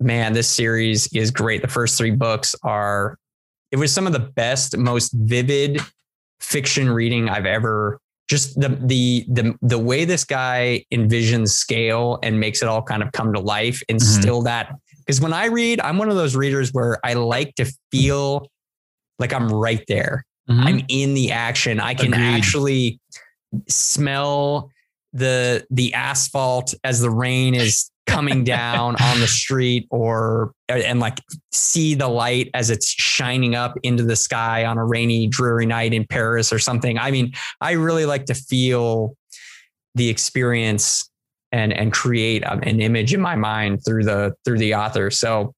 man, 0.00 0.32
this 0.32 0.48
series 0.48 1.12
is 1.14 1.30
great. 1.30 1.62
The 1.62 1.68
first 1.68 1.96
three 1.96 2.10
books 2.10 2.54
are. 2.62 3.18
It 3.72 3.76
was 3.76 3.92
some 3.92 4.06
of 4.06 4.12
the 4.12 4.20
best, 4.20 4.76
most 4.76 5.12
vivid 5.12 5.80
fiction 6.40 6.88
reading 6.88 7.28
I've 7.28 7.46
ever 7.46 8.00
just 8.28 8.58
the 8.60 8.68
the 8.68 9.24
the 9.28 9.54
the 9.62 9.78
way 9.78 10.04
this 10.04 10.24
guy 10.24 10.84
envisions 10.92 11.50
scale 11.50 12.18
and 12.22 12.40
makes 12.40 12.62
it 12.62 12.68
all 12.68 12.82
kind 12.82 13.02
of 13.02 13.12
come 13.12 13.32
to 13.32 13.40
life 13.40 13.82
and 13.88 13.98
mm-hmm. 13.98 14.20
still 14.20 14.42
that 14.42 14.72
because 15.06 15.20
when 15.20 15.32
I 15.32 15.46
read, 15.46 15.80
I'm 15.80 15.98
one 15.98 16.10
of 16.10 16.16
those 16.16 16.34
readers 16.34 16.70
where 16.72 16.98
I 17.04 17.14
like 17.14 17.54
to 17.56 17.66
feel 17.92 18.48
like 19.18 19.32
I'm 19.32 19.48
right 19.48 19.84
there. 19.86 20.24
Mm-hmm. 20.48 20.66
I'm 20.66 20.84
in 20.88 21.14
the 21.14 21.32
action. 21.32 21.80
I 21.80 21.94
can 21.94 22.12
Agreed. 22.12 22.26
actually 22.26 23.00
smell 23.68 24.70
the 25.12 25.64
the 25.70 25.94
asphalt 25.94 26.74
as 26.84 27.00
the 27.00 27.10
rain 27.10 27.54
is 27.54 27.90
coming 28.06 28.44
down 28.44 28.96
on 29.00 29.20
the 29.20 29.26
street 29.26 29.86
or 29.90 30.52
and 30.68 31.00
like 31.00 31.20
see 31.52 31.94
the 31.94 32.08
light 32.08 32.50
as 32.54 32.70
it's 32.70 32.88
shining 32.88 33.54
up 33.54 33.74
into 33.82 34.02
the 34.02 34.16
sky 34.16 34.64
on 34.64 34.78
a 34.78 34.84
rainy 34.84 35.26
dreary 35.26 35.66
night 35.66 35.94
in 35.94 36.06
Paris 36.06 36.52
or 36.52 36.58
something. 36.58 36.98
I 36.98 37.10
mean, 37.10 37.32
I 37.60 37.72
really 37.72 38.06
like 38.06 38.26
to 38.26 38.34
feel 38.34 39.16
the 39.94 40.08
experience 40.08 41.10
and 41.52 41.72
and 41.72 41.92
create 41.92 42.42
an 42.44 42.80
image 42.80 43.14
in 43.14 43.20
my 43.20 43.36
mind 43.36 43.84
through 43.84 44.04
the 44.04 44.34
through 44.44 44.58
the 44.58 44.74
author. 44.74 45.10
So 45.10 45.54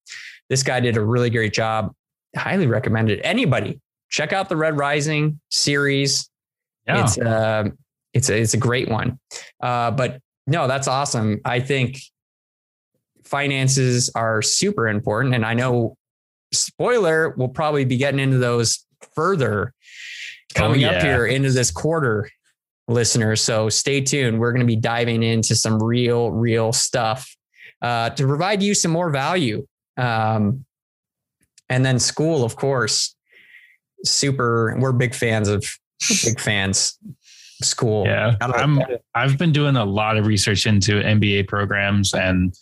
this 0.48 0.62
guy 0.62 0.80
did 0.80 0.96
a 0.96 1.04
really 1.04 1.30
great 1.30 1.52
job. 1.52 1.92
Highly 2.36 2.66
recommended. 2.66 3.20
Anybody 3.22 3.80
check 4.10 4.32
out 4.32 4.48
the 4.48 4.56
Red 4.56 4.76
Rising 4.76 5.40
series. 5.50 6.30
Yeah. 6.86 7.04
It's 7.04 7.18
uh, 7.18 7.64
it's 8.14 8.30
a, 8.30 8.40
it's 8.40 8.54
a 8.54 8.58
great 8.58 8.88
one. 8.88 9.18
Uh, 9.62 9.90
but 9.90 10.20
no, 10.46 10.66
that's 10.66 10.88
awesome. 10.88 11.40
I 11.44 11.60
think 11.60 12.00
finances 13.24 14.10
are 14.14 14.40
super 14.40 14.88
important, 14.88 15.34
and 15.34 15.44
I 15.44 15.54
know 15.54 15.96
spoiler, 16.52 17.34
we'll 17.36 17.48
probably 17.48 17.84
be 17.84 17.98
getting 17.98 18.20
into 18.20 18.38
those 18.38 18.86
further 19.14 19.74
coming 20.54 20.84
Oh, 20.84 20.88
up 20.88 21.02
here 21.02 21.26
into 21.26 21.50
this 21.50 21.70
quarter, 21.70 22.30
listeners. 22.88 23.42
So 23.42 23.68
stay 23.68 24.00
tuned. 24.00 24.40
We're 24.40 24.52
going 24.52 24.66
to 24.66 24.66
be 24.66 24.76
diving 24.76 25.22
into 25.22 25.54
some 25.54 25.82
real, 25.82 26.30
real 26.30 26.72
stuff 26.72 27.36
uh, 27.82 28.10
to 28.10 28.26
provide 28.26 28.62
you 28.62 28.74
some 28.74 28.90
more 28.90 29.10
value. 29.10 29.66
Um, 29.96 30.64
and 31.68 31.84
then 31.84 31.98
school, 31.98 32.44
of 32.44 32.56
course, 32.56 33.14
super. 34.04 34.76
We're 34.78 34.92
big 34.92 35.14
fans 35.14 35.48
of 35.48 35.64
big 36.24 36.40
fans. 36.40 36.98
School. 37.60 38.06
Yeah. 38.06 38.36
I'm 38.40 38.80
I've 39.16 39.36
been 39.36 39.50
doing 39.50 39.74
a 39.74 39.84
lot 39.84 40.16
of 40.16 40.28
research 40.28 40.64
into 40.64 41.02
MBA 41.02 41.48
programs 41.48 42.14
and 42.14 42.54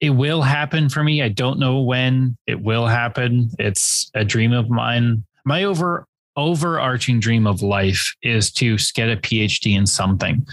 it 0.00 0.10
will 0.10 0.42
happen 0.42 0.88
for 0.88 1.04
me. 1.04 1.22
I 1.22 1.28
don't 1.28 1.60
know 1.60 1.80
when 1.80 2.36
it 2.48 2.60
will 2.60 2.88
happen. 2.88 3.50
It's 3.60 4.10
a 4.14 4.24
dream 4.24 4.52
of 4.52 4.68
mine. 4.68 5.24
My 5.44 5.62
over 5.62 6.08
overarching 6.40 7.20
dream 7.20 7.46
of 7.46 7.62
life 7.62 8.14
is 8.22 8.50
to 8.52 8.76
get 8.94 9.08
a 9.10 9.16
PhD 9.16 9.76
in 9.76 9.86
something. 9.86 10.46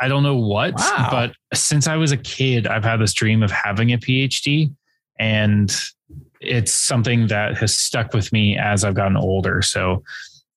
I 0.00 0.08
don't 0.08 0.22
know 0.22 0.36
what, 0.36 0.74
Wow. 0.74 1.08
but 1.10 1.32
since 1.56 1.86
I 1.86 1.96
was 1.96 2.12
a 2.12 2.16
kid, 2.18 2.66
I've 2.66 2.84
had 2.84 2.98
this 3.00 3.14
dream 3.14 3.42
of 3.42 3.50
having 3.50 3.92
a 3.92 3.98
PhD 3.98 4.70
and 5.18 5.74
it's 6.40 6.72
something 6.72 7.26
that 7.28 7.56
has 7.56 7.74
stuck 7.76 8.12
with 8.12 8.30
me 8.32 8.58
as 8.58 8.84
I've 8.84 8.94
gotten 8.94 9.16
older. 9.16 9.62
So 9.62 10.02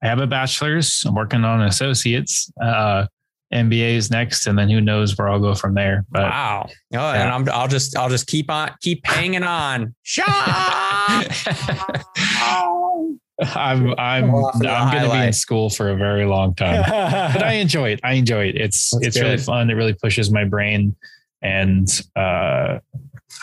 I 0.03 0.07
have 0.07 0.19
a 0.19 0.27
bachelor's. 0.27 1.03
I'm 1.05 1.15
working 1.15 1.43
on 1.45 1.61
associate's. 1.61 2.51
Uh, 2.61 3.05
MBA 3.53 3.95
is 3.95 4.11
next, 4.11 4.45
and 4.45 4.59
then 4.59 4.69
who 4.69 4.79
knows 4.79 5.17
where 5.17 5.27
I'll 5.27 5.39
go 5.39 5.55
from 5.55 5.73
there. 5.73 6.05
But 6.11 6.23
wow. 6.23 6.69
Oh, 6.93 6.99
and 7.11 7.29
I'm, 7.29 7.49
I'll 7.49 7.67
just 7.67 7.97
I'll 7.97 8.09
just 8.09 8.27
keep 8.27 8.51
on 8.51 8.71
keep 8.81 9.03
hanging 9.07 9.41
on. 9.43 9.95
Sean! 10.03 11.25
I'm 13.55 13.93
I'm 13.97 14.33
I'm 14.35 14.91
going 14.91 15.03
to 15.03 15.09
be 15.11 15.27
in 15.27 15.33
school 15.33 15.69
for 15.69 15.89
a 15.89 15.95
very 15.95 16.25
long 16.25 16.55
time. 16.55 16.81
but 17.33 17.43
I 17.43 17.53
enjoy 17.53 17.89
it. 17.91 17.99
I 18.03 18.13
enjoy 18.13 18.45
it. 18.49 18.55
It's 18.55 18.91
That's 18.91 19.07
it's 19.07 19.19
really 19.19 19.37
fun. 19.37 19.69
It 19.69 19.73
really 19.75 19.93
pushes 19.93 20.31
my 20.31 20.43
brain, 20.43 20.95
and 21.41 21.87
uh, 22.15 22.79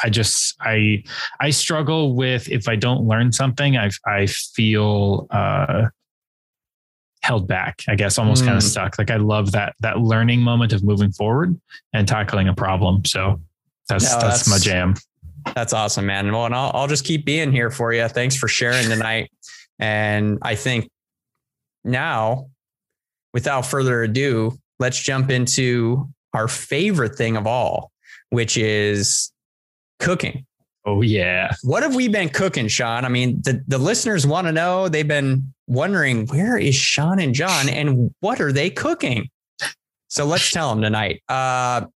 I 0.02 0.10
just 0.10 0.54
I 0.60 1.02
I 1.40 1.50
struggle 1.50 2.14
with 2.14 2.48
if 2.48 2.68
I 2.68 2.76
don't 2.76 3.06
learn 3.06 3.32
something, 3.32 3.76
I 3.76 3.90
I 4.06 4.26
feel 4.26 5.26
uh, 5.30 5.86
held 7.22 7.48
back. 7.48 7.82
I 7.88 7.94
guess 7.94 8.18
almost 8.18 8.44
kind 8.44 8.54
Mm. 8.54 8.58
of 8.58 8.62
stuck. 8.64 8.98
Like 8.98 9.10
I 9.10 9.16
love 9.16 9.52
that 9.52 9.74
that 9.80 10.00
learning 10.00 10.40
moment 10.40 10.72
of 10.72 10.84
moving 10.84 11.12
forward 11.12 11.58
and 11.92 12.06
tackling 12.06 12.48
a 12.48 12.54
problem. 12.54 13.04
So 13.04 13.40
that's 13.88 14.12
No, 14.12 14.20
that's, 14.20 14.48
my 14.48 14.58
jam. 14.58 14.94
That's 15.54 15.72
awesome, 15.72 16.06
man. 16.06 16.32
Well, 16.32 16.46
and 16.46 16.54
I'll, 16.54 16.72
I'll 16.74 16.88
just 16.88 17.04
keep 17.04 17.24
being 17.24 17.52
here 17.52 17.70
for 17.70 17.92
you. 17.92 18.08
Thanks 18.08 18.36
for 18.36 18.48
sharing 18.48 18.88
tonight. 18.88 19.30
And 19.78 20.38
I 20.42 20.54
think 20.54 20.88
now, 21.84 22.48
without 23.32 23.66
further 23.66 24.02
ado, 24.02 24.58
let's 24.78 24.98
jump 24.98 25.30
into 25.30 26.08
our 26.32 26.48
favorite 26.48 27.16
thing 27.16 27.36
of 27.36 27.46
all, 27.46 27.90
which 28.30 28.56
is 28.56 29.32
cooking. 29.98 30.44
Oh 30.84 31.02
yeah. 31.02 31.52
What 31.62 31.82
have 31.82 31.96
we 31.96 32.08
been 32.08 32.28
cooking, 32.28 32.68
Sean? 32.68 33.04
I 33.04 33.08
mean, 33.08 33.40
the, 33.42 33.62
the 33.66 33.78
listeners 33.78 34.26
want 34.26 34.46
to 34.46 34.52
know. 34.52 34.88
They've 34.88 35.06
been 35.06 35.52
wondering 35.66 36.26
where 36.26 36.56
is 36.56 36.76
Sean 36.76 37.18
and 37.18 37.34
John 37.34 37.68
and 37.68 38.14
what 38.20 38.40
are 38.40 38.52
they 38.52 38.70
cooking? 38.70 39.28
So 40.08 40.24
let's 40.24 40.50
tell 40.50 40.70
them 40.70 40.82
tonight. 40.82 41.22
Uh, 41.28 41.86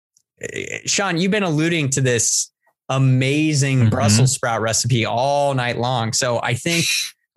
Sean, 0.87 1.19
you've 1.19 1.31
been 1.31 1.45
alluding 1.45 1.91
to 1.91 2.01
this 2.01 2.51
amazing 2.89 3.83
Mhm. 3.83 3.91
Brussels 3.91 4.33
sprout 4.33 4.61
recipe 4.61 5.05
all 5.07 5.55
night 5.55 5.79
long. 5.79 6.13
So 6.13 6.41
I 6.43 6.55
think 6.55 6.85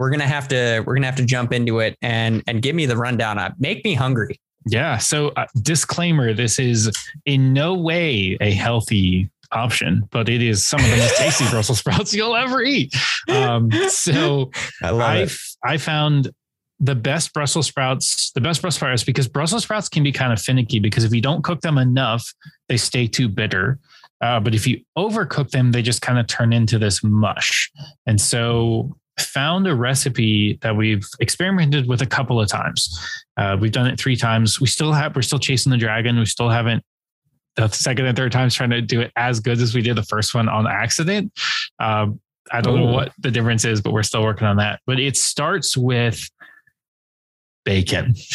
we're 0.03 0.09
gonna 0.09 0.27
have 0.27 0.49
to 0.49 0.83
we're 0.85 0.95
gonna 0.95 1.05
have 1.05 1.15
to 1.15 1.23
jump 1.23 1.53
into 1.53 1.79
it 1.79 1.97
and 2.01 2.43
and 2.45 2.61
give 2.61 2.75
me 2.75 2.85
the 2.85 2.97
rundown. 2.97 3.39
Uh, 3.39 3.53
Make 3.57 3.85
me 3.85 3.93
hungry. 3.93 4.37
Yeah. 4.65 4.97
So, 4.97 5.29
uh, 5.37 5.45
disclaimer 5.61 6.33
this 6.33 6.59
is 6.59 6.91
in 7.25 7.53
no 7.53 7.73
way 7.73 8.37
a 8.41 8.51
healthy 8.51 9.29
option, 9.53 10.05
but 10.11 10.27
it 10.27 10.41
is 10.41 10.65
some 10.65 10.81
of 10.81 10.89
the 10.89 10.97
most 10.97 11.15
tasty 11.15 11.45
Brussels 11.49 11.79
sprouts 11.79 12.13
you'll 12.13 12.35
ever 12.35 12.61
eat. 12.61 12.93
Um, 13.29 13.71
so, 13.87 14.51
I 14.81 14.89
love 14.89 15.39
I. 15.63 15.73
I 15.75 15.77
found 15.77 16.31
the 16.81 16.95
best 16.95 17.33
Brussels 17.33 17.67
sprouts, 17.67 18.31
the 18.31 18.41
best 18.41 18.61
Brussels 18.61 18.79
sprouts, 18.79 19.05
because 19.05 19.29
Brussels 19.29 19.63
sprouts 19.63 19.87
can 19.87 20.03
be 20.03 20.11
kind 20.11 20.33
of 20.33 20.41
finicky 20.41 20.79
because 20.79 21.05
if 21.05 21.13
you 21.13 21.21
don't 21.21 21.45
cook 21.45 21.61
them 21.61 21.77
enough, 21.77 22.29
they 22.67 22.75
stay 22.75 23.07
too 23.07 23.29
bitter. 23.29 23.79
Uh, 24.19 24.41
but 24.41 24.53
if 24.53 24.67
you 24.67 24.81
overcook 24.97 25.51
them, 25.51 25.71
they 25.71 25.81
just 25.81 26.01
kind 26.01 26.19
of 26.19 26.27
turn 26.27 26.51
into 26.51 26.77
this 26.77 27.05
mush. 27.05 27.71
And 28.05 28.19
so 28.19 28.97
found 29.19 29.67
a 29.67 29.75
recipe 29.75 30.57
that 30.61 30.75
we've 30.75 31.07
experimented 31.19 31.87
with 31.87 32.01
a 32.01 32.05
couple 32.05 32.39
of 32.41 32.47
times. 32.47 32.97
Uh, 33.37 33.57
we've 33.59 33.71
done 33.71 33.87
it 33.87 33.99
three 33.99 34.15
times. 34.15 34.59
We 34.59 34.67
still 34.67 34.91
have, 34.91 35.15
we're 35.15 35.21
still 35.21 35.39
chasing 35.39 35.71
the 35.71 35.77
dragon. 35.77 36.17
We 36.17 36.25
still 36.25 36.49
haven't 36.49 36.83
the 37.55 37.67
second 37.67 38.05
and 38.07 38.17
third 38.17 38.31
times 38.31 38.55
trying 38.55 38.71
to 38.71 38.81
do 38.81 39.01
it 39.01 39.11
as 39.15 39.39
good 39.39 39.59
as 39.61 39.75
we 39.75 39.81
did 39.81 39.95
the 39.95 40.03
first 40.03 40.33
one 40.33 40.49
on 40.49 40.65
accident. 40.67 41.31
Um, 41.79 42.19
I 42.51 42.61
don't 42.61 42.79
know 42.79 42.91
what 42.91 43.11
the 43.19 43.29
difference 43.31 43.63
is, 43.63 43.79
but 43.81 43.93
we're 43.93 44.03
still 44.03 44.23
working 44.23 44.47
on 44.47 44.57
that. 44.57 44.81
But 44.87 44.99
it 44.99 45.15
starts 45.15 45.77
with 45.77 46.29
bacon. 47.63 48.15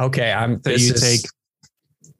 Okay, 0.00 0.32
I'm. 0.32 0.54
So 0.64 0.70
this 0.70 0.88
you 0.88 0.94
is- 0.94 1.00
take 1.02 1.20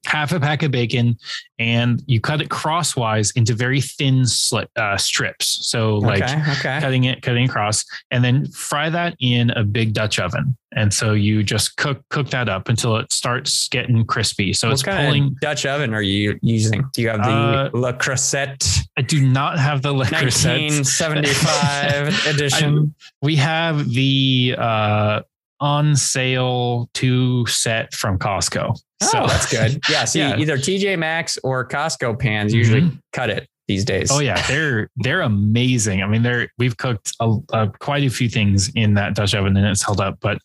half 0.04 0.32
a 0.32 0.40
pack 0.40 0.62
of 0.62 0.70
bacon 0.70 1.16
and 1.58 2.02
you 2.06 2.20
cut 2.20 2.40
it 2.40 2.48
crosswise 2.48 3.30
into 3.32 3.54
very 3.54 3.80
thin 3.80 4.26
slit, 4.26 4.68
uh, 4.76 4.96
strips. 4.96 5.68
So 5.68 5.98
like 5.98 6.22
okay, 6.22 6.42
okay. 6.58 6.80
cutting 6.80 7.04
it, 7.04 7.22
cutting 7.22 7.48
across, 7.48 7.84
and 8.10 8.24
then 8.24 8.46
fry 8.48 8.90
that 8.90 9.16
in 9.20 9.50
a 9.50 9.62
big 9.62 9.92
Dutch 9.92 10.18
oven. 10.18 10.56
And 10.74 10.92
so 10.92 11.12
you 11.12 11.42
just 11.42 11.76
cook 11.76 12.02
cook 12.10 12.30
that 12.30 12.48
up 12.48 12.68
until 12.68 12.96
it 12.96 13.12
starts 13.12 13.68
getting 13.68 14.04
crispy. 14.06 14.52
So 14.52 14.68
what 14.68 14.74
it's 14.74 14.82
kind 14.82 15.06
pulling. 15.06 15.36
Dutch 15.40 15.66
oven 15.66 15.94
are 15.94 16.02
you 16.02 16.38
using? 16.42 16.84
Do 16.94 17.02
you 17.02 17.10
have 17.10 17.22
the 17.22 17.30
Uh, 17.30 17.70
Le 17.74 17.92
Creuset 17.92 18.82
I 18.98 19.02
do 19.02 19.26
not 19.26 19.58
have 19.58 19.82
the 19.82 19.92
set. 20.04 20.22
1975 20.22 22.26
edition? 22.34 22.94
We 23.22 23.36
have 23.36 23.88
the 23.88 24.54
uh, 24.58 25.22
on 25.60 25.96
sale 25.96 26.90
two 26.92 27.46
set 27.46 27.94
from 27.94 28.18
Costco. 28.18 28.78
Oh, 29.14 29.26
that's 29.26 29.50
good. 29.50 29.80
Yeah, 29.90 30.04
see, 30.04 30.18
Yeah. 30.20 30.36
either 30.38 30.56
TJ 30.56 30.98
Maxx 30.98 31.38
or 31.44 31.66
Costco 31.66 32.18
pans 32.18 32.52
usually 32.54 32.82
Mhm. 32.82 32.98
cut 33.12 33.30
it 33.30 33.48
these 33.68 33.84
days. 33.84 34.10
Oh 34.10 34.20
yeah, 34.20 34.40
they're 34.48 34.88
they're 34.96 35.20
amazing. 35.22 36.02
I 36.02 36.06
mean, 36.06 36.22
they're 36.22 36.48
we've 36.58 36.76
cooked 36.76 37.12
a, 37.20 37.36
a, 37.52 37.68
quite 37.80 38.02
a 38.04 38.10
few 38.10 38.28
things 38.28 38.70
in 38.74 38.94
that 38.94 39.14
Dutch 39.14 39.34
oven 39.34 39.56
and 39.56 39.66
it's 39.66 39.84
held 39.84 40.00
up. 40.00 40.18
But 40.20 40.38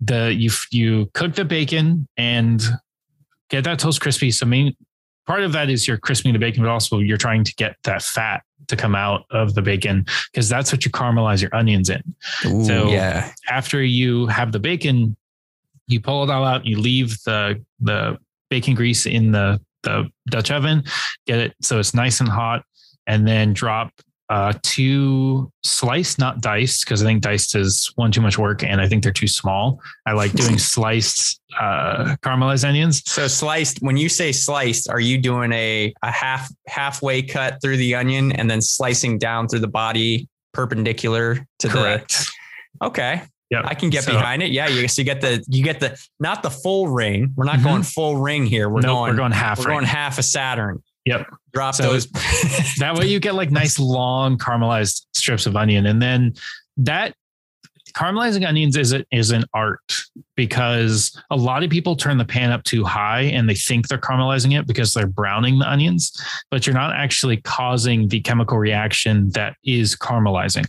the 0.00 0.34
you 0.34 0.50
you 0.70 1.10
cook 1.14 1.34
the 1.34 1.44
bacon 1.44 2.08
and 2.16 2.62
get 3.50 3.64
that 3.64 3.78
toast 3.78 4.00
crispy. 4.00 4.30
So 4.30 4.46
main 4.46 4.74
part 5.26 5.42
of 5.42 5.52
that 5.52 5.68
is 5.70 5.86
you're 5.86 5.98
crisping 5.98 6.32
the 6.32 6.38
bacon, 6.38 6.62
but 6.62 6.70
also 6.70 6.98
you're 6.98 7.16
trying 7.18 7.44
to 7.44 7.54
get 7.56 7.76
that 7.84 8.02
fat 8.02 8.42
to 8.68 8.76
come 8.76 8.94
out 8.94 9.24
of 9.30 9.54
the 9.54 9.62
bacon 9.62 10.06
because 10.32 10.48
that's 10.48 10.72
what 10.72 10.84
you 10.84 10.90
caramelize 10.90 11.42
your 11.42 11.54
onions 11.54 11.90
in. 11.90 12.00
Ooh, 12.46 12.64
so- 12.64 12.88
yeah. 12.88 13.32
After 13.48 13.82
you 13.82 14.26
have 14.28 14.52
the 14.52 14.58
bacon, 14.60 15.16
you 15.90 16.00
pull 16.00 16.22
it 16.24 16.30
all 16.30 16.44
out. 16.44 16.64
You 16.64 16.78
leave 16.78 17.18
the 17.24 17.62
the 17.80 18.18
bacon 18.48 18.74
grease 18.74 19.06
in 19.06 19.32
the 19.32 19.60
the 19.82 20.08
Dutch 20.28 20.50
oven, 20.50 20.84
get 21.26 21.38
it 21.38 21.54
so 21.60 21.78
it's 21.78 21.94
nice 21.94 22.20
and 22.20 22.28
hot, 22.28 22.64
and 23.06 23.26
then 23.26 23.52
drop 23.52 23.92
uh, 24.30 24.52
two 24.62 25.50
sliced, 25.64 26.20
not 26.20 26.40
diced, 26.40 26.84
because 26.84 27.02
I 27.02 27.06
think 27.06 27.20
diced 27.20 27.56
is 27.56 27.90
one 27.96 28.12
too 28.12 28.20
much 28.20 28.38
work, 28.38 28.62
and 28.62 28.80
I 28.80 28.86
think 28.86 29.02
they're 29.02 29.12
too 29.12 29.26
small. 29.26 29.80
I 30.06 30.12
like 30.12 30.32
doing 30.32 30.56
sliced 30.58 31.40
uh, 31.58 32.14
caramelized 32.22 32.66
onions. 32.66 33.02
So 33.10 33.26
sliced. 33.26 33.82
When 33.82 33.96
you 33.96 34.08
say 34.08 34.30
sliced, 34.30 34.88
are 34.88 35.00
you 35.00 35.18
doing 35.18 35.52
a 35.52 35.92
a 36.02 36.10
half 36.12 36.48
halfway 36.68 37.22
cut 37.22 37.60
through 37.60 37.78
the 37.78 37.96
onion 37.96 38.30
and 38.32 38.48
then 38.48 38.62
slicing 38.62 39.18
down 39.18 39.48
through 39.48 39.60
the 39.60 39.68
body 39.68 40.28
perpendicular 40.54 41.44
to 41.58 41.68
Correct. 41.68 42.30
the? 42.80 42.86
Okay, 42.86 43.22
Yep. 43.50 43.64
I 43.66 43.74
can 43.74 43.90
get 43.90 44.04
So- 44.04 44.12
behind 44.12 44.42
it. 44.42 44.50
Yeah, 44.52 44.68
you 44.68 44.86
so 44.88 45.02
you 45.02 45.04
get 45.04 45.20
the 45.20 45.44
you 45.48 45.62
get 45.64 45.80
the 45.80 45.98
not 46.20 46.42
the 46.42 46.50
full 46.50 46.88
ring. 46.88 47.32
We're 47.36 47.44
not 47.46 47.58
Mhm. 47.58 47.64
going 47.64 47.82
full 47.82 48.16
ring 48.16 48.46
here. 48.46 48.68
We're 48.68 48.80
Nope, 48.80 48.96
going 48.98 49.10
we're 49.12 49.16
going 49.16 49.32
half. 49.32 49.58
we're 49.58 49.66
ring. 49.66 49.76
going 49.78 49.86
half 49.86 50.18
a 50.18 50.22
Saturn. 50.22 50.82
Yep. 51.04 51.26
Drop 51.52 51.74
So- 51.74 51.82
those. 51.84 52.06
that 52.78 52.94
way 52.96 53.06
you 53.08 53.18
get 53.20 53.34
like 53.34 53.50
nice 53.62 53.78
long 53.78 54.38
caramelized 54.38 55.06
strips 55.14 55.46
of 55.46 55.56
onion 55.56 55.86
and 55.86 56.00
then 56.00 56.34
that 56.76 57.14
caramelizing 57.94 58.46
onions 58.46 58.76
is 58.76 58.92
a, 58.92 59.04
is 59.10 59.32
an 59.32 59.44
art 59.52 59.80
because 60.36 61.20
a 61.30 61.36
lot 61.36 61.64
of 61.64 61.70
people 61.70 61.96
turn 61.96 62.18
the 62.18 62.24
pan 62.24 62.52
up 62.52 62.62
too 62.62 62.84
high 62.84 63.22
and 63.22 63.48
they 63.48 63.54
think 63.54 63.88
they're 63.88 63.98
caramelizing 63.98 64.56
it 64.56 64.64
because 64.68 64.94
they're 64.94 65.08
browning 65.08 65.58
the 65.58 65.68
onions 65.68 66.12
but 66.52 66.66
you're 66.68 66.74
not 66.74 66.94
actually 66.94 67.38
causing 67.38 68.06
the 68.06 68.20
chemical 68.20 68.58
reaction 68.58 69.28
that 69.30 69.56
is 69.64 69.96
caramelizing 69.96 70.64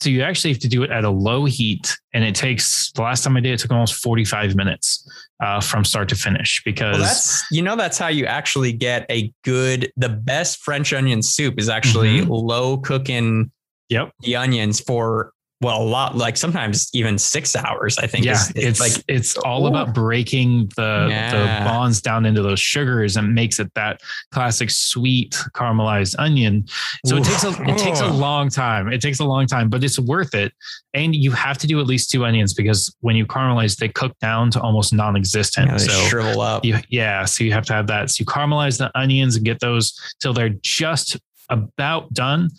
So 0.00 0.10
you 0.10 0.22
actually 0.22 0.52
have 0.52 0.60
to 0.60 0.68
do 0.68 0.84
it 0.84 0.90
at 0.90 1.04
a 1.04 1.10
low 1.10 1.44
heat, 1.44 1.96
and 2.14 2.22
it 2.22 2.34
takes 2.34 2.92
the 2.92 3.02
last 3.02 3.24
time 3.24 3.36
I 3.36 3.40
did 3.40 3.52
it 3.52 3.58
took 3.58 3.72
almost 3.72 3.94
forty 3.94 4.24
five 4.24 4.54
minutes 4.54 5.08
uh, 5.42 5.60
from 5.60 5.84
start 5.84 6.08
to 6.10 6.14
finish 6.14 6.62
because 6.64 6.98
well, 6.98 7.06
that's 7.06 7.44
you 7.50 7.62
know 7.62 7.76
that's 7.76 7.98
how 7.98 8.08
you 8.08 8.24
actually 8.26 8.72
get 8.72 9.06
a 9.10 9.32
good 9.44 9.90
the 9.96 10.08
best 10.08 10.58
French 10.58 10.92
onion 10.92 11.22
soup 11.22 11.54
is 11.58 11.68
actually 11.68 12.20
mm-hmm. 12.20 12.30
low 12.30 12.78
cooking 12.78 13.50
yep 13.88 14.12
the 14.20 14.36
onions 14.36 14.80
for 14.80 15.32
well, 15.60 15.82
a 15.82 15.84
lot 15.84 16.16
like 16.16 16.36
sometimes 16.36 16.88
even 16.92 17.18
six 17.18 17.56
hours. 17.56 17.98
I 17.98 18.06
think. 18.06 18.24
Yeah, 18.24 18.34
is, 18.34 18.52
it's 18.54 18.80
like 18.80 18.92
it's 19.08 19.36
all 19.38 19.64
ooh. 19.64 19.68
about 19.68 19.92
breaking 19.92 20.70
the 20.76 21.08
yeah. 21.10 21.30
the 21.60 21.64
bonds 21.64 22.00
down 22.00 22.24
into 22.26 22.42
those 22.42 22.60
sugars 22.60 23.16
and 23.16 23.34
makes 23.34 23.58
it 23.58 23.72
that 23.74 24.00
classic 24.30 24.70
sweet 24.70 25.32
caramelized 25.54 26.14
onion. 26.18 26.64
So 27.04 27.16
ooh. 27.16 27.18
it 27.18 27.24
takes 27.24 27.44
a 27.44 27.50
it 27.62 27.78
takes 27.78 28.00
a 28.00 28.06
long 28.06 28.48
time. 28.50 28.92
It 28.92 29.00
takes 29.00 29.18
a 29.18 29.24
long 29.24 29.46
time, 29.46 29.68
but 29.68 29.82
it's 29.82 29.98
worth 29.98 30.34
it. 30.34 30.52
And 30.94 31.14
you 31.14 31.32
have 31.32 31.58
to 31.58 31.66
do 31.66 31.80
at 31.80 31.86
least 31.86 32.10
two 32.10 32.24
onions 32.24 32.54
because 32.54 32.94
when 33.00 33.16
you 33.16 33.26
caramelize, 33.26 33.76
they 33.76 33.88
cook 33.88 34.16
down 34.20 34.50
to 34.52 34.60
almost 34.60 34.92
non-existent. 34.92 35.70
Yeah, 35.70 35.76
so 35.76 35.92
shrivel 36.08 36.40
up. 36.40 36.64
You, 36.64 36.78
yeah, 36.88 37.24
so 37.24 37.42
you 37.42 37.52
have 37.52 37.64
to 37.66 37.72
have 37.72 37.88
that. 37.88 38.10
So 38.10 38.22
you 38.22 38.26
caramelize 38.26 38.78
the 38.78 38.90
onions 38.96 39.36
and 39.36 39.44
get 39.44 39.60
those 39.60 39.98
till 40.20 40.32
they're 40.32 40.54
just 40.62 41.18
about 41.50 42.12
done. 42.12 42.50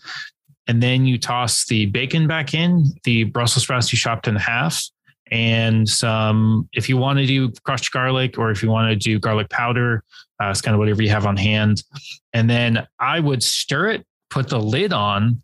And 0.70 0.84
then 0.84 1.08
you 1.08 1.18
toss 1.18 1.66
the 1.66 1.88
bacon 1.88 2.28
back 2.28 2.54
in, 2.54 2.86
the 3.04 3.24
Brussels 3.24 3.64
sprouts 3.64 3.92
you 3.92 3.98
chopped 3.98 4.28
in 4.28 4.36
half, 4.36 4.86
and 5.32 5.90
some, 5.90 6.70
if 6.74 6.88
you 6.88 6.96
want 6.96 7.18
to 7.18 7.26
do 7.26 7.52
crushed 7.64 7.92
garlic 7.92 8.38
or 8.38 8.52
if 8.52 8.62
you 8.62 8.70
want 8.70 8.92
to 8.92 8.96
do 8.96 9.18
garlic 9.18 9.50
powder, 9.50 10.04
uh, 10.40 10.50
it's 10.50 10.62
kind 10.62 10.76
of 10.76 10.80
whatever 10.80 11.02
you 11.02 11.10
have 11.10 11.26
on 11.26 11.38
hand. 11.38 11.84
And 12.34 12.48
then 12.48 12.88
I 13.00 13.20
would 13.20 13.42
stir 13.42 13.90
it, 13.90 14.06
put 14.30 14.48
the 14.48 14.60
lid 14.60 14.94
on, 14.94 15.42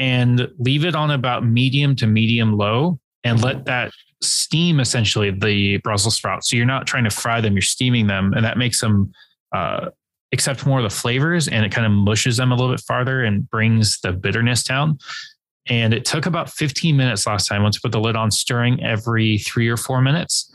and 0.00 0.50
leave 0.58 0.84
it 0.84 0.96
on 0.96 1.12
about 1.12 1.46
medium 1.46 1.94
to 1.96 2.08
medium 2.08 2.56
low 2.56 2.98
and 3.22 3.40
let 3.40 3.66
that 3.66 3.92
steam 4.22 4.80
essentially 4.80 5.30
the 5.30 5.76
Brussels 5.78 6.16
sprouts. 6.16 6.50
So 6.50 6.56
you're 6.56 6.66
not 6.66 6.88
trying 6.88 7.04
to 7.04 7.10
fry 7.10 7.40
them, 7.40 7.52
you're 7.52 7.62
steaming 7.62 8.08
them, 8.08 8.32
and 8.34 8.44
that 8.44 8.58
makes 8.58 8.80
them 8.80 9.12
uh, 9.54 9.90
accept 10.34 10.66
more 10.66 10.78
of 10.78 10.84
the 10.84 10.94
flavors 10.94 11.48
and 11.48 11.64
it 11.64 11.72
kind 11.72 11.86
of 11.86 11.92
mushes 11.92 12.36
them 12.36 12.52
a 12.52 12.54
little 12.54 12.72
bit 12.72 12.80
farther 12.80 13.24
and 13.24 13.48
brings 13.48 14.00
the 14.00 14.12
bitterness 14.12 14.62
down. 14.62 14.98
And 15.66 15.94
it 15.94 16.04
took 16.04 16.26
about 16.26 16.50
15 16.50 16.96
minutes 16.96 17.26
last 17.26 17.46
time 17.46 17.62
once 17.62 17.76
you 17.76 17.80
put 17.82 17.92
the 17.92 18.00
lid 18.00 18.16
on, 18.16 18.30
stirring 18.30 18.82
every 18.84 19.38
three 19.38 19.68
or 19.68 19.78
four 19.78 20.02
minutes. 20.02 20.52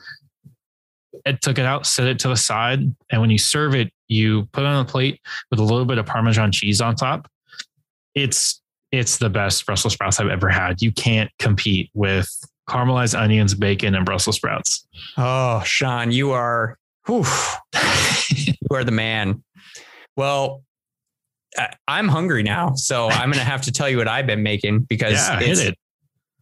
It 1.26 1.42
took 1.42 1.58
it 1.58 1.66
out, 1.66 1.88
set 1.88 2.08
it 2.08 2.20
to 2.20 2.28
the 2.28 2.38
side. 2.38 2.82
And 3.12 3.22
when 3.22 3.32
you 3.32 3.40
serve 3.40 3.74
it, 3.74 3.92
you 4.08 4.46
put 4.52 4.62
it 4.62 4.68
on 4.68 4.86
a 4.86 4.86
plate 4.86 5.20
with 5.50 5.60
a 5.60 5.64
little 5.64 5.86
bit 5.86 5.98
of 5.98 6.06
Parmesan 6.06 6.52
cheese 6.52 6.80
on 6.80 6.96
top. 6.96 7.28
It's 8.14 8.62
it's 8.92 9.18
the 9.18 9.30
best 9.30 9.66
Brussels 9.66 9.94
sprouts 9.94 10.20
I've 10.20 10.30
ever 10.30 10.50
had. 10.50 10.82
You 10.82 10.92
can't 10.92 11.30
compete 11.38 11.92
with 11.94 12.28
caramelized 12.68 13.20
onions, 13.20 13.54
bacon, 13.54 13.94
and 13.94 14.06
Brussels 14.06 14.38
sprouts. 14.38 14.88
Oh, 15.18 15.62
Sean, 15.64 16.12
you 16.12 16.32
are 16.32 16.78
whew, 17.06 17.26
you 18.36 18.54
are 18.72 18.84
the 18.84 18.92
man. 18.92 19.44
Well, 20.20 20.66
I'm 21.88 22.10
hungry 22.10 22.44
now, 22.44 22.74
so 22.76 23.08
I'm 23.08 23.32
going 23.32 23.42
to 23.42 23.50
have 23.50 23.62
to 23.62 23.72
tell 23.72 23.88
you 23.88 23.96
what 23.96 24.10
I've 24.10 24.28
been 24.28 24.44
making 24.44 24.80
because 24.80 25.14
yeah, 25.14 25.40
it's, 25.40 25.62
it. 25.62 25.78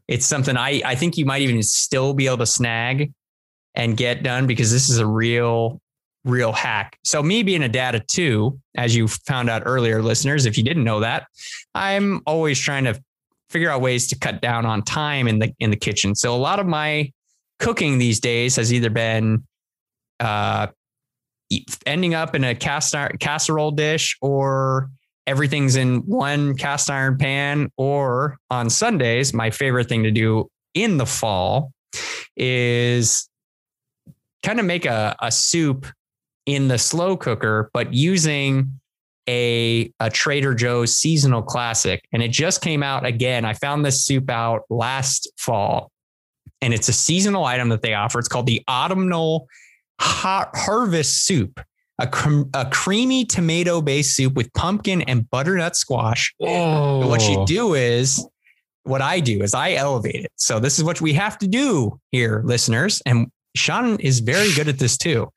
it's 0.07 0.25
something 0.25 0.57
I, 0.57 0.81
I 0.83 0.95
think 0.95 1.15
you 1.15 1.27
might 1.27 1.43
even 1.43 1.61
still 1.61 2.15
be 2.15 2.25
able 2.25 2.39
to 2.39 2.47
snag 2.47 3.13
and 3.75 3.95
get 3.95 4.23
done 4.23 4.47
because 4.47 4.71
this 4.71 4.89
is 4.89 4.97
a 4.97 5.05
real, 5.05 5.79
real 6.25 6.53
hack. 6.53 6.97
So, 7.03 7.21
me 7.21 7.43
being 7.43 7.61
a 7.61 7.69
dad 7.69 7.93
of 7.93 8.07
two, 8.07 8.59
as 8.75 8.95
you 8.95 9.07
found 9.07 9.47
out 9.47 9.61
earlier, 9.67 10.01
listeners, 10.01 10.47
if 10.47 10.57
you 10.57 10.63
didn't 10.63 10.83
know 10.83 11.01
that, 11.01 11.27
I'm 11.75 12.21
always 12.25 12.59
trying 12.59 12.85
to 12.85 12.99
figure 13.51 13.69
out 13.69 13.81
ways 13.81 14.07
to 14.07 14.17
cut 14.17 14.41
down 14.41 14.65
on 14.65 14.81
time 14.81 15.27
in 15.27 15.37
the 15.37 15.53
in 15.59 15.69
the 15.69 15.77
kitchen. 15.77 16.15
So, 16.15 16.33
a 16.33 16.41
lot 16.41 16.59
of 16.59 16.65
my 16.65 17.11
cooking 17.59 17.99
these 17.99 18.19
days 18.19 18.55
has 18.55 18.73
either 18.73 18.89
been 18.89 19.45
uh, 20.19 20.65
ending 21.85 22.13
up 22.13 22.35
in 22.35 22.43
a 22.43 22.55
cast 22.55 22.93
iron 22.95 23.17
casserole 23.19 23.71
dish 23.71 24.17
or 24.21 24.89
everything's 25.25 25.75
in 25.75 25.99
one 25.99 26.55
cast 26.55 26.89
iron 26.89 27.17
pan 27.17 27.71
or 27.77 28.37
on 28.49 28.69
Sundays 28.69 29.33
my 29.33 29.49
favorite 29.49 29.87
thing 29.87 30.03
to 30.03 30.11
do 30.11 30.49
in 30.73 30.97
the 30.97 31.05
fall 31.05 31.71
is 32.35 33.29
kind 34.43 34.59
of 34.59 34.65
make 34.65 34.85
a, 34.85 35.15
a 35.21 35.31
soup 35.31 35.87
in 36.45 36.67
the 36.67 36.77
slow 36.77 37.17
cooker 37.17 37.69
but 37.73 37.93
using 37.93 38.79
a, 39.27 39.91
a 39.99 40.09
Trader 40.09 40.53
Joe's 40.53 40.97
seasonal 40.97 41.41
classic. 41.41 42.07
And 42.13 42.23
it 42.23 42.31
just 42.31 42.61
came 42.61 42.81
out 42.81 43.05
again. 43.05 43.45
I 43.45 43.53
found 43.53 43.85
this 43.85 44.05
soup 44.05 44.29
out 44.29 44.63
last 44.69 45.27
fall. 45.37 45.91
And 46.61 46.73
it's 46.73 46.89
a 46.89 46.93
seasonal 46.93 47.45
item 47.45 47.69
that 47.69 47.81
they 47.81 47.93
offer. 47.93 48.19
It's 48.19 48.27
called 48.27 48.47
the 48.47 48.63
autumnal 48.67 49.47
har- 49.99 50.51
harvest 50.53 51.25
soup, 51.25 51.59
a, 51.99 52.07
cr- 52.07 52.49
a 52.53 52.65
creamy 52.65 53.25
tomato 53.25 53.81
based 53.81 54.15
soup 54.15 54.33
with 54.33 54.51
pumpkin 54.53 55.01
and 55.03 55.29
butternut 55.29 55.75
squash. 55.75 56.33
Oh. 56.41 57.07
What 57.07 57.27
you 57.27 57.45
do 57.45 57.73
is, 57.73 58.25
what 58.83 59.01
I 59.01 59.19
do 59.19 59.41
is 59.41 59.53
I 59.53 59.73
elevate 59.73 60.23
it. 60.23 60.31
So 60.37 60.59
this 60.59 60.77
is 60.77 60.83
what 60.83 61.01
we 61.01 61.13
have 61.13 61.37
to 61.39 61.47
do 61.47 61.99
here, 62.11 62.41
listeners. 62.45 63.01
And 63.05 63.31
Sean 63.55 63.99
is 63.99 64.19
very 64.19 64.53
good 64.53 64.67
at 64.69 64.79
this 64.79 64.97
too. 64.97 65.29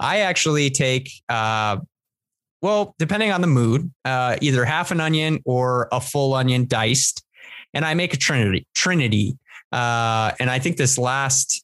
I 0.00 0.20
actually 0.20 0.70
take, 0.70 1.10
uh, 1.28 1.76
well, 2.62 2.94
depending 2.98 3.30
on 3.30 3.42
the 3.42 3.46
mood, 3.46 3.92
uh, 4.04 4.38
either 4.40 4.64
half 4.64 4.90
an 4.90 5.00
onion 5.00 5.40
or 5.44 5.88
a 5.92 6.00
full 6.00 6.34
onion 6.34 6.66
diced, 6.66 7.22
and 7.74 7.84
I 7.84 7.94
make 7.94 8.14
a 8.14 8.16
trinity. 8.16 8.66
Trinity, 8.74 9.38
uh, 9.70 10.32
and 10.40 10.50
I 10.50 10.58
think 10.58 10.76
this 10.76 10.98
last 10.98 11.62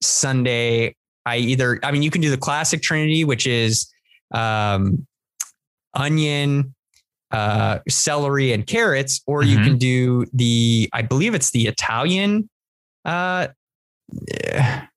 Sunday 0.00 0.94
I 1.28 1.36
either, 1.36 1.78
I 1.82 1.92
mean, 1.92 2.02
you 2.02 2.10
can 2.10 2.22
do 2.22 2.30
the 2.30 2.38
classic 2.38 2.80
Trinity, 2.82 3.24
which 3.24 3.46
is 3.46 3.92
um, 4.32 5.06
onion, 5.94 6.74
uh, 7.30 7.80
celery, 7.88 8.52
and 8.52 8.66
carrots, 8.66 9.20
or 9.26 9.42
mm-hmm. 9.42 9.50
you 9.50 9.64
can 9.64 9.78
do 9.78 10.24
the, 10.32 10.88
I 10.92 11.02
believe 11.02 11.34
it's 11.34 11.50
the 11.50 11.66
Italian, 11.66 12.48
uh, 13.04 13.48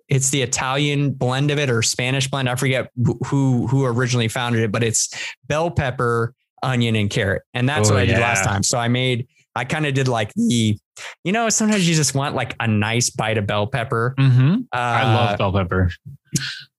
it's 0.08 0.30
the 0.30 0.42
Italian 0.42 1.12
blend 1.12 1.52
of 1.52 1.60
it 1.60 1.70
or 1.70 1.82
Spanish 1.82 2.30
blend. 2.30 2.50
I 2.50 2.56
forget 2.56 2.90
who 3.28 3.68
who 3.68 3.86
originally 3.86 4.28
founded 4.28 4.62
it, 4.62 4.72
but 4.72 4.84
it's 4.84 5.10
bell 5.48 5.72
pepper, 5.72 6.34
onion, 6.64 6.96
and 6.96 7.10
carrot, 7.10 7.44
and 7.54 7.68
that's 7.68 7.90
oh, 7.90 7.94
what 7.94 8.02
I 8.02 8.04
yeah. 8.04 8.16
did 8.16 8.22
last 8.22 8.44
time. 8.46 8.64
So 8.64 8.78
I 8.78 8.88
made, 8.88 9.28
I 9.56 9.66
kind 9.66 9.86
of 9.86 9.94
did 9.94 10.08
like 10.08 10.34
the, 10.36 10.78
you 11.24 11.32
know, 11.32 11.50
sometimes 11.50 11.88
you 11.88 11.96
just 11.96 12.14
want 12.14 12.36
like 12.36 12.56
a 12.60 12.68
nice 12.68 13.10
bite 13.10 13.38
of 13.38 13.48
bell 13.48 13.68
pepper. 13.68 14.14
Mm-hmm. 14.20 14.56
Uh, 14.74 14.78
I 14.78 15.04
love 15.14 15.38
bell 15.38 15.54
pepper 15.54 15.92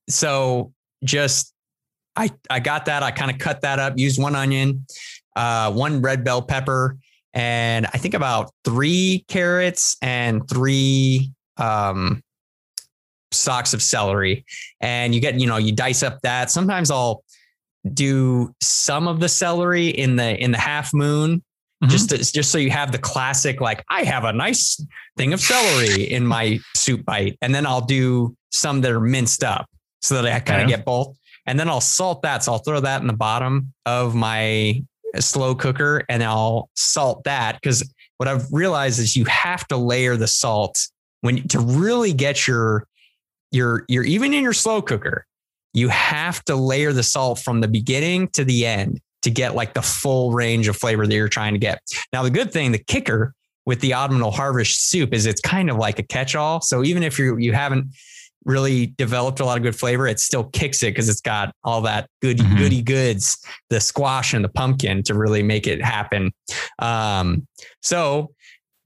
so 0.08 0.72
just 1.04 1.52
I 2.16 2.30
I 2.50 2.60
got 2.60 2.86
that. 2.86 3.02
I 3.02 3.10
kind 3.10 3.30
of 3.30 3.38
cut 3.38 3.62
that 3.62 3.78
up, 3.78 3.98
used 3.98 4.20
one 4.20 4.36
onion, 4.36 4.86
uh, 5.36 5.72
one 5.72 6.02
red 6.02 6.24
bell 6.24 6.42
pepper, 6.42 6.98
and 7.34 7.86
I 7.86 7.98
think 7.98 8.14
about 8.14 8.52
three 8.64 9.24
carrots 9.28 9.96
and 10.02 10.48
three 10.48 11.32
um, 11.56 12.22
stalks 13.30 13.72
of 13.74 13.82
celery. 13.82 14.44
And 14.80 15.14
you 15.14 15.20
get, 15.20 15.40
you 15.40 15.46
know, 15.46 15.56
you 15.56 15.72
dice 15.72 16.02
up 16.02 16.20
that. 16.22 16.50
Sometimes 16.50 16.90
I'll 16.90 17.24
do 17.92 18.54
some 18.60 19.08
of 19.08 19.20
the 19.20 19.28
celery 19.28 19.88
in 19.88 20.16
the 20.16 20.36
in 20.42 20.52
the 20.52 20.58
half 20.58 20.92
moon. 20.92 21.42
Mm-hmm. 21.82 21.90
Just 21.90 22.10
to, 22.10 22.18
just 22.18 22.52
so 22.52 22.58
you 22.58 22.70
have 22.70 22.92
the 22.92 22.98
classic, 22.98 23.60
like 23.60 23.84
I 23.88 24.04
have 24.04 24.24
a 24.24 24.32
nice 24.32 24.84
thing 25.16 25.32
of 25.32 25.40
celery 25.40 26.04
in 26.04 26.24
my 26.24 26.60
soup 26.76 27.04
bite, 27.04 27.36
and 27.42 27.52
then 27.52 27.66
I'll 27.66 27.80
do 27.80 28.36
some 28.50 28.80
that 28.82 28.92
are 28.92 29.00
minced 29.00 29.42
up 29.42 29.66
so 30.00 30.20
that 30.20 30.32
I 30.32 30.38
kind 30.40 30.62
of 30.62 30.68
get 30.68 30.84
both. 30.84 31.16
And 31.46 31.58
then 31.58 31.68
I'll 31.68 31.80
salt 31.80 32.22
that. 32.22 32.44
So 32.44 32.52
I'll 32.52 32.58
throw 32.58 32.80
that 32.80 33.00
in 33.00 33.08
the 33.08 33.12
bottom 33.12 33.72
of 33.84 34.14
my 34.14 34.82
slow 35.18 35.54
cooker 35.54 36.04
and 36.08 36.22
I'll 36.22 36.70
salt 36.74 37.24
that 37.24 37.60
because 37.60 37.82
what 38.16 38.28
I've 38.28 38.46
realized 38.52 38.98
is 38.98 39.16
you 39.16 39.24
have 39.26 39.66
to 39.68 39.76
layer 39.76 40.16
the 40.16 40.26
salt 40.26 40.78
when 41.20 41.46
to 41.48 41.60
really 41.60 42.12
get 42.12 42.46
your 42.46 42.86
your 43.50 43.84
your 43.88 44.04
even 44.04 44.32
in 44.32 44.42
your 44.42 44.52
slow 44.52 44.80
cooker, 44.82 45.26
you 45.74 45.88
have 45.88 46.44
to 46.44 46.56
layer 46.56 46.92
the 46.92 47.02
salt 47.02 47.38
from 47.38 47.60
the 47.60 47.68
beginning 47.68 48.28
to 48.28 48.44
the 48.44 48.66
end 48.66 49.00
to 49.22 49.30
get 49.30 49.54
like 49.54 49.74
the 49.74 49.82
full 49.82 50.32
range 50.32 50.68
of 50.68 50.76
flavor 50.76 51.06
that 51.06 51.14
you're 51.14 51.28
trying 51.28 51.54
to 51.54 51.58
get. 51.58 51.80
Now 52.12 52.22
the 52.22 52.30
good 52.30 52.52
thing, 52.52 52.72
the 52.72 52.78
kicker 52.78 53.34
with 53.64 53.80
the 53.80 53.94
autumnal 53.94 54.30
harvest 54.30 54.90
soup 54.90 55.14
is 55.14 55.26
it's 55.26 55.40
kind 55.40 55.70
of 55.70 55.76
like 55.76 55.98
a 55.98 56.02
catch-all. 56.02 56.60
So 56.60 56.84
even 56.84 57.02
if 57.02 57.18
you 57.18 57.36
you 57.36 57.52
haven't 57.52 57.94
really 58.44 58.86
developed 58.98 59.40
a 59.40 59.44
lot 59.44 59.56
of 59.56 59.62
good 59.62 59.76
flavor, 59.76 60.06
it 60.06 60.18
still 60.18 60.44
kicks 60.44 60.82
it 60.82 60.88
because 60.88 61.08
it's 61.08 61.20
got 61.20 61.54
all 61.62 61.80
that 61.82 62.08
good 62.20 62.38
mm-hmm. 62.38 62.56
goody 62.58 62.82
goods, 62.82 63.38
the 63.70 63.80
squash 63.80 64.34
and 64.34 64.44
the 64.44 64.48
pumpkin 64.48 65.02
to 65.04 65.14
really 65.14 65.42
make 65.42 65.66
it 65.66 65.82
happen. 65.82 66.32
Um, 66.80 67.46
so 67.82 68.32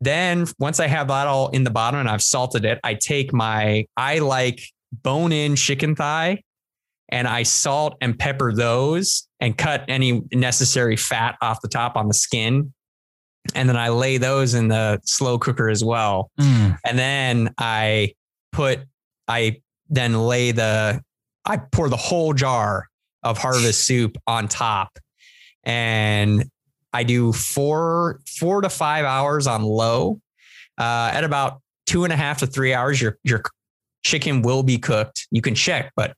then 0.01 0.47
once 0.59 0.79
I 0.79 0.89
have 0.89 1.09
that 1.09 1.27
all 1.27 1.49
in 1.49 1.65
the 1.65 1.71
bottom 1.71 2.01
and 2.01 2.09
I've 2.09 2.23
salted 2.23 2.67
it, 2.67 2.79
I 2.85 2.95
take 2.95 3.33
my 3.33 3.87
I 3.97 4.19
like 4.19 4.61
bone 4.93 5.33
in 5.33 5.57
chicken 5.57 5.97
thigh 5.97 6.43
and 7.09 7.29
I 7.29 7.45
salt 7.45 7.97
and 8.01 8.19
pepper 8.19 8.53
those 8.53 9.29
and 9.41 9.57
cut 9.57 9.85
any 9.89 10.23
necessary 10.33 10.97
fat 10.97 11.37
off 11.41 11.61
the 11.63 11.69
top 11.69 11.97
on 11.97 12.09
the 12.09 12.15
skin. 12.15 12.73
and 13.55 13.69
then 13.69 13.77
I 13.77 13.91
lay 13.91 14.19
those 14.19 14.55
in 14.55 14.69
the 14.69 15.01
slow 15.05 15.39
cooker 15.39 15.69
as 15.69 15.85
well. 15.85 16.31
Mm. 16.41 16.79
And 16.85 16.99
then 16.99 17.55
I 17.59 18.15
put, 18.53 18.81
I 19.29 19.61
then 19.89 20.27
lay 20.27 20.51
the, 20.53 21.01
I 21.45 21.59
pour 21.59 21.89
the 21.89 21.97
whole 21.97 22.33
jar 22.33 22.89
of 23.23 23.39
harvest 23.39 23.85
soup 23.85 24.17
on 24.27 24.49
top. 24.49 24.99
And 25.63 26.45
I 26.93 27.05
do 27.05 27.33
four, 27.33 28.21
four 28.39 28.63
to 28.63 28.69
five 28.69 29.05
hours 29.05 29.47
on 29.47 29.63
low. 29.63 30.21
Uh, 30.79 31.11
at 31.13 31.25
about 31.25 31.61
two 31.87 32.05
and 32.05 32.13
a 32.13 32.17
half 32.17 32.39
to 32.39 32.47
three 32.47 32.75
hours, 32.75 33.01
your, 33.01 33.19
your 33.23 33.43
chicken 34.05 34.43
will 34.43 34.63
be 34.63 34.79
cooked. 34.79 35.27
You 35.31 35.43
can 35.43 35.55
check, 35.55 35.93
but 35.97 36.15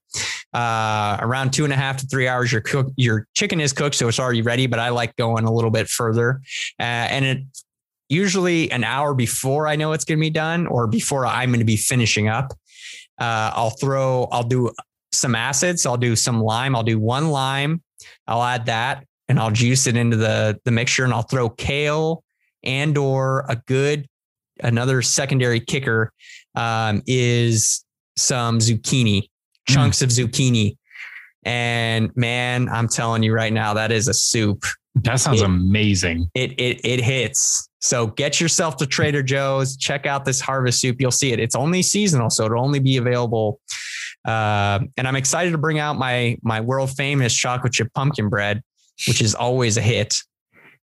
uh, 0.55 1.19
around 1.21 1.53
two 1.53 1.65
and 1.65 1.73
a 1.73 1.77
half 1.77 1.99
to 1.99 2.07
three 2.07 2.27
hours, 2.27 2.51
your 2.51 2.61
cook, 2.61 2.93
your 2.97 3.27
chicken 3.35 3.61
is 3.61 3.73
cooked, 3.73 3.95
so 3.95 4.09
it's 4.09 4.19
already 4.19 4.43
ready. 4.43 4.67
But 4.67 4.79
I 4.79 4.89
like 4.91 5.15
going 5.17 5.45
a 5.45 5.53
little 5.53 5.71
bit 5.71 5.89
further, 5.89 6.41
uh, 6.81 6.83
and 6.83 7.25
it 7.25 7.39
usually 8.09 8.71
an 8.71 8.85
hour 8.85 9.15
before 9.15 9.69
I 9.69 9.77
know 9.77 9.93
it's 9.93 10.05
going 10.05 10.19
to 10.19 10.21
be 10.21 10.31
done, 10.31 10.67
or 10.67 10.87
before 10.87 11.27
I'm 11.27 11.51
going 11.51 11.61
to 11.61 11.67
be 11.67 11.77
finishing 11.77 12.29
up. 12.29 12.53
Uh, 13.19 13.51
I'll 13.55 13.71
throw, 13.71 14.29
I'll 14.31 14.45
do 14.45 14.71
some 15.13 15.35
acids. 15.35 15.85
I'll 15.85 15.97
do 15.97 16.17
some 16.17 16.41
lime. 16.41 16.77
I'll 16.77 16.83
do 16.83 16.99
one 16.99 17.31
lime. 17.31 17.83
I'll 18.27 18.43
add 18.43 18.67
that, 18.67 19.05
and 19.29 19.39
I'll 19.39 19.51
juice 19.51 19.87
it 19.87 19.97
into 19.97 20.17
the 20.17 20.59
the 20.65 20.71
mixture, 20.71 21.05
and 21.05 21.13
I'll 21.13 21.23
throw 21.23 21.49
kale 21.49 22.23
and 22.65 22.97
or 22.99 23.45
a 23.49 23.57
good 23.67 24.07
another 24.61 25.03
secondary 25.03 25.61
kicker 25.61 26.13
um, 26.55 27.03
is 27.07 27.85
some 28.17 28.59
zucchini, 28.59 29.29
chunks 29.69 29.99
mm. 29.99 30.03
of 30.03 30.09
zucchini. 30.11 30.77
And 31.45 32.15
man, 32.17 32.69
I'm 32.69 32.89
telling 32.89 33.23
you 33.23 33.33
right 33.33 33.53
now, 33.53 33.75
that 33.75 33.93
is 33.93 34.09
a 34.09 34.15
soup. 34.15 34.65
That 34.97 35.21
sounds 35.21 35.43
it, 35.43 35.45
amazing. 35.45 36.29
It 36.35 36.59
it 36.59 36.81
it 36.85 37.01
hits. 37.01 37.69
So 37.81 38.09
get 38.09 38.41
yourself 38.41 38.77
to 38.79 38.87
Trader 38.87 39.23
Joe's. 39.23 39.77
Check 39.77 40.05
out 40.07 40.25
this 40.25 40.41
harvest 40.41 40.81
soup. 40.81 40.97
You'll 41.01 41.13
see 41.13 41.33
it. 41.33 41.39
It's 41.39 41.55
only 41.55 41.83
seasonal, 41.83 42.31
so 42.31 42.47
it'll 42.47 42.63
only 42.63 42.81
be 42.81 42.97
available. 42.97 43.61
Uh, 44.25 44.81
and 44.97 45.07
I'm 45.07 45.15
excited 45.15 45.53
to 45.53 45.59
bring 45.59 45.79
out 45.79 45.97
my 45.97 46.37
my 46.43 46.61
world 46.61 46.91
famous 46.91 47.33
chocolate 47.35 47.73
chip 47.73 47.93
pumpkin 47.95 48.29
bread, 48.29 48.63
which 49.07 49.23
is 49.23 49.35
always 49.35 49.77
a 49.77 49.83
hit. 49.83 50.17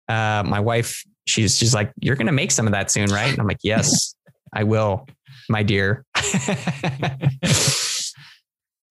Uh, 0.08 0.44
my 0.46 0.60
wife, 0.60 1.02
she's 1.26 1.58
she's 1.58 1.74
like, 1.74 1.92
"You're 2.00 2.16
gonna 2.16 2.32
make 2.32 2.52
some 2.52 2.66
of 2.66 2.72
that 2.72 2.92
soon, 2.92 3.10
right?" 3.10 3.30
And 3.30 3.40
I'm 3.40 3.48
like, 3.48 3.64
"Yes, 3.64 4.14
I 4.52 4.62
will." 4.62 5.06
my 5.48 5.62
dear. 5.62 6.04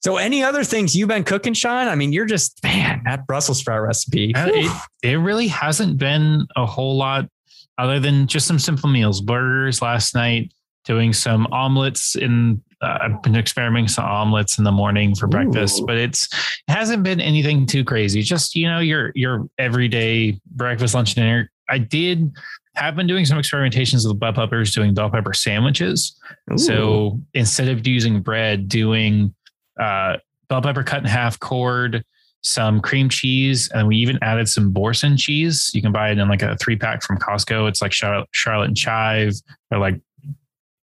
so, 0.03 0.17
any 0.17 0.43
other 0.43 0.65
things 0.65 0.95
you've 0.95 1.07
been 1.07 1.23
cooking, 1.23 1.53
Sean? 1.53 1.87
I 1.87 1.95
mean, 1.95 2.11
you're 2.11 2.25
just 2.25 2.61
man 2.61 3.01
that 3.05 3.25
Brussels 3.25 3.59
sprout 3.59 3.81
recipe. 3.81 4.33
It, 4.35 4.71
it 5.01 5.15
really 5.15 5.47
hasn't 5.47 5.97
been 5.97 6.45
a 6.57 6.65
whole 6.65 6.97
lot 6.97 7.29
other 7.77 8.01
than 8.01 8.27
just 8.27 8.45
some 8.45 8.59
simple 8.59 8.89
meals, 8.89 9.21
burgers 9.21 9.81
last 9.81 10.13
night, 10.13 10.53
doing 10.83 11.13
some 11.13 11.47
omelets 11.53 12.15
in. 12.15 12.61
Uh, 12.81 12.97
I've 12.99 13.23
been 13.23 13.37
experimenting 13.37 13.87
some 13.87 14.03
omelets 14.03 14.57
in 14.57 14.65
the 14.65 14.73
morning 14.73 15.15
for 15.15 15.27
breakfast, 15.27 15.81
but 15.87 15.95
it's 15.95 16.27
it 16.67 16.71
hasn't 16.71 17.03
been 17.03 17.21
anything 17.21 17.65
too 17.65 17.85
crazy. 17.85 18.21
Just 18.23 18.55
you 18.55 18.67
know 18.67 18.79
your 18.79 19.13
your 19.15 19.47
everyday 19.57 20.37
breakfast, 20.47 20.95
lunch, 20.95 21.15
dinner. 21.15 21.49
I 21.69 21.77
did 21.77 22.29
have 22.75 22.97
been 22.97 23.07
doing 23.07 23.25
some 23.25 23.37
experimentations 23.37 24.05
with 24.05 24.19
bell 24.19 24.33
peppers, 24.33 24.75
doing 24.75 24.93
bell 24.93 25.09
pepper 25.09 25.33
sandwiches. 25.33 26.19
Ooh. 26.51 26.57
So 26.57 27.21
instead 27.33 27.69
of 27.69 27.87
using 27.87 28.21
bread, 28.21 28.67
doing 28.67 29.33
uh, 29.80 30.17
bell 30.47 30.61
pepper 30.61 30.84
cut 30.84 30.99
in 30.99 31.05
half, 31.05 31.39
cord, 31.39 32.03
some 32.43 32.82
cream 32.82 33.09
cheese, 33.09 33.69
and 33.71 33.88
we 33.88 33.95
even 33.97 34.19
added 34.21 34.49
some 34.49 34.71
Boursin 34.71 35.17
cheese. 35.17 35.71
You 35.74 35.82
can 35.82 35.91
buy 35.91 36.11
it 36.11 36.17
in 36.17 36.28
like 36.28 36.41
a 36.41 36.57
three 36.57 36.76
pack 36.76 37.01
from 37.01 37.17
Costco. 37.17 37.69
It's 37.69 37.82
like 37.82 37.93
shallot, 37.93 38.28
shallot 38.32 38.67
and 38.67 38.78
chive, 38.78 39.34
or 39.71 39.80
like 39.80 39.99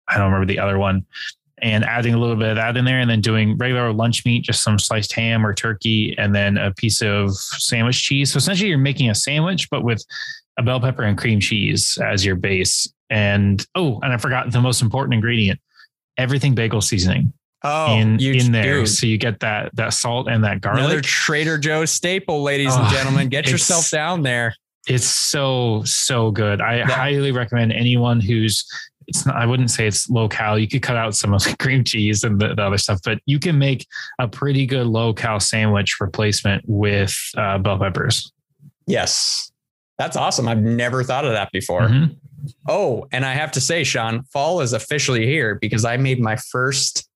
I 0.08 0.18
don't 0.18 0.32
remember 0.32 0.52
the 0.52 0.60
other 0.60 0.78
one. 0.78 1.06
And 1.62 1.86
adding 1.86 2.14
a 2.14 2.18
little 2.18 2.36
bit 2.36 2.50
of 2.50 2.56
that 2.58 2.76
in 2.76 2.84
there, 2.84 3.00
and 3.00 3.10
then 3.10 3.22
doing 3.22 3.56
regular 3.58 3.94
lunch 3.94 4.26
meat, 4.26 4.44
just 4.44 4.64
some 4.64 4.78
sliced 4.78 5.14
ham 5.14 5.46
or 5.46 5.54
turkey, 5.54 6.18
and 6.18 6.36
then 6.36 6.58
a 6.58 6.74
piece 6.74 7.02
of 7.02 7.32
sandwich 7.34 8.04
cheese. 8.04 8.34
So 8.34 8.38
essentially, 8.38 8.70
you're 8.70 8.80
making 8.80 9.10
a 9.10 9.16
sandwich, 9.16 9.70
but 9.70 9.84
with 9.84 10.04
a 10.58 10.64
bell 10.64 10.80
pepper 10.80 11.04
and 11.04 11.18
cream 11.18 11.40
cheese 11.40 11.98
as 12.04 12.26
your 12.26 12.36
base. 12.36 12.92
And 13.10 13.66
oh, 13.76 14.00
and 14.02 14.12
I 14.12 14.18
forgot 14.18 14.52
the 14.52 14.60
most 14.60 14.82
important 14.82 15.14
ingredient: 15.14 15.60
everything 16.18 16.56
bagel 16.56 16.82
seasoning. 16.82 17.32
Oh, 17.64 17.94
in 17.94 18.20
in 18.20 18.52
there, 18.52 18.82
do. 18.82 18.86
so 18.86 19.08
you 19.08 19.18
get 19.18 19.40
that 19.40 19.74
that 19.76 19.94
salt 19.94 20.28
and 20.28 20.44
that 20.44 20.60
garlic. 20.60 20.84
Another 20.84 21.02
Trader 21.02 21.58
Joe's 21.58 21.92
staple, 21.92 22.44
ladies 22.44 22.74
oh, 22.74 22.82
and 22.82 22.94
gentlemen. 22.94 23.30
Get 23.30 23.50
yourself 23.50 23.90
down 23.90 24.22
there. 24.22 24.56
It's 24.88 25.06
so 25.06 25.82
so 25.86 26.32
good. 26.32 26.60
I 26.60 26.80
that, 26.80 26.90
highly 26.90 27.32
recommend 27.32 27.72
anyone 27.72 28.20
who's 28.20 28.66
it's 29.08 29.26
not, 29.26 29.36
I 29.36 29.46
wouldn't 29.46 29.72
say 29.72 29.88
it's 29.88 30.10
low 30.10 30.28
cal. 30.28 30.60
You 30.60 30.68
could 30.68 30.82
cut 30.82 30.98
out 30.98 31.16
some 31.16 31.34
of 31.34 31.44
the 31.44 31.56
cream 31.60 31.84
cheese 31.84 32.24
and 32.24 32.40
the, 32.40 32.54
the, 32.56 32.64
other 32.64 32.78
stuff, 32.78 33.00
but 33.04 33.20
you 33.26 33.40
can 33.40 33.58
make 33.58 33.88
a 34.20 34.28
pretty 34.28 34.66
good 34.66 34.88
low 34.88 35.14
cal 35.14 35.40
sandwich 35.40 36.00
replacement 36.00 36.64
with 36.68 37.18
uh, 37.38 37.58
bell 37.58 37.80
peppers. 37.80 38.32
Yes. 38.88 39.52
That's 39.98 40.18
awesome. 40.18 40.48
I've 40.48 40.62
never 40.62 41.04
thought 41.04 41.26
of 41.26 41.32
that 41.32 41.52
before. 41.52 41.82
Mm-hmm. 41.82 42.14
Oh, 42.68 43.08
and 43.12 43.26
I 43.26 43.34
have 43.34 43.52
to 43.54 43.62
say, 43.62 43.84
Sean, 43.84 44.24
fall 44.24 44.62
is 44.62 44.74
officially 44.74 45.26
here 45.26 45.56
because 45.56 45.86
I 45.86 45.98
made 45.98 46.20
my 46.20 46.36
first 46.36 47.08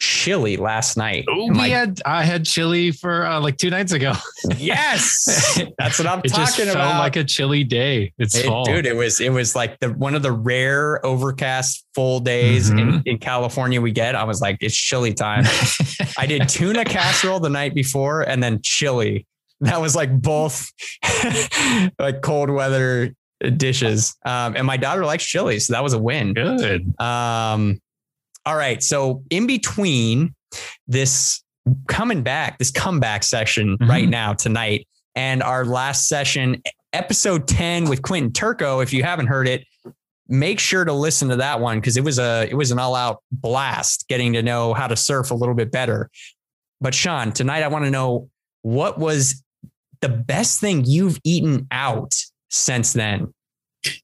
chili 0.00 0.56
last 0.56 0.96
night. 0.96 1.24
Oh, 1.28 1.48
we 1.52 1.70
had 1.70 2.00
I 2.04 2.24
had 2.24 2.44
chili 2.44 2.90
for 2.90 3.26
uh, 3.26 3.40
like 3.40 3.56
two 3.56 3.70
nights 3.70 3.92
ago. 3.92 4.14
yes, 4.56 5.60
that's 5.78 5.98
what 5.98 6.08
I'm 6.08 6.20
it 6.24 6.28
talking 6.28 6.44
just 6.44 6.56
felt 6.56 6.70
about. 6.70 6.98
Like 6.98 7.16
a 7.16 7.24
chilly 7.24 7.62
day. 7.62 8.12
It's 8.18 8.34
it, 8.34 8.46
fall, 8.46 8.64
dude. 8.64 8.86
It 8.86 8.96
was 8.96 9.20
it 9.20 9.30
was 9.30 9.54
like 9.54 9.78
the 9.78 9.92
one 9.92 10.14
of 10.14 10.22
the 10.22 10.32
rare 10.32 11.04
overcast 11.04 11.86
full 11.94 12.20
days 12.20 12.70
mm-hmm. 12.70 12.78
in, 12.78 13.02
in 13.06 13.18
California 13.18 13.80
we 13.80 13.92
get. 13.92 14.14
I 14.14 14.24
was 14.24 14.40
like, 14.40 14.56
it's 14.60 14.74
chili 14.74 15.14
time. 15.14 15.44
I 16.18 16.26
did 16.26 16.48
tuna 16.48 16.84
casserole 16.84 17.40
the 17.40 17.50
night 17.50 17.74
before 17.74 18.22
and 18.22 18.42
then 18.42 18.60
chili 18.62 19.26
that 19.60 19.80
was 19.80 19.94
like 19.94 20.10
both 20.20 20.70
like 21.98 22.22
cold 22.22 22.50
weather 22.50 23.14
dishes. 23.56 24.16
Um, 24.24 24.56
and 24.56 24.66
my 24.66 24.76
daughter 24.76 25.04
likes 25.04 25.24
chili, 25.24 25.60
so 25.60 25.72
that 25.74 25.82
was 25.82 25.92
a 25.92 25.98
win. 25.98 26.34
Good. 26.34 26.98
Um, 27.00 27.80
all 28.50 28.56
right. 28.56 28.82
So 28.82 29.22
in 29.30 29.46
between 29.46 30.34
this 30.88 31.40
coming 31.86 32.24
back, 32.24 32.58
this 32.58 32.72
comeback 32.72 33.22
session 33.22 33.78
mm-hmm. 33.78 33.88
right 33.88 34.08
now 34.08 34.32
tonight, 34.32 34.88
and 35.14 35.40
our 35.40 35.64
last 35.64 36.08
session, 36.08 36.60
episode 36.92 37.46
10 37.46 37.88
with 37.88 38.02
Quentin 38.02 38.32
Turco. 38.32 38.80
If 38.80 38.92
you 38.92 39.04
haven't 39.04 39.28
heard 39.28 39.46
it, 39.46 39.64
make 40.26 40.58
sure 40.58 40.84
to 40.84 40.92
listen 40.92 41.28
to 41.28 41.36
that 41.36 41.60
one 41.60 41.78
because 41.78 41.96
it 41.96 42.02
was 42.02 42.18
a 42.18 42.48
it 42.50 42.56
was 42.56 42.72
an 42.72 42.80
all-out 42.80 43.22
blast 43.30 44.08
getting 44.08 44.32
to 44.32 44.42
know 44.42 44.74
how 44.74 44.88
to 44.88 44.96
surf 44.96 45.30
a 45.30 45.34
little 45.34 45.54
bit 45.54 45.70
better. 45.70 46.10
But 46.80 46.92
Sean, 46.92 47.30
tonight 47.30 47.62
I 47.62 47.68
want 47.68 47.84
to 47.84 47.90
know 47.92 48.30
what 48.62 48.98
was 48.98 49.44
the 50.00 50.08
best 50.08 50.58
thing 50.58 50.84
you've 50.84 51.20
eaten 51.22 51.68
out 51.70 52.16
since 52.48 52.94
then? 52.94 53.32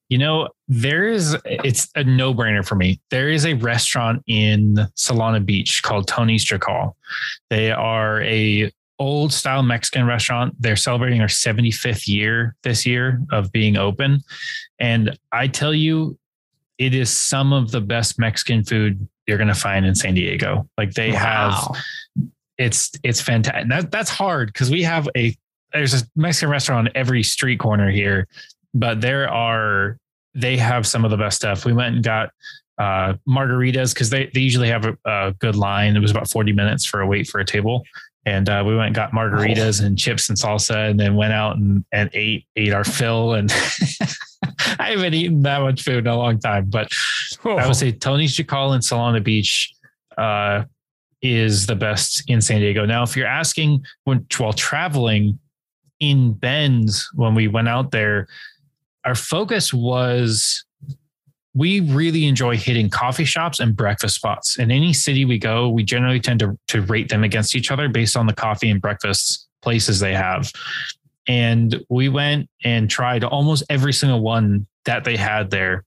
You 0.08 0.18
know, 0.18 0.48
there 0.68 1.06
is, 1.06 1.36
it's 1.44 1.88
a 1.94 2.04
no 2.04 2.32
brainer 2.32 2.66
for 2.66 2.76
me. 2.76 3.00
There 3.10 3.28
is 3.28 3.44
a 3.44 3.54
restaurant 3.54 4.22
in 4.26 4.76
Solana 4.96 5.44
Beach 5.44 5.82
called 5.82 6.06
Tony's 6.06 6.44
Jacal. 6.44 6.96
They 7.50 7.70
are 7.70 8.22
a 8.22 8.70
old 8.98 9.32
style 9.32 9.62
Mexican 9.62 10.06
restaurant. 10.06 10.54
They're 10.58 10.76
celebrating 10.76 11.18
their 11.18 11.28
75th 11.28 12.08
year 12.08 12.54
this 12.62 12.86
year 12.86 13.20
of 13.30 13.52
being 13.52 13.76
open. 13.76 14.22
And 14.78 15.18
I 15.32 15.48
tell 15.48 15.74
you, 15.74 16.18
it 16.78 16.94
is 16.94 17.10
some 17.10 17.52
of 17.52 17.70
the 17.70 17.80
best 17.80 18.18
Mexican 18.18 18.64
food 18.64 19.06
you're 19.26 19.38
going 19.38 19.48
to 19.48 19.54
find 19.54 19.84
in 19.84 19.94
San 19.94 20.14
Diego. 20.14 20.68
Like 20.78 20.94
they 20.94 21.10
wow. 21.10 21.18
have, 21.18 21.76
it's, 22.58 22.92
it's 23.02 23.20
fantastic. 23.20 23.68
That, 23.68 23.90
that's 23.90 24.10
hard 24.10 24.52
because 24.52 24.70
we 24.70 24.82
have 24.82 25.08
a 25.16 25.36
there's 25.72 25.94
a 25.94 26.04
Mexican 26.16 26.48
restaurant 26.48 26.88
on 26.88 26.92
every 26.94 27.22
street 27.22 27.58
corner 27.58 27.90
here, 27.90 28.28
but 28.78 29.00
there 29.00 29.28
are 29.28 29.98
they 30.34 30.56
have 30.56 30.86
some 30.86 31.04
of 31.04 31.10
the 31.10 31.16
best 31.16 31.36
stuff. 31.36 31.64
We 31.64 31.72
went 31.72 31.94
and 31.94 32.04
got 32.04 32.30
uh, 32.78 33.14
margaritas 33.26 33.94
because 33.94 34.10
they, 34.10 34.30
they 34.34 34.40
usually 34.40 34.68
have 34.68 34.84
a, 34.84 34.96
a, 35.06 35.32
good 35.38 35.56
line. 35.56 35.96
It 35.96 36.00
was 36.00 36.10
about 36.10 36.28
40 36.28 36.52
minutes 36.52 36.84
for 36.84 37.00
a 37.00 37.06
wait 37.06 37.26
for 37.26 37.40
a 37.40 37.44
table. 37.44 37.84
And 38.26 38.46
uh, 38.48 38.62
we 38.66 38.76
went 38.76 38.88
and 38.88 38.94
got 38.94 39.12
margaritas 39.12 39.80
oh. 39.80 39.86
and 39.86 39.98
chips 39.98 40.28
and 40.28 40.36
salsa 40.36 40.90
and 40.90 41.00
then 41.00 41.14
went 41.14 41.32
out 41.32 41.56
and, 41.56 41.86
and 41.92 42.10
ate, 42.12 42.44
ate 42.54 42.74
our 42.74 42.84
fill. 42.84 43.32
And 43.32 43.50
I 44.78 44.90
haven't 44.90 45.14
eaten 45.14 45.42
that 45.42 45.62
much 45.62 45.82
food 45.82 45.98
in 45.98 46.06
a 46.06 46.16
long 46.16 46.38
time, 46.38 46.66
but 46.68 46.88
oh. 47.46 47.56
I 47.56 47.66
would 47.66 47.76
say 47.76 47.92
Tony's 47.92 48.36
Jacal 48.36 48.74
and 48.74 48.82
Solana 48.82 49.24
Beach 49.24 49.72
uh, 50.18 50.64
is 51.22 51.66
the 51.66 51.76
best 51.76 52.28
in 52.28 52.42
San 52.42 52.60
Diego. 52.60 52.84
Now, 52.84 53.04
if 53.04 53.16
you're 53.16 53.26
asking 53.26 53.86
when, 54.04 54.26
while 54.36 54.52
traveling, 54.52 55.38
in 56.00 56.32
Bend's 56.34 57.08
when 57.14 57.34
we 57.34 57.48
went 57.48 57.68
out 57.68 57.90
there, 57.90 58.28
our 59.06 59.14
focus 59.14 59.72
was 59.72 60.64
we 61.54 61.80
really 61.80 62.26
enjoy 62.26 62.56
hitting 62.56 62.90
coffee 62.90 63.24
shops 63.24 63.60
and 63.60 63.74
breakfast 63.74 64.16
spots. 64.16 64.58
In 64.58 64.70
any 64.70 64.92
city 64.92 65.24
we 65.24 65.38
go, 65.38 65.68
we 65.70 65.84
generally 65.84 66.20
tend 66.20 66.40
to, 66.40 66.58
to 66.68 66.82
rate 66.82 67.08
them 67.08 67.24
against 67.24 67.54
each 67.56 67.70
other 67.70 67.88
based 67.88 68.16
on 68.16 68.26
the 68.26 68.34
coffee 68.34 68.68
and 68.68 68.80
breakfast 68.82 69.48
places 69.62 69.98
they 70.00 70.12
have. 70.12 70.52
And 71.28 71.82
we 71.88 72.08
went 72.10 72.50
and 72.62 72.90
tried 72.90 73.24
almost 73.24 73.64
every 73.70 73.92
single 73.94 74.20
one 74.20 74.66
that 74.84 75.04
they 75.04 75.16
had 75.16 75.50
there. 75.50 75.84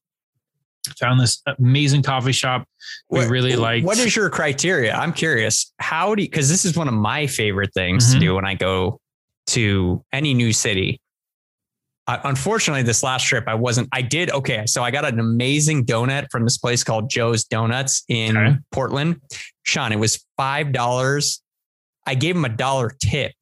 Found 0.97 1.19
this 1.19 1.41
amazing 1.59 2.01
coffee 2.03 2.31
shop. 2.31 2.67
We 3.09 3.19
What- 3.19 3.29
really 3.29 3.55
liked. 3.55 3.85
What 3.85 3.99
is 3.99 4.15
your 4.15 4.29
criteria? 4.29 4.93
I'm 4.95 5.13
curious. 5.13 5.71
How 5.79 6.15
do 6.15 6.23
you, 6.23 6.29
because 6.29 6.49
this 6.49 6.65
is 6.65 6.75
one 6.75 6.87
of 6.87 6.93
my 6.95 7.27
favorite 7.27 7.73
things 7.75 8.07
Mhm. 8.09 8.13
to 8.13 8.19
do 8.19 8.35
when 8.35 8.45
I 8.45 8.55
go 8.55 8.99
to 9.47 10.03
any 10.13 10.33
new 10.33 10.51
city. 10.51 10.99
Unfortunately, 12.23 12.81
this 12.83 13.03
last 13.03 13.25
trip, 13.27 13.43
I 13.47 13.55
wasn't, 13.55 13.89
I 13.91 14.01
did, 14.01 14.31
okay. 14.31 14.65
So 14.65 14.83
I 14.83 14.91
got 14.91 15.05
an 15.05 15.19
amazing 15.19 15.85
donut 15.85 16.27
from 16.31 16.43
this 16.43 16.57
place 16.57 16.83
called 16.83 17.09
Joe's 17.09 17.43
Donuts 17.45 18.03
in 18.07 18.35
Okay. 18.37 18.57
Portland. 18.71 19.21
Sean, 19.63 19.91
it 19.91 19.99
was 19.99 20.25
$5. 20.39 21.39
I 22.07 22.15
gave 22.15 22.35
him 22.35 22.45
a 22.45 22.49
dollar 22.49 22.89
tip. 23.01 23.33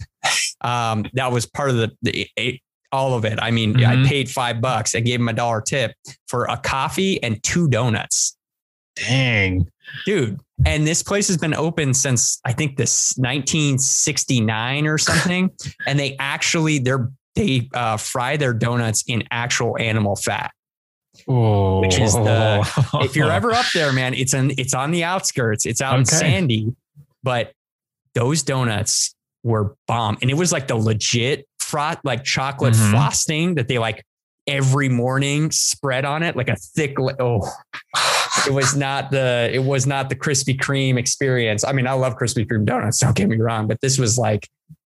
Um, 0.61 1.05
that 1.13 1.31
was 1.31 1.45
part 1.45 1.69
of 1.69 1.77
the, 1.77 1.91
the 2.01 2.27
it, 2.35 2.59
all 2.91 3.13
of 3.15 3.23
it. 3.25 3.37
I 3.41 3.51
mean, 3.51 3.83
I 3.83 3.95
Mhm. 3.97 4.07
paid 4.07 4.29
five 4.29 4.59
bucks. 4.59 4.95
I 4.95 4.99
gave 5.01 5.19
him 5.19 5.29
a 5.29 5.33
dollar 5.33 5.61
tip 5.61 5.93
for 6.27 6.45
a 6.45 6.57
coffee 6.57 7.21
and 7.23 7.41
two 7.43 7.69
donuts 7.69 8.35
Dang. 8.95 9.67
dude 10.05 10.39
and 10.65 10.87
this 10.87 11.03
place 11.03 11.27
has 11.27 11.37
been 11.37 11.53
open 11.53 11.93
since 11.93 12.39
i 12.45 12.51
think 12.51 12.77
this 12.77 13.13
1969 13.17 14.87
or 14.87 14.97
something 14.97 15.51
and 15.85 15.99
they 15.99 16.15
actually 16.19 16.79
they're 16.79 17.11
they 17.37 17.69
uh, 17.73 17.95
fry 17.97 18.35
their 18.37 18.53
donuts 18.53 19.03
in 19.07 19.23
actual 19.31 19.77
animal 19.79 20.15
fat 20.15 20.51
Oh. 21.27 21.79
Which 21.81 21.97
is 21.99 22.13
the- 22.13 22.61
if 23.01 23.15
you're 23.15 23.31
ever 23.31 23.51
up 23.51 23.65
there 23.73 23.91
man 23.91 24.13
it's 24.13 24.33
an 24.33 24.51
it's 24.57 24.73
on 24.75 24.91
the 24.91 25.03
outskirts 25.03 25.65
it's 25.65 25.81
out 25.81 25.97
in 25.97 26.05
sandy 26.05 26.75
but 27.23 27.53
those 28.13 28.43
donuts 28.43 29.15
were 29.43 29.75
bomb 29.87 30.17
and 30.21 30.29
it 30.29 30.35
was 30.35 30.51
like 30.51 30.67
the 30.67 30.75
legit 30.75 31.47
frot 31.61 31.97
like 32.03 32.23
chocolate 32.23 32.75
Mhm. 32.75 32.91
frosting 32.91 33.55
that 33.55 33.67
they 33.67 33.79
like 33.79 34.05
every 34.45 34.89
morning 34.89 35.49
spread 35.51 36.05
on 36.05 36.21
it 36.23 36.35
like 36.35 36.49
a 36.49 36.55
thick 36.55 36.95
oh 37.19 37.41
it 38.45 38.53
was 38.53 38.75
not 38.75 39.09
the 39.09 39.49
it 39.51 39.59
was 39.63 39.87
not 39.87 40.09
the 40.09 40.15
Krispy 40.15 40.55
Kreme 40.57 40.97
experience. 40.97 41.63
I 41.65 41.71
mean, 41.73 41.87
I 41.87 41.93
love 41.93 42.15
Krispy 42.15 42.45
Kreme 42.47 42.65
donuts. 42.65 42.99
Don't 42.99 43.15
get 43.15 43.27
me 43.27 43.37
wrong, 43.37 43.67
but 43.67 43.81
this 43.81 43.97
was 43.97 44.17
like 44.17 44.47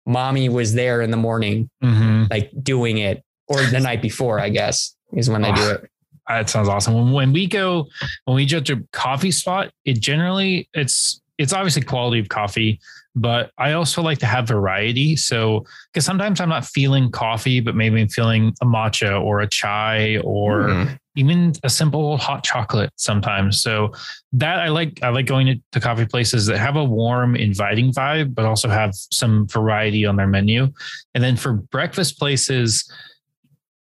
mommy 0.06 0.48
was 0.48 0.74
there 0.74 1.00
in 1.02 1.10
the 1.10 1.16
morning, 1.16 1.68
Mhm. 1.82 2.30
like 2.30 2.50
doing 2.62 2.98
it, 2.98 3.22
or 3.48 3.62
the 3.62 3.80
night 3.80 4.02
before, 4.02 4.40
I 4.40 4.48
guess, 4.48 4.94
is 5.14 5.28
when 5.30 5.42
they 5.42 5.52
do 5.52 5.70
it. 5.70 5.88
That 6.28 6.48
sounds 6.48 6.68
awesome. 6.68 6.94
When, 6.94 7.10
when 7.12 7.32
we 7.32 7.46
go, 7.48 7.88
when 8.26 8.36
we 8.36 8.46
judge 8.46 8.70
a 8.70 8.80
coffee 8.92 9.32
spot, 9.32 9.70
it 9.84 10.00
generally 10.00 10.68
it's 10.72 11.20
it's 11.36 11.52
obviously 11.52 11.82
quality 11.82 12.20
of 12.20 12.28
coffee, 12.28 12.78
but 13.16 13.50
I 13.58 13.72
also 13.72 14.02
like 14.02 14.18
to 14.18 14.26
have 14.26 14.46
variety. 14.46 15.16
So 15.16 15.64
because 15.92 16.04
sometimes 16.06 16.40
I'm 16.40 16.48
not 16.48 16.64
feeling 16.64 17.10
coffee, 17.10 17.58
but 17.60 17.74
maybe 17.74 18.00
I'm 18.00 18.08
feeling 18.08 18.54
a 18.62 18.66
matcha 18.66 19.20
or 19.20 19.40
a 19.40 19.48
chai 19.48 20.18
or 20.18 20.68
Mm. 20.68 20.98
Even 21.16 21.52
a 21.62 21.70
simple 21.70 22.16
hot 22.16 22.42
chocolate 22.42 22.90
sometimes. 22.96 23.60
So 23.60 23.92
that 24.32 24.58
I 24.58 24.68
like 24.68 25.00
I 25.02 25.10
like 25.10 25.26
going 25.26 25.62
to, 25.72 25.80
coffee 25.80 26.06
places 26.06 26.46
that 26.46 26.58
have 26.58 26.76
a 26.76 26.84
warm, 26.84 27.36
inviting 27.36 27.92
vibe, 27.92 28.34
but 28.34 28.44
also 28.44 28.68
have 28.68 28.94
some 28.94 29.46
variety 29.48 30.06
on 30.06 30.16
their 30.16 30.26
menu. 30.26 30.68
And 31.14 31.22
then 31.22 31.36
for 31.36 31.54
breakfast 31.54 32.18
places, 32.18 32.90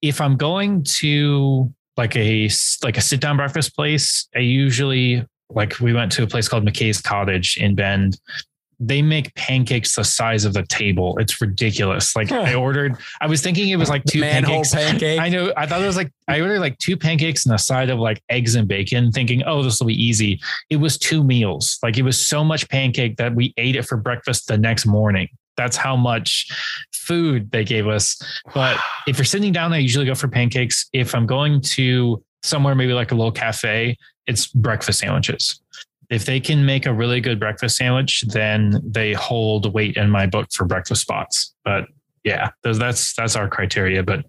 if 0.01 0.21
I'm 0.21 0.37
going 0.37 0.83
to 0.99 1.73
like 1.97 2.15
a 2.15 2.49
like 2.83 2.97
a 2.97 3.01
sit 3.01 3.19
down 3.19 3.37
breakfast 3.37 3.75
place, 3.75 4.27
I 4.35 4.39
usually 4.39 5.25
like 5.49 5.79
we 5.79 5.93
went 5.93 6.11
to 6.13 6.23
a 6.23 6.27
place 6.27 6.47
called 6.47 6.65
McKay's 6.65 7.01
Cottage 7.01 7.57
in 7.57 7.75
Bend. 7.75 8.19
They 8.79 9.01
make 9.01 9.33
pancakes 9.35 9.95
the 9.95 10.03
size 10.03 10.45
of 10.45 10.53
the 10.53 10.63
table. 10.63 11.17
It's 11.19 11.41
ridiculous. 11.41 12.15
Like 12.15 12.31
I 12.31 12.53
ordered, 12.55 12.95
I 13.19 13.27
was 13.27 13.41
thinking 13.41 13.69
it 13.69 13.75
was 13.75 13.89
like 13.89 14.03
two 14.05 14.21
manhole 14.21 14.63
pancakes. 14.63 14.73
pancake. 14.73 15.19
I 15.21 15.29
know. 15.29 15.51
I 15.57 15.65
thought 15.65 15.81
it 15.81 15.87
was 15.87 15.97
like 15.97 16.11
I 16.27 16.39
ordered 16.39 16.59
like 16.59 16.77
two 16.77 16.95
pancakes 16.95 17.45
and 17.45 17.53
a 17.53 17.57
side 17.57 17.89
of 17.89 17.99
like 17.99 18.21
eggs 18.29 18.55
and 18.55 18.67
bacon, 18.67 19.11
thinking, 19.11 19.43
oh, 19.45 19.63
this 19.63 19.79
will 19.79 19.87
be 19.87 20.01
easy. 20.01 20.39
It 20.69 20.77
was 20.77 20.97
two 20.97 21.23
meals. 21.23 21.77
Like 21.83 21.97
it 21.97 22.03
was 22.03 22.17
so 22.17 22.43
much 22.43 22.69
pancake 22.69 23.17
that 23.17 23.35
we 23.35 23.53
ate 23.57 23.75
it 23.75 23.85
for 23.85 23.97
breakfast 23.97 24.47
the 24.47 24.57
next 24.57 24.85
morning. 24.85 25.27
That's 25.57 25.75
how 25.75 25.97
much 25.97 26.47
food 26.93 27.51
they 27.51 27.65
gave 27.65 27.87
us. 27.87 28.21
But 28.53 28.79
if 29.07 29.17
you're 29.17 29.25
sitting 29.25 29.51
down, 29.51 29.73
I 29.73 29.79
usually 29.79 30.05
go 30.05 30.15
for 30.15 30.29
pancakes. 30.29 30.87
If 30.93 31.13
I'm 31.13 31.25
going 31.25 31.59
to 31.61 32.23
somewhere, 32.43 32.75
maybe 32.75 32.93
like 32.93 33.11
a 33.11 33.15
little 33.15 33.31
cafe, 33.31 33.97
it's 34.25 34.47
breakfast 34.47 34.99
sandwiches. 34.99 35.59
If 36.09 36.25
they 36.25 36.39
can 36.39 36.65
make 36.65 36.85
a 36.85 36.93
really 36.93 37.21
good 37.21 37.39
breakfast 37.39 37.77
sandwich, 37.77 38.23
then 38.27 38.81
they 38.83 39.13
hold 39.13 39.73
weight 39.73 39.95
in 39.95 40.09
my 40.09 40.25
book 40.25 40.47
for 40.51 40.65
breakfast 40.65 41.01
spots. 41.01 41.53
But 41.63 41.85
yeah, 42.23 42.49
that's 42.63 43.13
that's 43.13 43.35
our 43.35 43.47
criteria. 43.47 44.03
But 44.03 44.25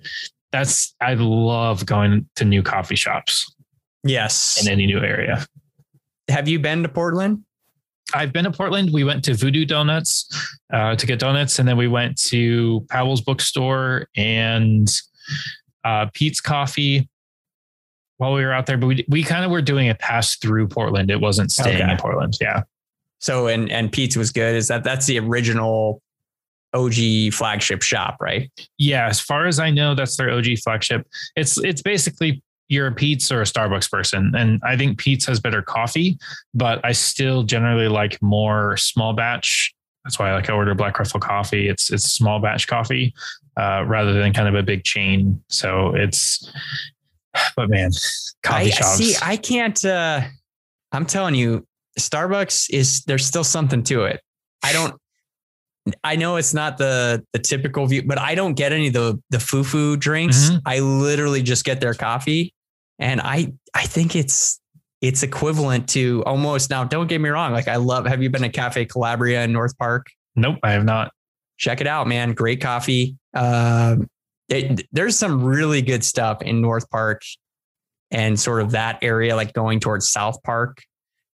that's 0.53 0.95
I 1.01 1.15
love 1.15 1.87
going 1.87 2.29
to 2.37 2.45
new 2.45 2.63
coffee 2.63 2.97
shops 2.97 3.55
yes. 4.05 4.61
in 4.61 4.71
any 4.71 4.87
new 4.87 5.01
area. 5.01 5.47
Have 6.29 6.49
you 6.49 6.59
been 6.59 6.83
to 6.83 6.89
Portland? 6.89 7.45
I've 8.13 8.33
been 8.33 8.45
to 8.45 8.51
Portland. 8.51 8.93
We 8.93 9.05
went 9.05 9.25
to 9.25 9.35
Voodoo 9.35 9.65
Donuts 9.65 10.29
uh, 10.73 10.97
to 10.97 11.07
get 11.07 11.19
donuts, 11.19 11.59
and 11.59 11.69
then 11.69 11.77
we 11.77 11.89
went 11.89 12.21
to 12.25 12.85
Powell's 12.91 13.21
Bookstore 13.21 14.09
and 14.17 14.89
uh, 15.85 16.07
Peet's 16.13 16.41
Coffee 16.41 17.09
while 18.21 18.35
we 18.35 18.45
were 18.45 18.53
out 18.53 18.67
there. 18.67 18.77
But 18.77 18.87
we 18.87 19.05
we 19.09 19.23
kind 19.23 19.45
of 19.45 19.51
were 19.51 19.63
doing 19.63 19.89
a 19.89 19.95
pass 19.95 20.37
through 20.37 20.69
Portland. 20.69 21.11
It 21.11 21.21
wasn't 21.21 21.51
staying 21.51 21.81
Okay. 21.83 21.91
in 21.91 21.97
Portland. 21.97 22.37
Yeah, 22.41 22.63
So 23.19 23.47
and 23.47 23.71
and 23.73 23.91
Peet's 23.91 24.17
was 24.17 24.31
good. 24.31 24.55
Is 24.55 24.69
that 24.69 24.85
that's 24.85 25.07
the 25.07 25.19
original 25.19 26.03
OG 26.75 27.33
flagship 27.33 27.83
shop, 27.83 28.17
right? 28.21 28.51
yeah. 28.79 29.07
As 29.09 29.21
far 29.21 29.47
as 29.47 29.59
I 29.59 29.71
know, 29.71 29.95
that's 29.95 30.17
their 30.17 30.31
OG 30.31 30.59
flagship. 30.63 31.07
It's 31.35 31.59
it's 31.65 31.83
basically 31.83 32.43
you're 32.69 32.87
a 32.87 32.93
Peet's 32.93 33.33
or 33.33 33.41
a 33.41 33.45
Starbucks 33.45 33.91
person, 33.91 34.33
and 34.37 34.61
I 34.65 34.77
think 34.77 34.99
Peet's 34.99 35.27
has 35.27 35.41
better 35.41 35.63
coffee, 35.63 36.19
but 36.55 36.79
I 36.85 36.93
still 36.93 37.43
generally 37.43 37.89
like 37.89 38.21
more 38.23 38.77
small 38.77 39.13
batch. 39.15 39.75
That's 40.05 40.19
why 40.19 40.31
I 40.31 40.35
like 40.35 40.49
I 40.49 40.53
order 40.53 40.75
Black 40.75 40.99
Rifle 40.99 41.21
coffee. 41.21 41.69
It's 41.69 41.91
it's 41.91 42.05
small 42.13 42.39
batch 42.39 42.69
coffee 42.69 43.13
uh, 43.57 43.85
rather 43.87 44.13
than 44.13 44.33
kind 44.33 44.47
of 44.49 44.55
a 44.55 44.63
big 44.63 44.85
chain. 44.85 45.43
So 45.49 45.95
it's, 45.97 46.51
but 47.57 47.69
man, 47.71 47.91
coffee 48.43 48.67
I 48.67 48.71
shops. 48.71 48.97
see. 48.97 49.15
I 49.23 49.37
can't. 49.37 49.85
uh 49.85 50.23
I'm 50.93 51.07
telling 51.07 51.35
you, 51.37 51.67
Starbucks 51.99 52.71
is 52.71 53.03
there's 53.05 53.25
still 53.27 53.45
something 53.45 53.83
to 53.85 54.05
it. 54.05 54.21
I 54.63 54.73
don't. 54.73 54.95
I 56.05 56.17
know 56.17 56.37
it's 56.37 56.53
not 56.53 56.77
the 56.79 57.25
the 57.33 57.39
typical 57.39 57.87
view, 57.87 58.03
but 58.07 58.19
I 58.19 58.35
don't 58.35 58.55
get 58.55 58.73
any 58.73 58.89
of 58.89 58.93
the 58.93 59.19
the 59.31 59.41
foo 59.41 59.65
foo 59.65 59.97
drinks. 59.97 60.51
Mhm. 60.51 60.61
I 60.67 60.81
literally 60.81 61.43
just 61.43 61.65
get 61.65 61.81
their 61.81 61.95
coffee, 61.95 62.53
and 62.99 63.21
I 63.21 63.53
I 63.75 63.85
think 63.87 64.15
it's 64.17 64.61
it's 65.01 65.23
equivalent 65.23 65.89
to 65.91 66.23
almost 66.27 66.69
now. 66.69 66.85
Don't 66.85 67.07
get 67.07 67.21
me 67.21 67.29
wrong. 67.31 67.53
Like 67.53 67.69
I 67.69 67.77
love. 67.77 68.07
Have 68.07 68.23
you 68.23 68.29
been 68.31 68.43
to 68.43 68.51
Cafe 68.51 68.85
Calabria 68.87 69.43
in 69.45 69.53
North 69.53 69.77
Park? 69.79 70.07
nope, 70.37 70.59
I 70.63 70.73
have 70.73 70.85
not. 70.85 71.13
check 71.59 71.81
it 71.81 71.87
out, 71.87 72.07
man. 72.07 72.33
Great 72.35 72.61
coffee. 72.61 73.17
Um, 73.35 74.09
it, 74.51 74.87
there's 74.93 75.17
some 75.19 75.43
really 75.45 75.81
good 75.83 76.05
stuff 76.05 76.43
in 76.43 76.61
North 76.61 76.89
Park 76.91 77.23
and 78.11 78.39
sort 78.39 78.61
of 78.63 78.73
that 78.73 78.99
area, 79.03 79.37
like 79.37 79.53
going 79.53 79.81
towards 79.81 80.11
South 80.11 80.43
Park. 80.43 80.83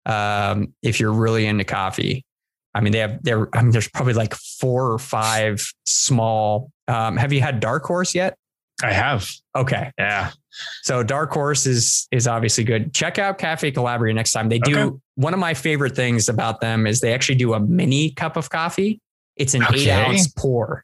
Um, 0.06 0.74
if 0.82 1.00
you're 1.00 1.14
really 1.14 1.46
into 1.46 1.64
coffee, 1.64 2.26
I 2.74 2.82
mean, 2.82 2.92
they 2.92 3.00
have 3.00 3.24
there. 3.24 3.48
I 3.56 3.62
mean, 3.62 3.72
there's 3.72 3.88
probably 3.88 4.14
like 4.14 4.34
four 4.34 4.92
or 4.92 4.98
five 5.00 5.64
small. 5.86 6.72
Um, 6.88 7.16
have 7.18 7.32
you 7.32 7.40
had 7.42 7.60
Dark 7.60 7.84
Horse 7.86 8.14
yet? 8.16 8.36
I 8.82 8.92
have. 8.92 9.30
Okay, 9.56 9.92
Yeah. 10.00 10.32
so 10.82 11.04
Dark 11.04 11.32
Horse 11.32 11.66
is 11.68 12.08
is 12.12 12.28
obviously 12.28 12.64
good. 12.64 12.94
Check 12.94 13.20
out 13.20 13.38
Cafe 13.38 13.72
Calabria 13.72 14.14
next 14.14 14.32
time. 14.32 14.50
They 14.50 14.60
do 14.60 14.78
Okay. 14.80 14.98
one 15.16 15.34
of 15.34 15.40
my 15.40 15.54
favorite 15.54 15.96
things 15.96 16.28
about 16.28 16.60
them 16.60 16.88
is 16.88 17.00
they 17.00 17.14
actually 17.14 17.36
do 17.36 17.54
a 17.54 17.60
mini 17.60 18.10
cup 18.10 18.36
of 18.36 18.50
coffee. 18.50 19.00
It's 19.38 19.54
an 19.54 19.64
eight 19.74 19.90
ounce 19.90 20.28
pour, 20.28 20.84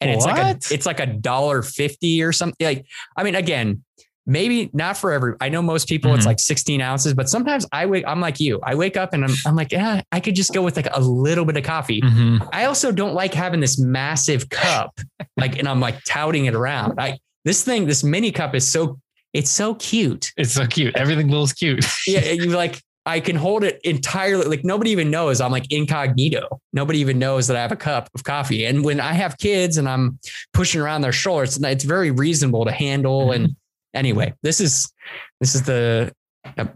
and 0.00 0.10
it's 0.10 0.24
like 0.24 0.38
a 0.38 0.74
it's 0.74 0.86
like 0.86 1.00
a 1.00 1.06
dollar 1.06 1.62
fifty 1.62 2.22
or 2.22 2.32
something. 2.32 2.64
Like 2.66 2.86
I 3.16 3.22
mean, 3.24 3.34
again, 3.34 3.82
maybe 4.26 4.70
not 4.72 4.96
for 4.96 5.12
every. 5.12 5.34
I 5.40 5.48
know 5.48 5.62
most 5.62 5.88
people 5.88 6.14
it's 6.14 6.24
Mhm. 6.24 6.28
like 6.28 6.40
sixteen 6.40 6.80
ounces, 6.80 7.14
but 7.14 7.28
sometimes 7.28 7.66
I 7.72 7.86
wake. 7.86 8.04
I'm 8.06 8.20
like 8.20 8.40
you. 8.40 8.60
I 8.62 8.74
wake 8.74 8.96
up 8.96 9.12
and 9.14 9.24
I'm 9.24 9.34
I'm 9.46 9.56
like, 9.56 9.72
yeah, 9.72 10.02
I 10.12 10.20
could 10.20 10.34
just 10.34 10.52
go 10.52 10.62
with 10.62 10.76
like 10.76 10.88
a 10.92 11.00
little 11.00 11.44
bit 11.44 11.56
of 11.56 11.64
coffee. 11.64 12.00
Mhm. 12.02 12.46
I 12.52 12.64
also 12.66 12.92
don't 12.92 13.14
like 13.14 13.34
having 13.34 13.60
this 13.60 13.78
massive 13.78 14.48
cup, 14.50 14.98
like, 15.36 15.58
and 15.58 15.66
I'm 15.68 15.80
like 15.80 16.02
touting 16.04 16.44
it 16.46 16.54
around. 16.54 17.00
I 17.00 17.18
this 17.44 17.64
thing, 17.64 17.86
this 17.86 18.04
mini 18.04 18.30
cup 18.30 18.54
is 18.54 18.70
so 18.70 18.98
it's 19.34 19.50
so 19.50 19.74
cute. 19.74 20.32
It's 20.36 20.52
so 20.52 20.66
cute. 20.66 20.96
Everything 20.96 21.28
little 21.28 21.44
is 21.44 21.52
cute. 21.52 21.84
Yeah, 22.06 22.20
you 22.30 22.46
like 22.50 22.80
I 23.08 23.20
can 23.20 23.36
hold 23.36 23.64
it 23.64 23.80
entirely. 23.84 24.44
Like 24.44 24.64
nobody 24.64 24.90
even 24.90 25.10
knows 25.10 25.40
I'm 25.40 25.50
like 25.50 25.72
incognito. 25.72 26.60
Nobody 26.72 26.98
even 27.00 27.18
knows 27.18 27.46
that 27.48 27.56
I 27.56 27.62
have 27.62 27.72
a 27.72 27.76
cup 27.76 28.08
of 28.14 28.22
coffee. 28.22 28.66
And 28.66 28.84
when 28.84 29.00
I 29.00 29.12
have 29.14 29.36
kids 29.38 29.78
and 29.78 29.88
I'm 29.88 30.18
pushing 30.52 30.80
around 30.80 31.00
their 31.00 31.12
shoulders, 31.12 31.56
it's, 31.56 31.64
it's 31.64 31.84
very 31.84 32.10
reasonable 32.10 32.64
to 32.66 32.70
handle. 32.70 33.32
And 33.32 33.56
anyway, 33.94 34.34
this 34.42 34.60
is 34.60 34.92
this 35.40 35.54
is 35.54 35.62
the 35.62 36.12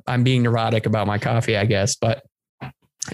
I'm 0.06 0.24
being 0.24 0.42
neurotic 0.42 0.86
about 0.86 1.06
my 1.06 1.18
coffee, 1.18 1.56
I 1.56 1.66
guess, 1.66 1.96
but. 1.96 2.22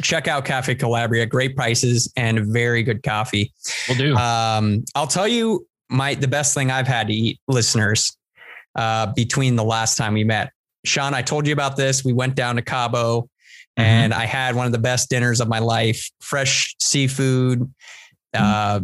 Check 0.03 0.29
out 0.29 0.45
Cafe 0.45 0.75
Calabria, 0.75 1.25
great 1.25 1.57
prices 1.57 2.13
and 2.15 2.53
very 2.53 2.83
good 2.83 3.03
coffee. 3.03 3.55
We'll 3.89 3.97
do. 3.97 4.15
Um, 4.17 4.85
I'll 4.95 5.07
tell 5.07 5.27
you 5.27 5.67
my 5.89 6.15
the 6.15 6.29
best 6.29 6.53
thing 6.53 6.71
I've 6.71 6.87
had 6.87 7.07
to 7.07 7.15
eat, 7.15 7.41
listeners. 7.49 8.15
uh, 8.79 9.13
between 9.15 9.57
the 9.57 9.65
last 9.65 9.97
time 9.97 10.15
we 10.15 10.25
met. 10.25 10.53
Sean, 10.89 11.15
I 11.15 11.23
told 11.23 11.47
you 11.47 11.53
about 11.53 11.77
this. 11.77 12.05
We 12.05 12.13
went 12.13 12.35
down 12.35 12.57
to 12.57 12.63
Cabo 12.63 13.23
mm-hmm. 13.23 13.83
and 13.83 14.15
I 14.15 14.25
had 14.25 14.55
one 14.55 14.67
of 14.67 14.73
the 14.73 14.79
best 14.79 15.09
dinners 15.09 15.41
of 15.41 15.49
my 15.49 15.59
life 15.59 16.11
fresh 16.21 16.75
seafood, 16.81 17.61
mm-hmm. 18.35 18.37
uh, 18.37 18.81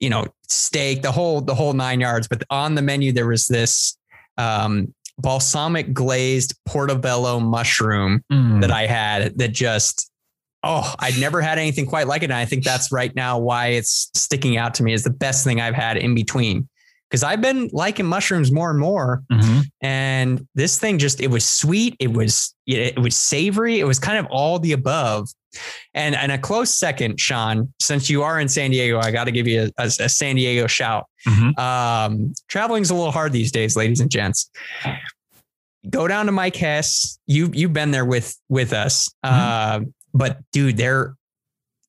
you 0.00 0.10
know, 0.10 0.26
steak, 0.48 1.02
the 1.02 1.12
whole, 1.12 1.40
the 1.40 1.54
whole 1.54 1.72
nine 1.72 2.00
yards. 2.00 2.28
But 2.28 2.42
on 2.50 2.74
the 2.74 2.82
menu, 2.82 3.12
there 3.12 3.26
was 3.26 3.46
this 3.46 3.98
um, 4.38 4.94
balsamic 5.18 5.92
glazed 5.92 6.54
portobello 6.66 7.40
mushroom 7.40 8.22
mm. 8.32 8.60
that 8.60 8.70
I 8.70 8.86
had 8.86 9.38
that 9.38 9.52
just 9.52 10.10
oh, 10.66 10.94
I'd 10.98 11.18
never 11.18 11.40
had 11.40 11.58
anything 11.58 11.86
quite 11.86 12.08
like 12.08 12.22
it. 12.22 12.26
And 12.26 12.34
I 12.34 12.44
think 12.44 12.64
that's 12.64 12.90
right 12.90 13.14
now 13.14 13.38
why 13.38 13.68
it's 13.68 14.10
sticking 14.14 14.56
out 14.56 14.74
to 14.74 14.82
me 14.82 14.92
is 14.92 15.04
the 15.04 15.10
best 15.10 15.44
thing 15.44 15.60
I've 15.60 15.74
had 15.74 15.96
in 15.96 16.14
between. 16.14 16.68
Because 17.08 17.22
I've 17.22 17.40
been 17.40 17.70
liking 17.72 18.06
mushrooms 18.06 18.50
more 18.50 18.70
and 18.70 18.78
more. 18.78 19.22
Mm-hmm. 19.30 19.60
And 19.80 20.46
this 20.54 20.78
thing 20.78 20.98
just, 20.98 21.20
it 21.20 21.30
was 21.30 21.46
sweet. 21.46 21.96
It 22.00 22.12
was, 22.12 22.54
it 22.66 22.98
was 22.98 23.14
savory. 23.14 23.78
It 23.78 23.84
was 23.84 23.98
kind 23.98 24.18
of 24.18 24.26
all 24.26 24.58
the 24.58 24.72
above. 24.72 25.28
And, 25.94 26.16
and 26.16 26.32
a 26.32 26.38
close 26.38 26.74
second, 26.74 27.20
Sean, 27.20 27.72
since 27.80 28.10
you 28.10 28.22
are 28.22 28.40
in 28.40 28.48
San 28.48 28.70
Diego, 28.70 28.98
I 28.98 29.10
got 29.10 29.24
to 29.24 29.30
give 29.30 29.46
you 29.46 29.70
a, 29.78 29.82
a, 29.82 29.86
a, 29.86 30.08
San 30.08 30.36
Diego 30.36 30.66
shout. 30.66 31.06
Mm-hmm. 31.26 31.58
Um, 31.58 32.34
traveling's 32.48 32.90
a 32.90 32.94
little 32.94 33.12
hard 33.12 33.32
these 33.32 33.52
days, 33.52 33.76
ladies 33.76 34.00
and 34.00 34.10
gents 34.10 34.50
go 35.88 36.08
down 36.08 36.26
to 36.26 36.32
Mike 36.32 36.56
Hess. 36.56 37.18
You 37.26 37.50
you've 37.52 37.72
been 37.72 37.90
there 37.90 38.04
with 38.04 38.36
with 38.48 38.72
us. 38.72 39.08
Mm-hmm. 39.24 39.84
Uh, 39.84 39.86
but 40.12 40.38
dude, 40.52 40.76
they're 40.76 41.14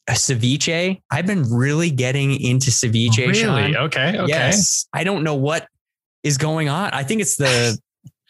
a 0.08 0.14
ceviche. 0.14 1.02
I've 1.12 1.26
been 1.26 1.44
really 1.52 1.92
getting 1.92 2.40
into 2.42 2.72
ceviche. 2.72 3.18
Really? 3.18 3.34
Sean. 3.34 3.76
Okay. 3.76 4.18
Okay. 4.18 4.28
Yes. 4.28 4.88
I 4.94 5.04
don't 5.04 5.24
know 5.24 5.36
what 5.36 5.68
is 6.24 6.38
going 6.38 6.70
on. 6.70 6.92
I 6.92 7.04
think 7.04 7.22
it's 7.22 7.36
the 7.36 7.78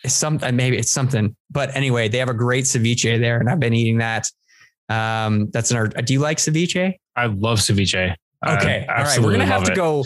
some 0.06 0.40
uh, 0.42 0.52
maybe 0.52 0.78
it's 0.78 0.92
something. 0.92 1.36
But 1.52 1.76
anyway, 1.76 2.08
they 2.08 2.18
have 2.18 2.30
a 2.30 2.34
great 2.34 2.66
ceviche 2.66 3.20
there, 3.20 3.40
and 3.40 3.50
I've 3.50 3.60
been 3.60 3.74
eating 3.74 4.00
that. 4.00 4.28
Um, 4.90 5.50
that's 5.52 5.72
an. 5.72 5.78
Art. 5.78 6.06
Do 6.06 6.14
you 6.14 6.20
like 6.20 6.38
ceviche? 6.38 6.94
I 7.16 7.26
love 7.28 7.60
ceviche. 7.60 8.16
Okay. 8.48 8.86
All 8.90 9.04
right. 9.04 9.20
We're 9.20 9.32
gonna 9.32 9.46
have 9.46 9.64
to 9.64 9.72
it. 9.72 9.76
go 9.76 10.04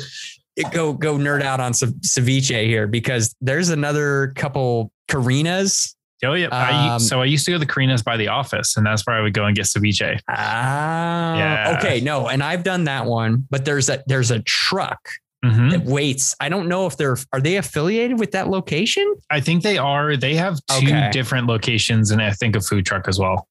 go 0.72 0.94
go 0.94 1.16
nerd 1.16 1.42
out 1.42 1.60
on 1.60 1.74
some 1.74 1.94
ceviche 2.02 2.66
here 2.66 2.88
because 2.88 3.36
there's 3.42 3.70
another 3.70 4.34
couple 4.36 4.92
Karina's 5.08 5.96
Oh 6.24 6.34
yeah. 6.34 6.48
Um, 6.48 6.52
I, 6.54 6.98
so 6.98 7.22
I 7.22 7.26
used 7.26 7.46
to 7.46 7.52
go 7.52 7.56
to 7.56 7.66
the 7.66 7.72
Karina's 7.72 8.04
by 8.04 8.18
the 8.18 8.28
office, 8.28 8.78
and 8.78 8.86
that's 8.86 9.06
where 9.08 9.16
I 9.16 9.22
would 9.22 9.34
go 9.34 9.46
and 9.46 9.56
get 9.56 9.66
ceviche. 9.66 10.20
Ah, 10.30 11.38
yeah. 11.38 11.78
Okay, 11.78 12.00
no, 12.02 12.28
and 12.28 12.44
I've 12.44 12.64
done 12.64 12.84
that 12.86 13.06
one, 13.06 13.48
but 13.50 13.66
there's 13.66 13.90
a 13.90 14.04
there's 14.08 14.32
a 14.32 14.42
truck 14.44 15.10
mm-hmm. 15.44 15.70
that 15.70 15.84
waits. 15.84 16.36
I 16.40 16.50
don't 16.50 16.68
know 16.68 16.86
if 16.86 16.98
they're 16.98 17.18
are 17.34 17.42
they 17.42 17.58
affiliated 17.58 18.20
with 18.20 18.32
that 18.32 18.50
location. 18.50 19.16
I 19.30 19.42
think 19.42 19.64
they 19.64 19.78
are. 19.78 20.16
They 20.16 20.36
have 20.36 20.60
two 20.68 20.88
okay. 20.88 21.10
different 21.12 21.48
locations, 21.48 22.12
and 22.12 22.22
I 22.22 22.32
think 22.32 22.56
a 22.56 22.62
food 22.62 22.86
truck 22.86 23.08
as 23.08 23.18
well. 23.18 23.48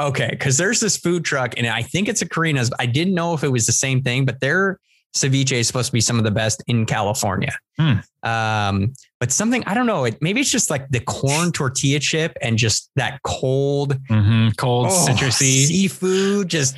Okay, 0.00 0.28
because 0.30 0.56
there's 0.56 0.80
this 0.80 0.96
food 0.96 1.24
truck, 1.24 1.54
and 1.56 1.66
I 1.66 1.82
think 1.82 2.08
it's 2.08 2.22
a 2.22 2.28
Karina's. 2.28 2.70
I 2.78 2.86
didn't 2.86 3.14
know 3.14 3.34
if 3.34 3.44
it 3.44 3.50
was 3.50 3.66
the 3.66 3.72
same 3.72 4.02
thing, 4.02 4.24
but 4.24 4.40
they're 4.40 4.78
ceviche 5.14 5.52
is 5.52 5.66
supposed 5.66 5.86
to 5.86 5.92
be 5.92 6.00
some 6.00 6.18
of 6.18 6.24
the 6.24 6.30
best 6.30 6.62
in 6.66 6.86
California. 6.86 7.56
Hmm. 7.78 7.98
Um, 8.22 8.92
but 9.24 9.32
something 9.32 9.64
I 9.64 9.72
don't 9.72 9.86
know. 9.86 10.04
It 10.04 10.20
maybe 10.20 10.42
it's 10.42 10.50
just 10.50 10.68
like 10.68 10.86
the 10.90 11.00
corn 11.00 11.50
tortilla 11.50 11.98
chip 11.98 12.36
and 12.42 12.58
just 12.58 12.90
that 12.96 13.22
cold, 13.24 13.94
mm-hmm. 14.10 14.50
cold 14.58 14.88
oh, 14.90 15.06
citrusy 15.08 15.64
seafood 15.64 16.48
just 16.48 16.76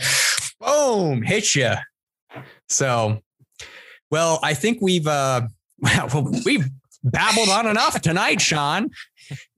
boom 0.61 1.23
hits 1.23 1.57
you. 1.57 1.73
So, 2.69 3.21
well, 4.13 4.39
I 4.45 4.55
think 4.55 4.79
we've 4.81 5.09
uh, 5.09 5.49
well, 5.83 6.33
we've 6.45 6.69
babbled 7.03 7.49
on 7.49 7.67
enough 7.67 8.01
tonight, 8.01 8.41
Sean. 8.41 8.91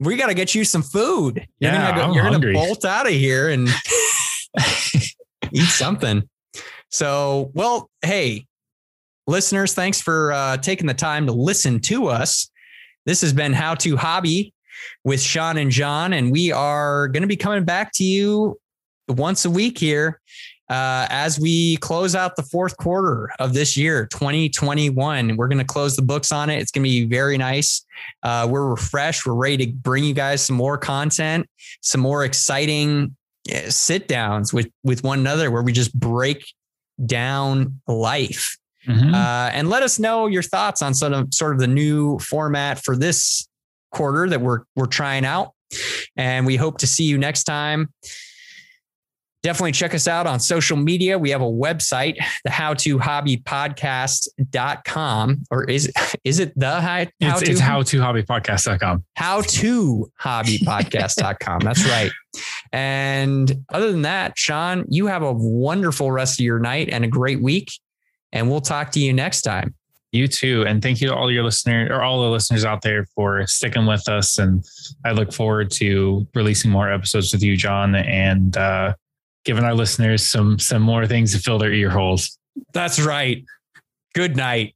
We 0.01 0.16
got 0.16 0.28
to 0.28 0.34
get 0.34 0.55
you 0.55 0.64
some 0.64 0.80
food. 0.80 1.47
You're 1.61 1.72
yeah, 1.72 1.91
gonna 1.91 2.07
go, 2.07 2.14
you're 2.14 2.30
gonna 2.30 2.53
bolt 2.55 2.86
out 2.86 3.07
of 3.07 3.12
here 3.12 3.51
and 3.51 3.68
eat 5.53 5.68
something. 5.68 6.26
So, 6.89 7.51
well, 7.53 7.91
hey, 8.01 8.47
listeners, 9.26 9.74
thanks 9.74 10.01
for 10.01 10.32
uh, 10.32 10.57
taking 10.57 10.86
the 10.86 10.95
time 10.95 11.26
to 11.26 11.32
listen 11.32 11.80
to 11.80 12.07
us. 12.07 12.51
This 13.09 13.22
has 13.22 13.32
been 13.32 13.54
How 13.54 13.74
to 13.76 13.96
Hobby 13.96 14.52
with 15.02 15.22
Sean 15.22 15.56
and 15.56 15.70
John, 15.70 16.12
and 16.12 16.30
we 16.30 16.52
are 16.52 17.09
going 17.09 17.22
to 17.22 17.26
be 17.26 17.36
coming 17.36 17.64
back 17.64 17.90
to 17.94 18.04
you 18.04 18.61
once 19.09 19.46
a 19.46 19.50
week 19.50 19.78
here 19.78 20.20
uh, 20.68 21.06
as 21.09 21.40
we 21.40 21.78
close 21.78 22.14
out 22.14 22.36
the 22.36 22.42
fourth 22.42 22.76
quarter 22.76 23.30
of 23.38 23.54
this 23.54 23.78
year, 23.78 24.04
2021. 24.09 25.38
We're 25.38 25.48
going 25.48 25.56
to 25.56 25.64
close 25.64 25.96
the 25.96 26.02
books 26.02 26.30
on 26.30 26.50
it. 26.50 26.61
It's 26.61 26.70
going 26.70 26.84
to 26.84 26.90
be 26.90 27.06
very 27.06 27.38
nice. 27.38 27.82
Uh, 28.22 28.46
we're 28.50 28.68
refreshed. 28.68 29.24
We're 29.24 29.32
ready 29.32 29.56
to 29.64 29.72
bring 29.72 30.04
you 30.04 30.12
guys 30.12 30.44
some 30.44 30.56
more 30.56 30.76
content, 30.76 31.48
some 31.80 32.02
more 32.02 32.26
exciting 32.26 33.16
sit 33.70 34.06
downs 34.06 34.52
with 34.52 34.68
with 34.84 35.02
one 35.02 35.20
another, 35.20 35.50
where 35.50 35.62
we 35.62 35.72
just 35.72 35.98
break 35.98 36.44
down 37.06 37.80
life 37.86 38.59
Mm-hmm. 38.89 39.14
Uh, 39.14 39.51
and 39.53 39.68
let 39.68 39.82
us 39.82 39.99
know 39.99 40.26
your 40.26 40.43
thoughts 40.43 40.82
on 40.82 40.95
sort 40.95 41.12
of 41.12 41.32
sort 41.32 41.53
of 41.53 41.61
the 41.61 41.66
new 41.66 42.18
format 42.18 42.82
for 42.82 42.97
this 42.97 43.47
quarter 43.93 44.28
that 44.28 44.41
we're 44.41 44.61
we're 44.76 44.86
trying 44.86 45.24
out. 45.24 45.53
And 46.16 46.47
we 46.47 46.57
hope 46.57 46.78
to 46.78 46.86
see 46.86 47.05
you 47.05 47.18
next 47.18 47.45
time. 47.45 47.93
Definitely 49.43 49.72
check 49.72 49.95
us 49.95 50.09
out 50.09 50.26
on 50.26 50.41
social 50.41 50.76
media. 50.76 51.16
We 51.16 51.30
have 51.30 51.43
a 51.43 51.45
website, 51.45 52.16
the 52.45 52.51
how 52.51 52.74
to 52.74 52.99
hobby 52.99 53.36
podcast.com. 53.36 55.43
Or 55.51 55.64
is 55.64 55.93
is 56.24 56.41
it 56.41 56.59
the 56.59 56.80
how, 56.80 56.80
how 56.80 57.07
it's, 57.20 57.43
to? 57.43 57.51
It's 57.53 57.61
how 57.61 57.82
to 57.82 58.01
hobby 58.01 58.24
podcast.com. 58.24 59.05
How 59.14 59.43
to 59.43 60.11
hobby 60.16 60.59
podcast.com. 60.59 61.61
That's 61.61 61.89
right. 61.89 62.11
And 62.72 63.64
other 63.68 63.93
than 63.93 64.03
that, 64.03 64.36
Sean, 64.36 64.86
you 64.89 65.07
have 65.07 65.22
a 65.22 65.32
wonderful 65.32 66.11
rest 66.11 66.41
of 66.41 66.45
your 66.45 66.59
night 66.59 66.89
and 66.89 67.05
a 67.05 67.09
great 67.09 67.41
week. 67.41 67.70
And 68.33 68.51
we'll 68.51 68.61
talk 68.61 68.91
to 68.93 69.01
you 69.01 69.12
next 69.12 69.43
time. 69.43 69.74
You 70.12 70.26
too. 70.26 70.64
And 70.66 70.83
thank 70.83 71.01
you 71.01 71.09
to 71.09 71.14
all 71.14 71.31
your 71.31 71.45
listeners 71.45 71.91
or 71.91 72.03
all 72.03 72.22
the 72.22 72.31
listeners 72.31 72.64
out 72.64 72.81
there 72.81 73.05
for 73.14 73.47
sticking 73.47 73.85
with 73.85 74.09
us. 74.09 74.39
And 74.39 74.64
I 75.05 75.12
look 75.12 75.33
forward 75.33 75.70
to 75.72 76.26
releasing 76.35 76.70
more 76.70 76.91
episodes 76.91 77.33
with 77.33 77.43
you, 77.43 77.57
John, 77.57 77.95
and 77.95 78.57
uh, 78.57 78.95
giving 79.45 79.64
our 79.64 79.74
listeners 79.74 80.26
some 80.26 80.59
some 80.59 80.81
more 80.81 81.07
things 81.07 81.33
to 81.35 81.39
fill 81.39 81.59
their 81.59 81.72
ear 81.72 81.91
holes. 81.91 82.39
That's 82.72 82.99
right. 83.01 83.45
Good 84.14 84.35
night. 84.35 84.74